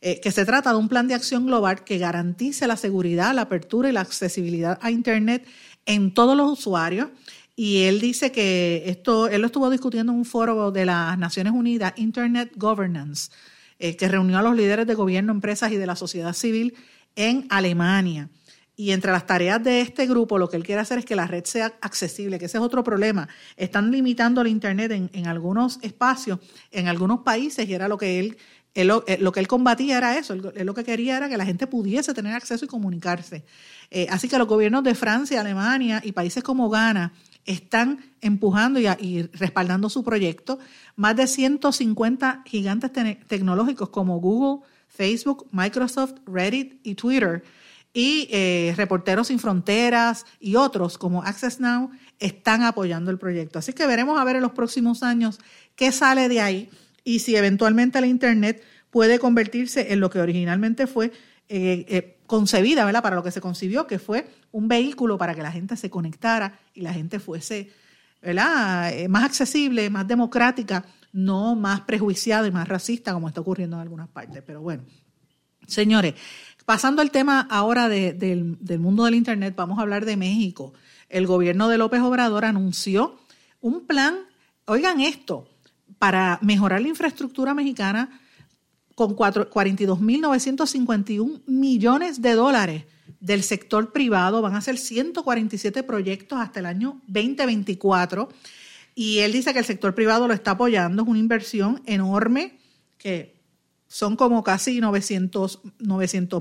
eh, 0.00 0.20
que 0.20 0.30
se 0.30 0.46
trata 0.46 0.70
de 0.70 0.78
un 0.78 0.88
plan 0.88 1.08
de 1.08 1.14
acción 1.14 1.46
global 1.46 1.84
que 1.84 1.98
garantice 1.98 2.66
la 2.66 2.76
seguridad, 2.76 3.34
la 3.34 3.42
apertura 3.42 3.88
y 3.88 3.92
la 3.92 4.00
accesibilidad 4.00 4.78
a 4.80 4.90
Internet 4.90 5.46
en 5.90 6.14
todos 6.14 6.36
los 6.36 6.50
usuarios. 6.50 7.08
Y 7.56 7.82
él 7.82 8.00
dice 8.00 8.32
que 8.32 8.84
esto, 8.86 9.28
él 9.28 9.42
lo 9.42 9.46
estuvo 9.46 9.68
discutiendo 9.68 10.12
en 10.12 10.18
un 10.18 10.24
foro 10.24 10.70
de 10.70 10.86
las 10.86 11.18
Naciones 11.18 11.52
Unidas, 11.52 11.92
Internet 11.96 12.52
Governance, 12.56 13.30
eh, 13.78 13.96
que 13.96 14.08
reunió 14.08 14.38
a 14.38 14.42
los 14.42 14.56
líderes 14.56 14.86
de 14.86 14.94
gobierno, 14.94 15.32
empresas 15.32 15.70
y 15.72 15.76
de 15.76 15.86
la 15.86 15.96
sociedad 15.96 16.32
civil 16.32 16.74
en 17.16 17.46
Alemania. 17.50 18.30
Y 18.76 18.92
entre 18.92 19.12
las 19.12 19.26
tareas 19.26 19.62
de 19.62 19.82
este 19.82 20.06
grupo, 20.06 20.38
lo 20.38 20.48
que 20.48 20.56
él 20.56 20.62
quiere 20.62 20.80
hacer 20.80 20.98
es 20.98 21.04
que 21.04 21.14
la 21.14 21.26
red 21.26 21.44
sea 21.44 21.74
accesible, 21.82 22.38
que 22.38 22.46
ese 22.46 22.56
es 22.56 22.64
otro 22.64 22.82
problema. 22.82 23.28
Están 23.58 23.90
limitando 23.90 24.40
el 24.40 24.46
Internet 24.46 24.92
en, 24.92 25.10
en 25.12 25.26
algunos 25.26 25.78
espacios, 25.82 26.38
en 26.70 26.88
algunos 26.88 27.20
países, 27.20 27.68
y 27.68 27.74
era 27.74 27.88
lo 27.88 27.98
que 27.98 28.20
él 28.20 28.38
eh, 28.74 28.84
lo 28.84 29.32
que 29.32 29.40
él 29.40 29.48
combatía 29.48 29.98
era 29.98 30.16
eso, 30.16 30.32
él, 30.32 30.52
lo 30.64 30.74
que 30.74 30.84
quería 30.84 31.16
era 31.16 31.28
que 31.28 31.36
la 31.36 31.44
gente 31.44 31.66
pudiese 31.66 32.14
tener 32.14 32.34
acceso 32.34 32.64
y 32.64 32.68
comunicarse. 32.68 33.44
Eh, 33.90 34.06
así 34.10 34.28
que 34.28 34.38
los 34.38 34.46
gobiernos 34.46 34.84
de 34.84 34.94
Francia, 34.94 35.40
Alemania 35.40 36.00
y 36.04 36.12
países 36.12 36.42
como 36.42 36.68
Ghana 36.68 37.12
están 37.44 37.98
empujando 38.20 38.78
y, 38.78 39.22
respaldando 39.32 39.88
su 39.88 40.04
proyecto. 40.04 40.58
Más 40.96 41.16
de 41.16 41.26
150 41.26 42.42
gigantes 42.46 42.92
tecnológicos 43.26 43.88
como 43.88 44.20
Google, 44.20 44.64
Facebook, 44.88 45.48
Microsoft, 45.50 46.14
Reddit 46.26 46.80
y 46.84 46.94
Twitter 46.94 47.42
y 47.92 48.28
eh, 48.30 48.74
Reporteros 48.76 49.28
Sin 49.28 49.40
Fronteras 49.40 50.24
y 50.38 50.54
otros 50.54 50.96
como 50.96 51.22
Access 51.22 51.58
Now 51.58 51.90
están 52.18 52.62
apoyando 52.62 53.10
el 53.10 53.18
proyecto. 53.18 53.58
Así 53.58 53.72
que 53.72 53.86
veremos 53.86 54.20
a 54.20 54.24
ver 54.24 54.36
en 54.36 54.42
los 54.42 54.52
próximos 54.52 55.02
años 55.02 55.40
qué 55.74 55.90
sale 55.90 56.28
de 56.28 56.40
ahí 56.40 56.70
y 57.02 57.20
si 57.20 57.34
eventualmente 57.34 58.00
la 58.00 58.06
Internet 58.06 58.62
puede 58.90 59.18
convertirse 59.18 59.92
en 59.92 60.00
lo 60.00 60.10
que 60.10 60.20
originalmente 60.20 60.86
fue 60.86 61.12
eh, 61.48 62.18
concebida, 62.30 62.84
¿verdad? 62.84 63.02
Para 63.02 63.16
lo 63.16 63.24
que 63.24 63.32
se 63.32 63.40
concibió, 63.40 63.88
que 63.88 63.98
fue 63.98 64.30
un 64.52 64.68
vehículo 64.68 65.18
para 65.18 65.34
que 65.34 65.42
la 65.42 65.50
gente 65.50 65.76
se 65.76 65.90
conectara 65.90 66.60
y 66.74 66.82
la 66.82 66.92
gente 66.92 67.18
fuese, 67.18 67.72
¿verdad? 68.22 68.92
Eh, 68.92 69.08
más 69.08 69.24
accesible, 69.24 69.90
más 69.90 70.06
democrática, 70.06 70.84
no 71.12 71.56
más 71.56 71.80
prejuiciada 71.80 72.46
y 72.46 72.52
más 72.52 72.68
racista 72.68 73.12
como 73.12 73.26
está 73.26 73.40
ocurriendo 73.40 73.74
en 73.74 73.82
algunas 73.82 74.06
partes. 74.06 74.44
Pero 74.46 74.60
bueno, 74.60 74.84
señores, 75.66 76.14
pasando 76.64 77.02
al 77.02 77.10
tema 77.10 77.48
ahora 77.50 77.88
del, 77.88 78.56
del 78.60 78.78
mundo 78.78 79.06
del 79.06 79.16
Internet, 79.16 79.54
vamos 79.56 79.80
a 79.80 79.82
hablar 79.82 80.04
de 80.04 80.16
México. 80.16 80.72
El 81.08 81.26
gobierno 81.26 81.66
de 81.66 81.78
López 81.78 82.00
Obrador 82.00 82.44
anunció 82.44 83.18
un 83.60 83.88
plan, 83.88 84.14
oigan 84.66 85.00
esto, 85.00 85.48
para 85.98 86.38
mejorar 86.42 86.80
la 86.80 86.86
infraestructura 86.90 87.54
mexicana 87.54 88.20
con 89.00 89.16
42.951 89.16 91.40
millones 91.46 92.20
de 92.20 92.34
dólares 92.34 92.84
del 93.18 93.42
sector 93.42 93.94
privado. 93.94 94.42
Van 94.42 94.54
a 94.54 94.60
ser 94.60 94.76
147 94.76 95.82
proyectos 95.84 96.38
hasta 96.38 96.60
el 96.60 96.66
año 96.66 97.00
2024. 97.06 98.28
Y 98.94 99.20
él 99.20 99.32
dice 99.32 99.54
que 99.54 99.60
el 99.60 99.64
sector 99.64 99.94
privado 99.94 100.28
lo 100.28 100.34
está 100.34 100.50
apoyando. 100.50 101.02
Es 101.02 101.08
una 101.08 101.18
inversión 101.18 101.80
enorme 101.86 102.58
que 102.98 103.40
son 103.88 104.16
como 104.16 104.44
casi 104.44 104.82
900 104.82 105.62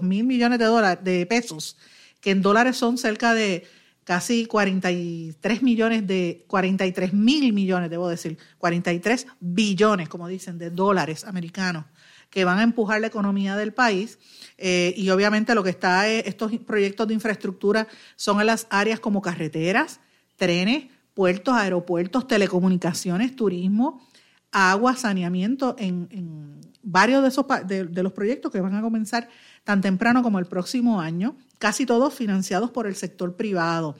mil 0.01 0.25
millones 0.25 0.59
de, 0.59 0.65
dólares, 0.65 1.01
de 1.01 1.25
pesos, 1.27 1.77
que 2.19 2.31
en 2.31 2.41
dólares 2.41 2.75
son 2.75 2.97
cerca 2.97 3.33
de 3.33 3.65
casi 4.03 4.47
43 4.47 5.63
millones 5.63 6.05
de, 6.05 6.43
43 6.47 7.13
mil 7.13 7.53
millones, 7.53 7.89
debo 7.89 8.09
decir, 8.09 8.37
43 8.57 9.27
billones, 9.39 10.09
como 10.09 10.27
dicen, 10.27 10.57
de 10.57 10.71
dólares 10.71 11.23
americanos 11.23 11.85
que 12.29 12.45
van 12.45 12.59
a 12.59 12.63
empujar 12.63 13.01
la 13.01 13.07
economía 13.07 13.55
del 13.55 13.73
país. 13.73 14.19
Eh, 14.57 14.93
y 14.97 15.09
obviamente 15.09 15.55
lo 15.55 15.63
que 15.63 15.69
está, 15.69 16.07
estos 16.07 16.51
proyectos 16.59 17.07
de 17.07 17.13
infraestructura 17.13 17.87
son 18.15 18.45
las 18.45 18.67
áreas 18.69 18.99
como 18.99 19.21
carreteras, 19.21 19.99
trenes, 20.35 20.85
puertos, 21.13 21.55
aeropuertos, 21.55 22.27
telecomunicaciones, 22.27 23.35
turismo, 23.35 24.07
agua, 24.51 24.95
saneamiento, 24.95 25.75
en, 25.77 26.59
varios 26.81 27.21
de, 27.21 27.27
esos, 27.27 27.45
de 27.65 28.03
los 28.03 28.13
proyectos 28.13 28.51
que 28.51 28.61
van 28.61 28.75
a 28.75 28.81
comenzar 28.81 29.29
tan 29.63 29.81
temprano 29.81 30.23
como 30.23 30.39
el 30.39 30.45
próximo 30.45 31.01
año 31.01 31.35
casi 31.59 31.85
todos 31.85 32.13
financiados 32.13 32.71
por 32.71 32.87
el 32.87 32.95
sector 32.95 33.35
privado. 33.35 33.95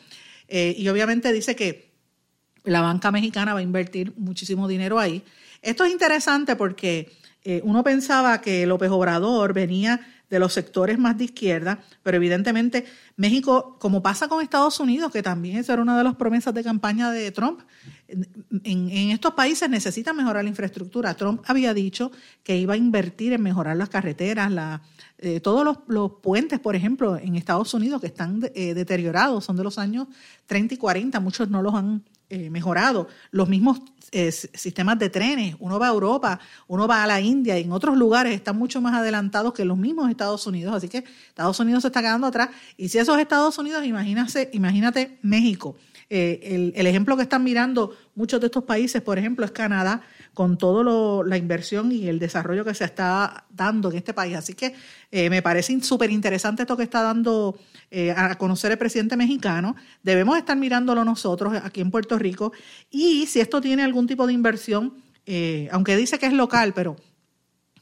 Eh, 0.48 0.74
y 0.78 0.88
obviamente 0.88 1.32
dice 1.32 1.56
que 1.56 1.92
la 2.64 2.82
banca 2.82 3.12
mexicana 3.12 3.54
va 3.54 3.60
a 3.60 3.64
invertir 3.64 4.14
muchísimo 4.18 4.68
dinero 4.68 4.98
ahí. 4.98 5.24
Esto 5.62 5.84
es 5.84 5.92
interesante 5.92 6.56
porque 6.56 7.12
eh, 7.44 7.62
uno 7.64 7.84
pensaba 7.84 8.42
que 8.42 8.66
López 8.66 8.90
Obrador 8.90 9.54
venía 9.54 10.02
de 10.30 10.40
los 10.40 10.54
sectores 10.54 11.00
más 11.00 11.18
de 11.18 11.26
izquierda, 11.26 11.80
pero 12.04 12.18
evidentemente 12.18 12.86
México, 13.16 13.78
como 13.80 14.04
pasa 14.04 14.28
con 14.28 14.44
Estados 14.44 14.80
Unidos, 14.80 15.12
que 15.12 15.24
también 15.24 15.58
esa 15.58 15.74
era 15.74 15.82
una 15.82 15.98
de 15.98 16.04
las 16.04 16.16
promesas 16.16 16.54
de 16.54 16.64
campaña 16.64 17.12
de 17.12 17.32
Trump, 17.32 17.62
en, 18.08 18.28
en, 18.64 19.12
estos 19.12 19.34
países 19.34 19.70
necesita 19.70 20.14
mejorar 20.14 20.44
la 20.44 20.50
infraestructura. 20.50 21.16
Trump 21.16 21.42
había 21.48 21.74
dicho 21.74 22.12
que 22.44 22.58
iba 22.58 22.76
a 22.76 22.78
invertir 22.78 23.34
en 23.34 23.42
mejorar 23.42 23.78
las 23.78 23.90
carreteras, 23.90 24.52
la, 24.52 24.82
eh, 25.22 25.42
todos 25.42 25.78
los, 25.88 26.12
puentes, 26.22 26.62
por 26.62 26.78
ejemplo, 26.78 27.18
en 27.18 27.36
Estados 27.36 27.74
Unidos 27.74 28.00
que 28.00 28.08
están 28.08 28.42
eh, 28.56 28.74
deteriorados, 28.74 29.44
son 29.44 29.58
de 29.58 29.66
los 29.66 29.78
años 29.78 30.08
30 30.46 30.76
y 30.76 30.78
40, 30.78 31.20
muchos 31.20 31.50
no 31.50 31.62
los 31.62 31.74
han 31.74 32.04
eh, 32.30 32.50
mejorado. 32.50 33.10
Los 33.32 33.50
mismos 33.50 33.82
sistemas 34.54 34.98
de 34.98 35.10
trenes, 35.10 35.56
uno 35.60 35.78
va 35.78 35.88
a 35.88 35.92
Europa, 35.92 36.40
uno 36.68 36.88
va 36.88 37.04
a 37.04 37.08
la 37.08 37.20
India 37.20 37.60
y 37.60 37.64
en 37.64 37.72
otros 37.72 37.98
lugares 37.98 38.34
están 38.34 38.58
mucho 38.58 38.82
más 38.82 38.96
adelantados 38.96 39.54
que 39.54 39.66
los 39.66 39.78
mismos 39.78 40.10
Estados 40.10 40.48
Unidos, 40.48 40.74
así 40.74 40.88
que 40.88 41.04
Estados 41.28 41.60
Unidos 41.60 41.84
se 41.84 41.90
está 41.90 42.02
quedando 42.02 42.26
atrás. 42.26 42.50
Y 42.78 42.88
si 42.88 42.98
eso 42.98 43.14
es 43.14 43.22
Estados 43.22 43.58
Unidos, 43.58 43.86
imagínate, 43.86 44.50
imagínate 44.54 45.20
México. 45.22 45.76
el, 46.10 46.72
el 46.76 46.88
ejemplo 46.88 47.18
que 47.18 47.24
están 47.24 47.44
mirando 47.44 47.96
muchos 48.16 48.40
de 48.40 48.48
estos 48.48 48.64
países, 48.64 49.02
por 49.02 49.20
ejemplo, 49.20 49.46
es 49.46 49.52
Canadá, 49.52 50.02
con 50.40 50.58
toda 50.58 51.26
la 51.26 51.36
inversión 51.36 51.92
y 51.92 52.08
el 52.08 52.18
desarrollo 52.18 52.64
que 52.64 52.74
se 52.74 52.86
está 52.86 53.44
dando 53.50 53.92
en 53.92 53.98
este 53.98 54.14
país. 54.14 54.38
Así 54.38 54.54
que 54.54 54.74
eh, 55.12 55.30
me 55.30 55.42
parece 55.42 55.78
súper 55.82 56.12
interesante 56.12 56.62
esto 56.62 56.78
que 56.78 56.84
está 56.84 57.02
dando 57.02 57.60
eh, 57.92 58.12
a 58.12 58.36
conocer 58.36 58.72
el 58.72 58.78
presidente 58.78 59.18
mexicano. 59.18 59.76
Debemos 60.02 60.38
estar 60.38 60.56
mirándolo 60.56 61.04
nosotros 61.04 61.56
aquí 61.62 61.82
en 61.82 61.92
Puerto 61.92 62.18
Rico 62.18 62.54
y 62.90 63.26
si 63.26 63.42
esto 63.42 63.60
tiene 63.60 63.84
algún 63.84 64.08
tipo 64.08 64.26
de 64.26 64.32
inversión 64.32 64.94
eh, 65.26 65.68
aunque 65.74 65.98
dice 65.98 66.18
que 66.18 66.28
es 66.28 66.34
local, 66.34 66.72
pero 66.74 66.96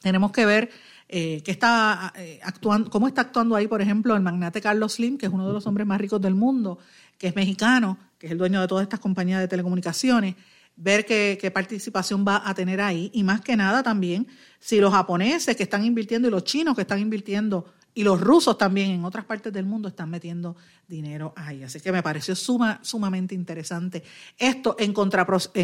tenemos 0.02 0.32
que 0.32 0.48
ver 0.48 0.72
está 1.08 2.12
actuando, 2.42 2.90
cómo 2.90 3.08
está 3.08 3.22
actuando 3.22 3.56
ahí, 3.56 3.68
por 3.68 3.84
ejemplo, 3.84 4.16
el 4.16 4.24
magnate 4.24 4.62
Carlos 4.62 4.94
Slim, 4.94 5.20
que 5.20 5.28
es 5.28 5.32
uno 5.32 5.46
de 5.46 5.54
los 5.54 5.68
hombres 5.68 5.86
más 5.86 6.02
ricos 6.02 6.20
del 6.20 6.34
mundo, 6.34 6.80
que 7.20 7.28
es 7.28 7.36
mexicano, 7.36 8.00
que 8.18 8.26
es 8.26 8.32
el 8.32 8.40
dueño 8.40 8.60
de 8.60 8.68
todas 8.68 8.82
estas 8.82 9.00
compañías 9.00 9.40
de 9.42 9.48
telecomunicaciones, 9.48 10.36
ver 10.78 11.06
qué, 11.06 11.52
participación 11.54 12.24
va 12.26 12.44
a 12.46 12.54
tener 12.54 12.80
ahí 12.80 13.10
y 13.14 13.24
más 13.24 13.42
que 13.42 13.58
nada 13.58 13.84
también 13.84 14.28
si 14.60 14.80
los 14.80 14.94
japoneses 14.94 15.56
que 15.56 15.64
están 15.64 15.84
invirtiendo 15.84 16.28
y 16.28 16.32
los 16.32 16.44
chinos 16.44 16.76
que 16.76 16.82
están 16.82 17.00
invirtiendo 17.00 17.66
y 17.96 18.04
los 18.04 18.22
rusos 18.22 18.60
también 18.60 18.92
en 18.92 19.06
otras 19.06 19.26
partes 19.26 19.52
del 19.52 19.66
mundo 19.66 19.88
están 19.88 20.12
metiendo 20.12 20.56
dinero 20.88 21.34
ahí. 21.36 21.64
Así 21.64 21.80
que 21.80 21.92
me 21.92 22.04
pareció 22.04 22.36
suma, 22.36 22.80
sumamente 22.84 23.34
interesante 23.34 24.04
esto 24.38 24.76
en 24.78 24.94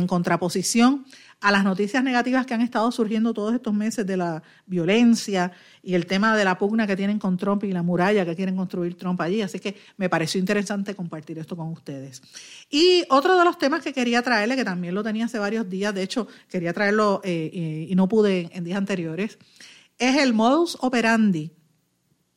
contraposición 0.08 1.06
a 1.44 1.52
las 1.52 1.66
noticias 1.66 2.02
negativas 2.02 2.46
que 2.46 2.54
han 2.54 2.62
estado 2.62 2.90
surgiendo 2.90 3.34
todos 3.34 3.54
estos 3.54 3.74
meses 3.74 4.08
de 4.08 4.16
la 4.16 4.42
violencia 4.66 5.52
y 5.84 5.94
el 5.94 6.06
tema 6.06 6.38
de 6.38 6.46
la 6.46 6.58
pugna 6.58 6.88
que 6.88 6.96
tienen 6.96 7.20
con 7.20 7.36
Trump 7.36 7.66
y 7.66 7.74
la 7.74 7.84
muralla 7.84 8.26
que 8.26 8.34
quieren 8.34 8.56
construir 8.56 8.96
Trump 8.96 9.20
allí. 9.20 9.42
Así 9.42 9.60
que 9.60 9.76
me 9.98 10.08
pareció 10.08 10.40
interesante 10.40 10.96
compartir 10.96 11.38
esto 11.38 11.58
con 11.58 11.68
ustedes. 11.68 12.22
Y 12.70 13.04
otro 13.10 13.38
de 13.38 13.44
los 13.44 13.58
temas 13.58 13.84
que 13.84 13.92
quería 13.92 14.22
traerle, 14.22 14.56
que 14.56 14.64
también 14.64 14.96
lo 14.96 15.04
tenía 15.04 15.26
hace 15.26 15.38
varios 15.38 15.70
días, 15.70 15.94
de 15.94 16.04
hecho 16.04 16.30
quería 16.48 16.72
traerlo 16.72 17.20
eh, 17.26 17.88
y 17.90 17.94
no 17.94 18.08
pude 18.08 18.50
en 18.54 18.64
días 18.64 18.78
anteriores, 18.78 19.38
es 19.98 20.16
el 20.16 20.34
modus 20.34 20.78
operandi 20.80 21.52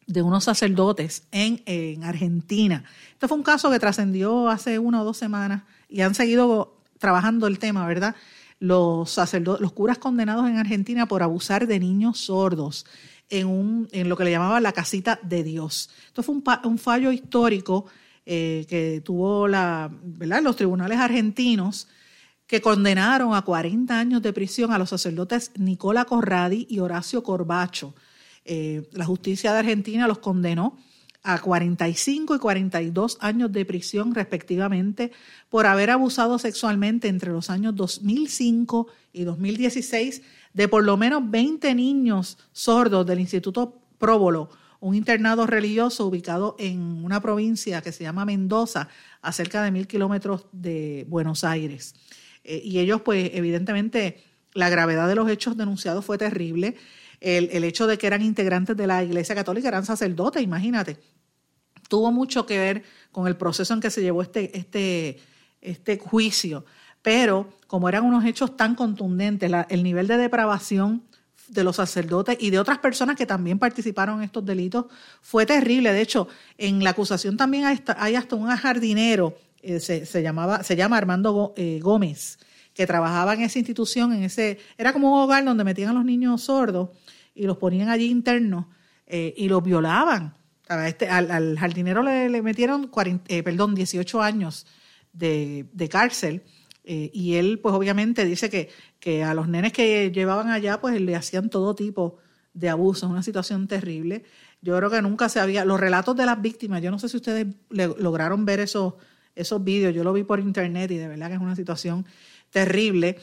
de 0.08 0.20
unos 0.20 0.42
sacerdotes 0.42 1.28
en, 1.30 1.62
en 1.66 2.02
Argentina. 2.02 2.82
Este 3.12 3.28
fue 3.28 3.36
un 3.36 3.44
caso 3.44 3.70
que 3.70 3.78
trascendió 3.78 4.48
hace 4.48 4.80
una 4.80 5.02
o 5.02 5.04
dos 5.04 5.16
semanas 5.16 5.62
y 5.88 6.00
han 6.00 6.16
seguido 6.16 6.82
trabajando 6.98 7.46
el 7.46 7.60
tema, 7.60 7.86
¿verdad? 7.86 8.16
Los 8.58 9.10
sacerdotes, 9.10 9.60
los 9.60 9.72
curas 9.72 9.98
condenados 9.98 10.48
en 10.48 10.56
Argentina 10.56 11.06
por 11.06 11.22
abusar 11.22 11.66
de 11.66 11.78
niños 11.78 12.18
sordos 12.18 12.86
en, 13.28 13.46
un, 13.46 13.88
en 13.92 14.08
lo 14.08 14.16
que 14.16 14.24
le 14.24 14.30
llamaba 14.30 14.60
la 14.60 14.72
casita 14.72 15.18
de 15.22 15.42
Dios. 15.44 15.90
Esto 16.06 16.22
fue 16.22 16.36
un, 16.36 16.44
un 16.64 16.78
fallo 16.78 17.12
histórico 17.12 17.86
eh, 18.24 18.66
que 18.68 19.02
tuvo 19.04 19.46
la, 19.46 19.90
los 20.42 20.56
tribunales 20.56 20.98
argentinos 20.98 21.88
que 22.46 22.60
condenaron 22.60 23.34
a 23.34 23.42
40 23.42 23.98
años 23.98 24.22
de 24.22 24.32
prisión 24.32 24.72
a 24.72 24.78
los 24.78 24.90
sacerdotes 24.90 25.50
Nicola 25.56 26.04
Corradi 26.04 26.66
y 26.70 26.78
Horacio 26.78 27.22
Corbacho 27.22 27.94
eh, 28.48 28.88
la 28.92 29.04
justicia 29.04 29.52
de 29.52 29.58
Argentina 29.58 30.06
los 30.06 30.18
condenó 30.18 30.78
a 31.26 31.40
45 31.40 32.36
y 32.36 32.38
42 32.38 33.18
años 33.20 33.50
de 33.50 33.64
prisión 33.64 34.14
respectivamente 34.14 35.10
por 35.50 35.66
haber 35.66 35.90
abusado 35.90 36.38
sexualmente 36.38 37.08
entre 37.08 37.32
los 37.32 37.50
años 37.50 37.74
2005 37.74 38.86
y 39.12 39.24
2016 39.24 40.22
de 40.54 40.68
por 40.68 40.84
lo 40.84 40.96
menos 40.96 41.28
20 41.28 41.74
niños 41.74 42.38
sordos 42.52 43.04
del 43.06 43.18
Instituto 43.18 43.82
Próbolo, 43.98 44.50
un 44.78 44.94
internado 44.94 45.46
religioso 45.46 46.06
ubicado 46.06 46.54
en 46.60 46.80
una 47.04 47.20
provincia 47.20 47.82
que 47.82 47.90
se 47.90 48.04
llama 48.04 48.24
Mendoza, 48.24 48.88
a 49.20 49.32
cerca 49.32 49.64
de 49.64 49.72
mil 49.72 49.88
kilómetros 49.88 50.46
de 50.52 51.06
Buenos 51.08 51.42
Aires. 51.42 51.96
Eh, 52.44 52.62
y 52.62 52.78
ellos, 52.78 53.00
pues, 53.00 53.32
evidentemente, 53.34 54.22
la 54.54 54.70
gravedad 54.70 55.08
de 55.08 55.16
los 55.16 55.28
hechos 55.28 55.56
denunciados 55.56 56.04
fue 56.04 56.18
terrible 56.18 56.76
el, 57.20 57.64
hecho 57.64 57.86
de 57.86 57.98
que 57.98 58.06
eran 58.06 58.22
integrantes 58.22 58.76
de 58.76 58.86
la 58.86 59.02
Iglesia 59.02 59.34
Católica, 59.34 59.68
eran 59.68 59.84
sacerdotes, 59.84 60.42
imagínate. 60.42 60.98
Tuvo 61.88 62.12
mucho 62.12 62.46
que 62.46 62.58
ver 62.58 62.82
con 63.12 63.26
el 63.26 63.36
proceso 63.36 63.74
en 63.74 63.80
que 63.80 63.90
se 63.90 64.02
llevó 64.02 64.22
este, 64.22 64.56
este, 64.56 65.18
este 65.60 65.98
juicio. 65.98 66.64
Pero 67.02 67.48
como 67.66 67.88
eran 67.88 68.04
unos 68.04 68.24
hechos 68.24 68.56
tan 68.56 68.74
contundentes, 68.74 69.50
el 69.68 69.82
nivel 69.82 70.06
de 70.06 70.16
depravación 70.16 71.02
de 71.48 71.64
los 71.64 71.76
sacerdotes 71.76 72.36
y 72.40 72.50
de 72.50 72.58
otras 72.58 72.78
personas 72.78 73.16
que 73.16 73.26
también 73.26 73.58
participaron 73.58 74.18
en 74.18 74.24
estos 74.24 74.44
delitos 74.44 74.86
fue 75.20 75.46
terrible. 75.46 75.92
De 75.92 76.00
hecho, 76.00 76.28
en 76.58 76.82
la 76.82 76.90
acusación 76.90 77.36
también 77.36 77.64
hay 77.64 78.14
hasta, 78.16 78.36
un 78.36 78.48
jardinero, 78.48 79.36
eh, 79.62 79.80
se, 79.80 80.22
llamaba, 80.22 80.62
se 80.62 80.76
llama 80.76 80.96
Armando 80.96 81.54
eh, 81.56 81.78
Gómez, 81.82 82.38
que 82.74 82.86
trabajaba 82.86 83.34
en 83.34 83.42
esa 83.42 83.58
institución, 83.58 84.12
en 84.12 84.24
ese, 84.24 84.58
era 84.76 84.92
como 84.92 85.14
un 85.14 85.20
hogar 85.20 85.44
donde 85.44 85.64
metían 85.64 85.90
a 85.90 85.94
los 85.94 86.04
niños 86.04 86.42
sordos 86.42 86.90
y 87.34 87.46
los 87.46 87.56
ponían 87.56 87.88
allí 87.88 88.10
internos 88.10 88.66
eh, 89.06 89.34
y 89.36 89.48
los 89.48 89.62
violaban. 89.62 90.34
Este, 90.68 91.08
al, 91.08 91.56
jardinero 91.58 92.02
le, 92.02 92.42
metieron 92.42 92.90
eh, 93.28 93.42
perdón, 93.44 93.76
18 93.76 94.20
años 94.20 94.66
de, 95.12 95.88
cárcel 95.88 96.42
eh, 96.82 97.10
y 97.12 97.34
él 97.34 97.60
pues 97.60 97.72
obviamente 97.72 98.24
dice 98.24 98.50
que, 98.50 98.68
que 98.98 99.22
a 99.22 99.32
los 99.32 99.46
nenes 99.48 99.72
que 99.72 100.10
llevaban 100.10 100.48
allá 100.48 100.80
pues 100.80 101.00
le 101.00 101.14
hacían 101.14 101.50
todo 101.50 101.76
tipo 101.76 102.16
de 102.52 102.68
abusos, 102.68 103.08
una 103.08 103.22
situación 103.22 103.68
terrible. 103.68 104.24
Yo 104.60 104.76
creo 104.76 104.90
que 104.90 105.02
nunca 105.02 105.28
se 105.28 105.38
había, 105.38 105.64
los 105.64 105.78
relatos 105.78 106.16
de 106.16 106.26
las 106.26 106.40
víctimas, 106.42 106.82
yo 106.82 106.90
no 106.90 106.98
sé 106.98 107.08
si 107.08 107.18
ustedes 107.18 107.46
lograron 107.70 108.44
ver 108.44 108.58
esos, 108.58 108.94
esos 109.36 109.62
vídeos, 109.62 109.94
yo 109.94 110.02
lo 110.02 110.12
vi 110.12 110.24
por 110.24 110.40
internet 110.40 110.90
y 110.90 110.96
de 110.96 111.06
verdad 111.06 111.28
que 111.28 111.34
es 111.34 111.40
una 111.40 111.54
situación 111.54 112.06
terrible. 112.50 113.18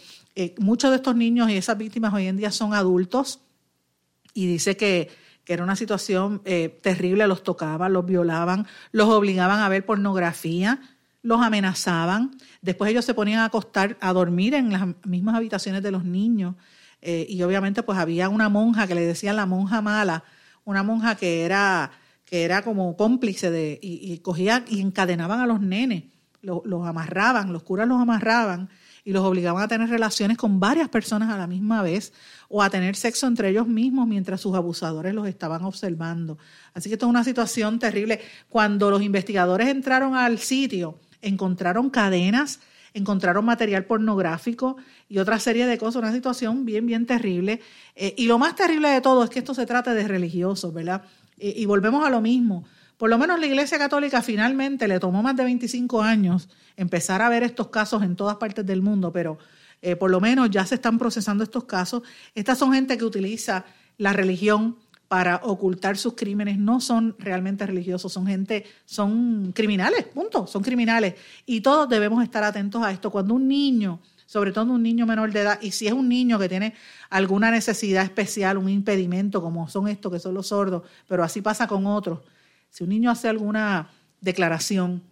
muchos 0.60 0.92
de 0.92 0.98
estos 0.98 1.16
niños 1.16 1.50
y 1.50 1.58
esas 1.58 1.78
víctimas 1.78 2.14
hoy 2.14 2.28
en 2.28 2.38
día 2.38 2.52
son 2.52 2.74
adultos, 2.74 3.42
y 4.34 4.48
dice 4.48 4.76
que, 4.76 5.10
que 5.46 5.54
era 5.54 5.64
una 5.64 5.76
situación 5.76 6.42
eh, 6.46 6.80
terrible, 6.82 7.28
los 7.28 7.44
tocaban, 7.44 7.94
los 7.94 8.06
violaban, 8.06 8.66
los 8.92 9.10
obligaban 9.10 9.60
a 9.60 9.70
ver 9.70 9.86
pornografía, 9.86 10.80
los 11.22 11.42
amenazaban, 11.42 12.32
después 12.62 12.92
ellos 12.92 13.06
se 13.06 13.14
ponían 13.14 13.40
a 13.40 13.46
acostar, 13.46 13.98
a 14.02 14.14
dormir 14.14 14.54
en 14.54 14.72
las 14.72 14.88
mismas 15.06 15.36
habitaciones 15.36 15.84
de 15.84 15.92
los 15.92 16.04
niños 16.04 16.56
eh, 17.02 17.26
y 17.28 17.42
obviamente 17.44 17.84
pues 17.84 17.98
había 17.98 18.30
una 18.30 18.50
monja 18.50 18.88
que 18.88 18.96
le 18.96 19.06
decían 19.06 19.36
la 19.36 19.46
monja 19.46 19.82
mala, 19.82 20.24
una 20.66 20.84
monja 20.84 21.16
que 21.16 21.44
era, 21.44 21.92
que 22.26 22.44
era 22.44 22.62
como 22.62 22.96
cómplice 22.96 23.52
de, 23.52 23.80
y, 23.82 24.14
y 24.14 24.20
cogía 24.20 24.64
y 24.68 24.82
encadenaban 24.82 25.40
a 25.40 25.48
los 25.48 25.60
nenes, 25.60 26.06
los, 26.42 26.62
los 26.66 26.86
amarraban, 26.86 27.52
los 27.52 27.64
curas 27.64 27.88
los 27.88 28.02
amarraban 28.02 28.70
y 29.06 29.12
los 29.12 29.24
obligaban 29.24 29.62
a 29.62 29.68
tener 29.68 29.90
relaciones 29.90 30.38
con 30.38 30.60
varias 30.60 30.90
personas 30.90 31.30
a 31.30 31.38
la 31.38 31.48
misma 31.48 31.82
vez 31.82 32.14
o 32.48 32.62
a 32.62 32.70
tener 32.70 32.96
sexo 32.96 33.28
entre 33.28 33.50
ellos 33.50 33.68
mismos 33.68 34.08
mientras 34.08 34.42
sus 34.42 34.56
abusadores 34.56 35.14
los 35.14 35.28
estaban 35.28 35.64
observando. 35.64 36.38
Así 36.74 36.90
que 36.90 36.96
esto 36.96 37.06
es 37.06 37.10
una 37.10 37.24
situación 37.24 37.80
terrible. 37.80 38.22
Cuando 38.50 38.90
los 38.90 39.02
investigadores 39.02 39.68
entraron 39.68 40.16
al 40.16 40.40
sitio, 40.40 40.98
encontraron 41.22 41.90
cadenas, 41.90 42.60
encontraron 42.94 43.44
material 43.44 43.86
pornográfico 43.86 44.78
y 45.10 45.18
otra 45.18 45.40
serie 45.40 45.66
de 45.66 45.78
cosas, 45.78 46.02
una 46.02 46.14
situación 46.14 46.64
bien, 46.64 46.86
bien 46.86 47.06
terrible. 47.06 47.60
Eh, 47.96 48.14
y 48.18 48.28
lo 48.28 48.38
más 48.38 48.56
terrible 48.56 48.90
de 48.90 49.02
todo 49.02 49.24
es 49.24 49.30
que 49.30 49.40
esto 49.40 49.54
se 49.54 49.66
trata 49.66 49.94
de 49.94 50.08
religiosos, 50.08 50.74
¿verdad? 50.74 51.04
y 51.36 51.66
volvemos 51.66 52.06
a 52.06 52.10
lo 52.10 52.22
mismo. 52.22 52.64
Por 53.04 53.10
lo 53.10 53.18
menos 53.18 53.38
la 53.38 53.48
Iglesia 53.48 53.78
Católica 53.78 54.22
finalmente 54.22 54.88
le 54.88 54.98
tomó 54.98 55.22
más 55.22 55.36
de 55.36 55.44
25 55.44 56.02
años 56.02 56.48
empezar 56.78 57.22
a 57.22 57.28
ver 57.28 57.44
estos 57.44 57.68
casos 57.68 58.02
en 58.02 58.16
todas 58.16 58.38
partes 58.38 58.66
del 58.66 58.82
mundo, 58.82 59.12
pero 59.12 59.38
eh, 59.82 59.98
por 59.98 60.10
lo 60.10 60.22
menos 60.22 60.50
ya 60.50 60.66
se 60.66 60.76
están 60.76 60.98
procesando 60.98 61.44
estos 61.44 61.66
casos. 61.66 62.04
Estas 62.34 62.58
son 62.58 62.72
gente 62.72 62.98
que 62.98 63.04
utiliza 63.04 63.66
la 63.98 64.14
religión 64.14 64.78
para 65.10 65.42
ocultar 65.44 65.98
sus 65.98 66.14
crímenes, 66.14 66.58
no 66.58 66.80
son 66.80 67.18
realmente 67.20 67.66
religiosos, 67.66 68.14
son 68.14 68.26
gente, 68.26 68.64
son 68.86 69.52
criminales, 69.52 70.06
punto, 70.06 70.48
son 70.48 70.64
criminales. 70.64 71.16
Y 71.46 71.60
todos 71.60 71.90
debemos 71.90 72.24
estar 72.24 72.46
atentos 72.46 72.82
a 72.84 72.92
esto. 72.94 73.12
Cuando 73.12 73.34
un 73.34 73.50
niño, 73.50 74.00
sobre 74.26 74.54
todo 74.54 74.72
un 74.72 74.82
niño 74.82 75.06
menor 75.06 75.34
de 75.34 75.42
edad, 75.42 75.60
y 75.62 75.72
si 75.72 75.88
es 75.88 75.94
un 75.94 76.08
niño 76.08 76.40
que 76.40 76.48
tiene 76.48 76.74
alguna 77.10 77.52
necesidad 77.52 78.06
especial, 78.06 78.58
un 78.58 78.70
impedimento, 78.70 79.42
como 79.42 79.68
son 79.68 79.90
estos 79.90 80.10
que 80.10 80.20
son 80.20 80.36
los 80.36 80.48
sordos, 80.48 80.84
pero 81.06 81.22
así 81.22 81.42
pasa 81.42 81.68
con 81.68 81.86
otros, 81.86 82.20
si 82.74 82.84
un 82.84 82.90
niño 82.90 83.12
hace 83.12 83.30
alguna 83.30 83.92
declaración 84.20 85.04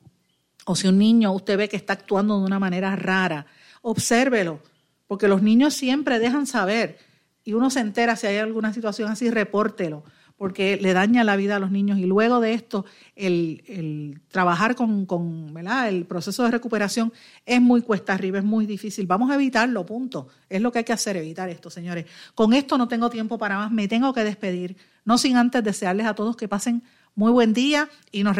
o 0.65 0.75
si 0.75 0.87
un 0.87 0.97
niño 0.97 1.31
usted 1.31 1.59
ve 1.59 1.69
que 1.69 1.77
está 1.77 1.93
actuando 1.93 2.39
de 2.39 2.45
una 2.45 2.57
manera 2.57 2.95
rara, 2.95 3.45
obsérvelo, 3.83 4.61
porque 5.05 5.27
los 5.27 5.43
niños 5.43 5.75
siempre 5.75 6.17
dejan 6.17 6.47
saber 6.47 6.97
y 7.43 7.53
uno 7.53 7.69
se 7.69 7.79
entera 7.79 8.15
si 8.15 8.25
hay 8.25 8.37
alguna 8.37 8.73
situación 8.73 9.11
así, 9.11 9.29
repórtelo, 9.29 10.03
porque 10.37 10.77
le 10.77 10.93
daña 10.93 11.23
la 11.23 11.35
vida 11.35 11.57
a 11.57 11.59
los 11.59 11.69
niños. 11.69 11.99
Y 11.99 12.05
luego 12.05 12.39
de 12.39 12.55
esto, 12.55 12.83
el, 13.15 14.19
trabajar 14.29 14.75
con, 14.75 15.05
con 15.05 15.53
el 15.87 16.05
proceso 16.05 16.43
de 16.43 16.49
recuperación 16.49 17.13
es 17.45 17.61
muy 17.61 17.83
cuesta 17.83 18.13
arriba, 18.13 18.39
es 18.39 18.43
muy 18.43 18.65
difícil. 18.65 19.05
Vamos 19.05 19.29
a 19.29 19.35
evitarlo, 19.35 19.85
punto. 19.85 20.29
Es 20.49 20.63
lo 20.63 20.71
que 20.71 20.79
hay 20.79 20.83
que 20.83 20.93
hacer, 20.93 21.15
evitar 21.15 21.47
esto, 21.49 21.69
señores. 21.69 22.07
Con 22.33 22.53
esto 22.53 22.79
no 22.79 22.87
tengo 22.87 23.11
tiempo 23.11 23.37
para 23.37 23.59
más, 23.59 23.71
me 23.71 23.87
tengo 23.87 24.13
que 24.15 24.23
despedir, 24.23 24.77
no 25.05 25.19
sin 25.19 25.37
antes 25.37 25.63
desearles 25.63 26.07
a 26.07 26.15
todos 26.15 26.35
que 26.35 26.47
pasen 26.47 26.81
muy 27.15 27.31
buen 27.31 27.53
día 27.53 27.89
y 28.11 28.23
nos, 28.23 28.35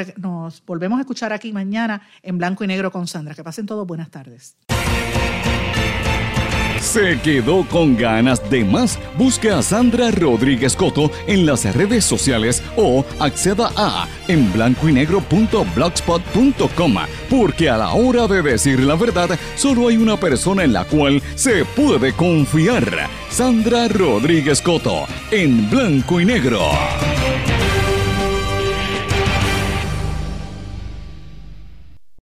volvemos 0.65 0.97
a 0.97 1.01
escuchar 1.01 1.31
aquí 1.33 1.53
mañana 1.53 2.01
en 2.23 2.37
blanco 2.37 2.63
y 2.63 2.67
negro 2.67 2.91
con 2.91 3.07
Sandra. 3.07 3.33
Que 3.35 3.43
pasen 3.43 3.65
todos 3.65 3.87
buenas 3.87 4.09
tardes. 4.09 4.55
¿Se 6.79 7.19
quedó 7.21 7.67
con 7.67 7.95
ganas 7.95 8.49
de 8.49 8.65
más? 8.65 8.97
Busque 9.15 9.51
a 9.51 9.61
Sandra 9.61 10.09
Rodríguez 10.09 10.75
Coto 10.75 11.11
en 11.27 11.45
las 11.45 11.63
redes 11.75 12.03
sociales 12.03 12.63
o 12.75 13.05
acceda 13.19 13.69
a 13.77 14.07
en 14.27 14.51
blanco 14.51 14.89
y 14.89 14.93
negro.blogspot.com 14.93 16.95
porque 17.29 17.69
a 17.69 17.77
la 17.77 17.93
hora 17.93 18.25
de 18.25 18.41
decir 18.41 18.79
la 18.79 18.95
verdad 18.95 19.29
solo 19.55 19.89
hay 19.89 19.97
una 19.97 20.17
persona 20.17 20.63
en 20.63 20.73
la 20.73 20.85
cual 20.85 21.21
se 21.35 21.65
puede 21.65 22.13
confiar. 22.13 23.07
Sandra 23.29 23.87
Rodríguez 23.87 24.59
Coto 24.59 25.05
en 25.29 25.69
blanco 25.69 26.19
y 26.19 26.25
negro. 26.25 26.71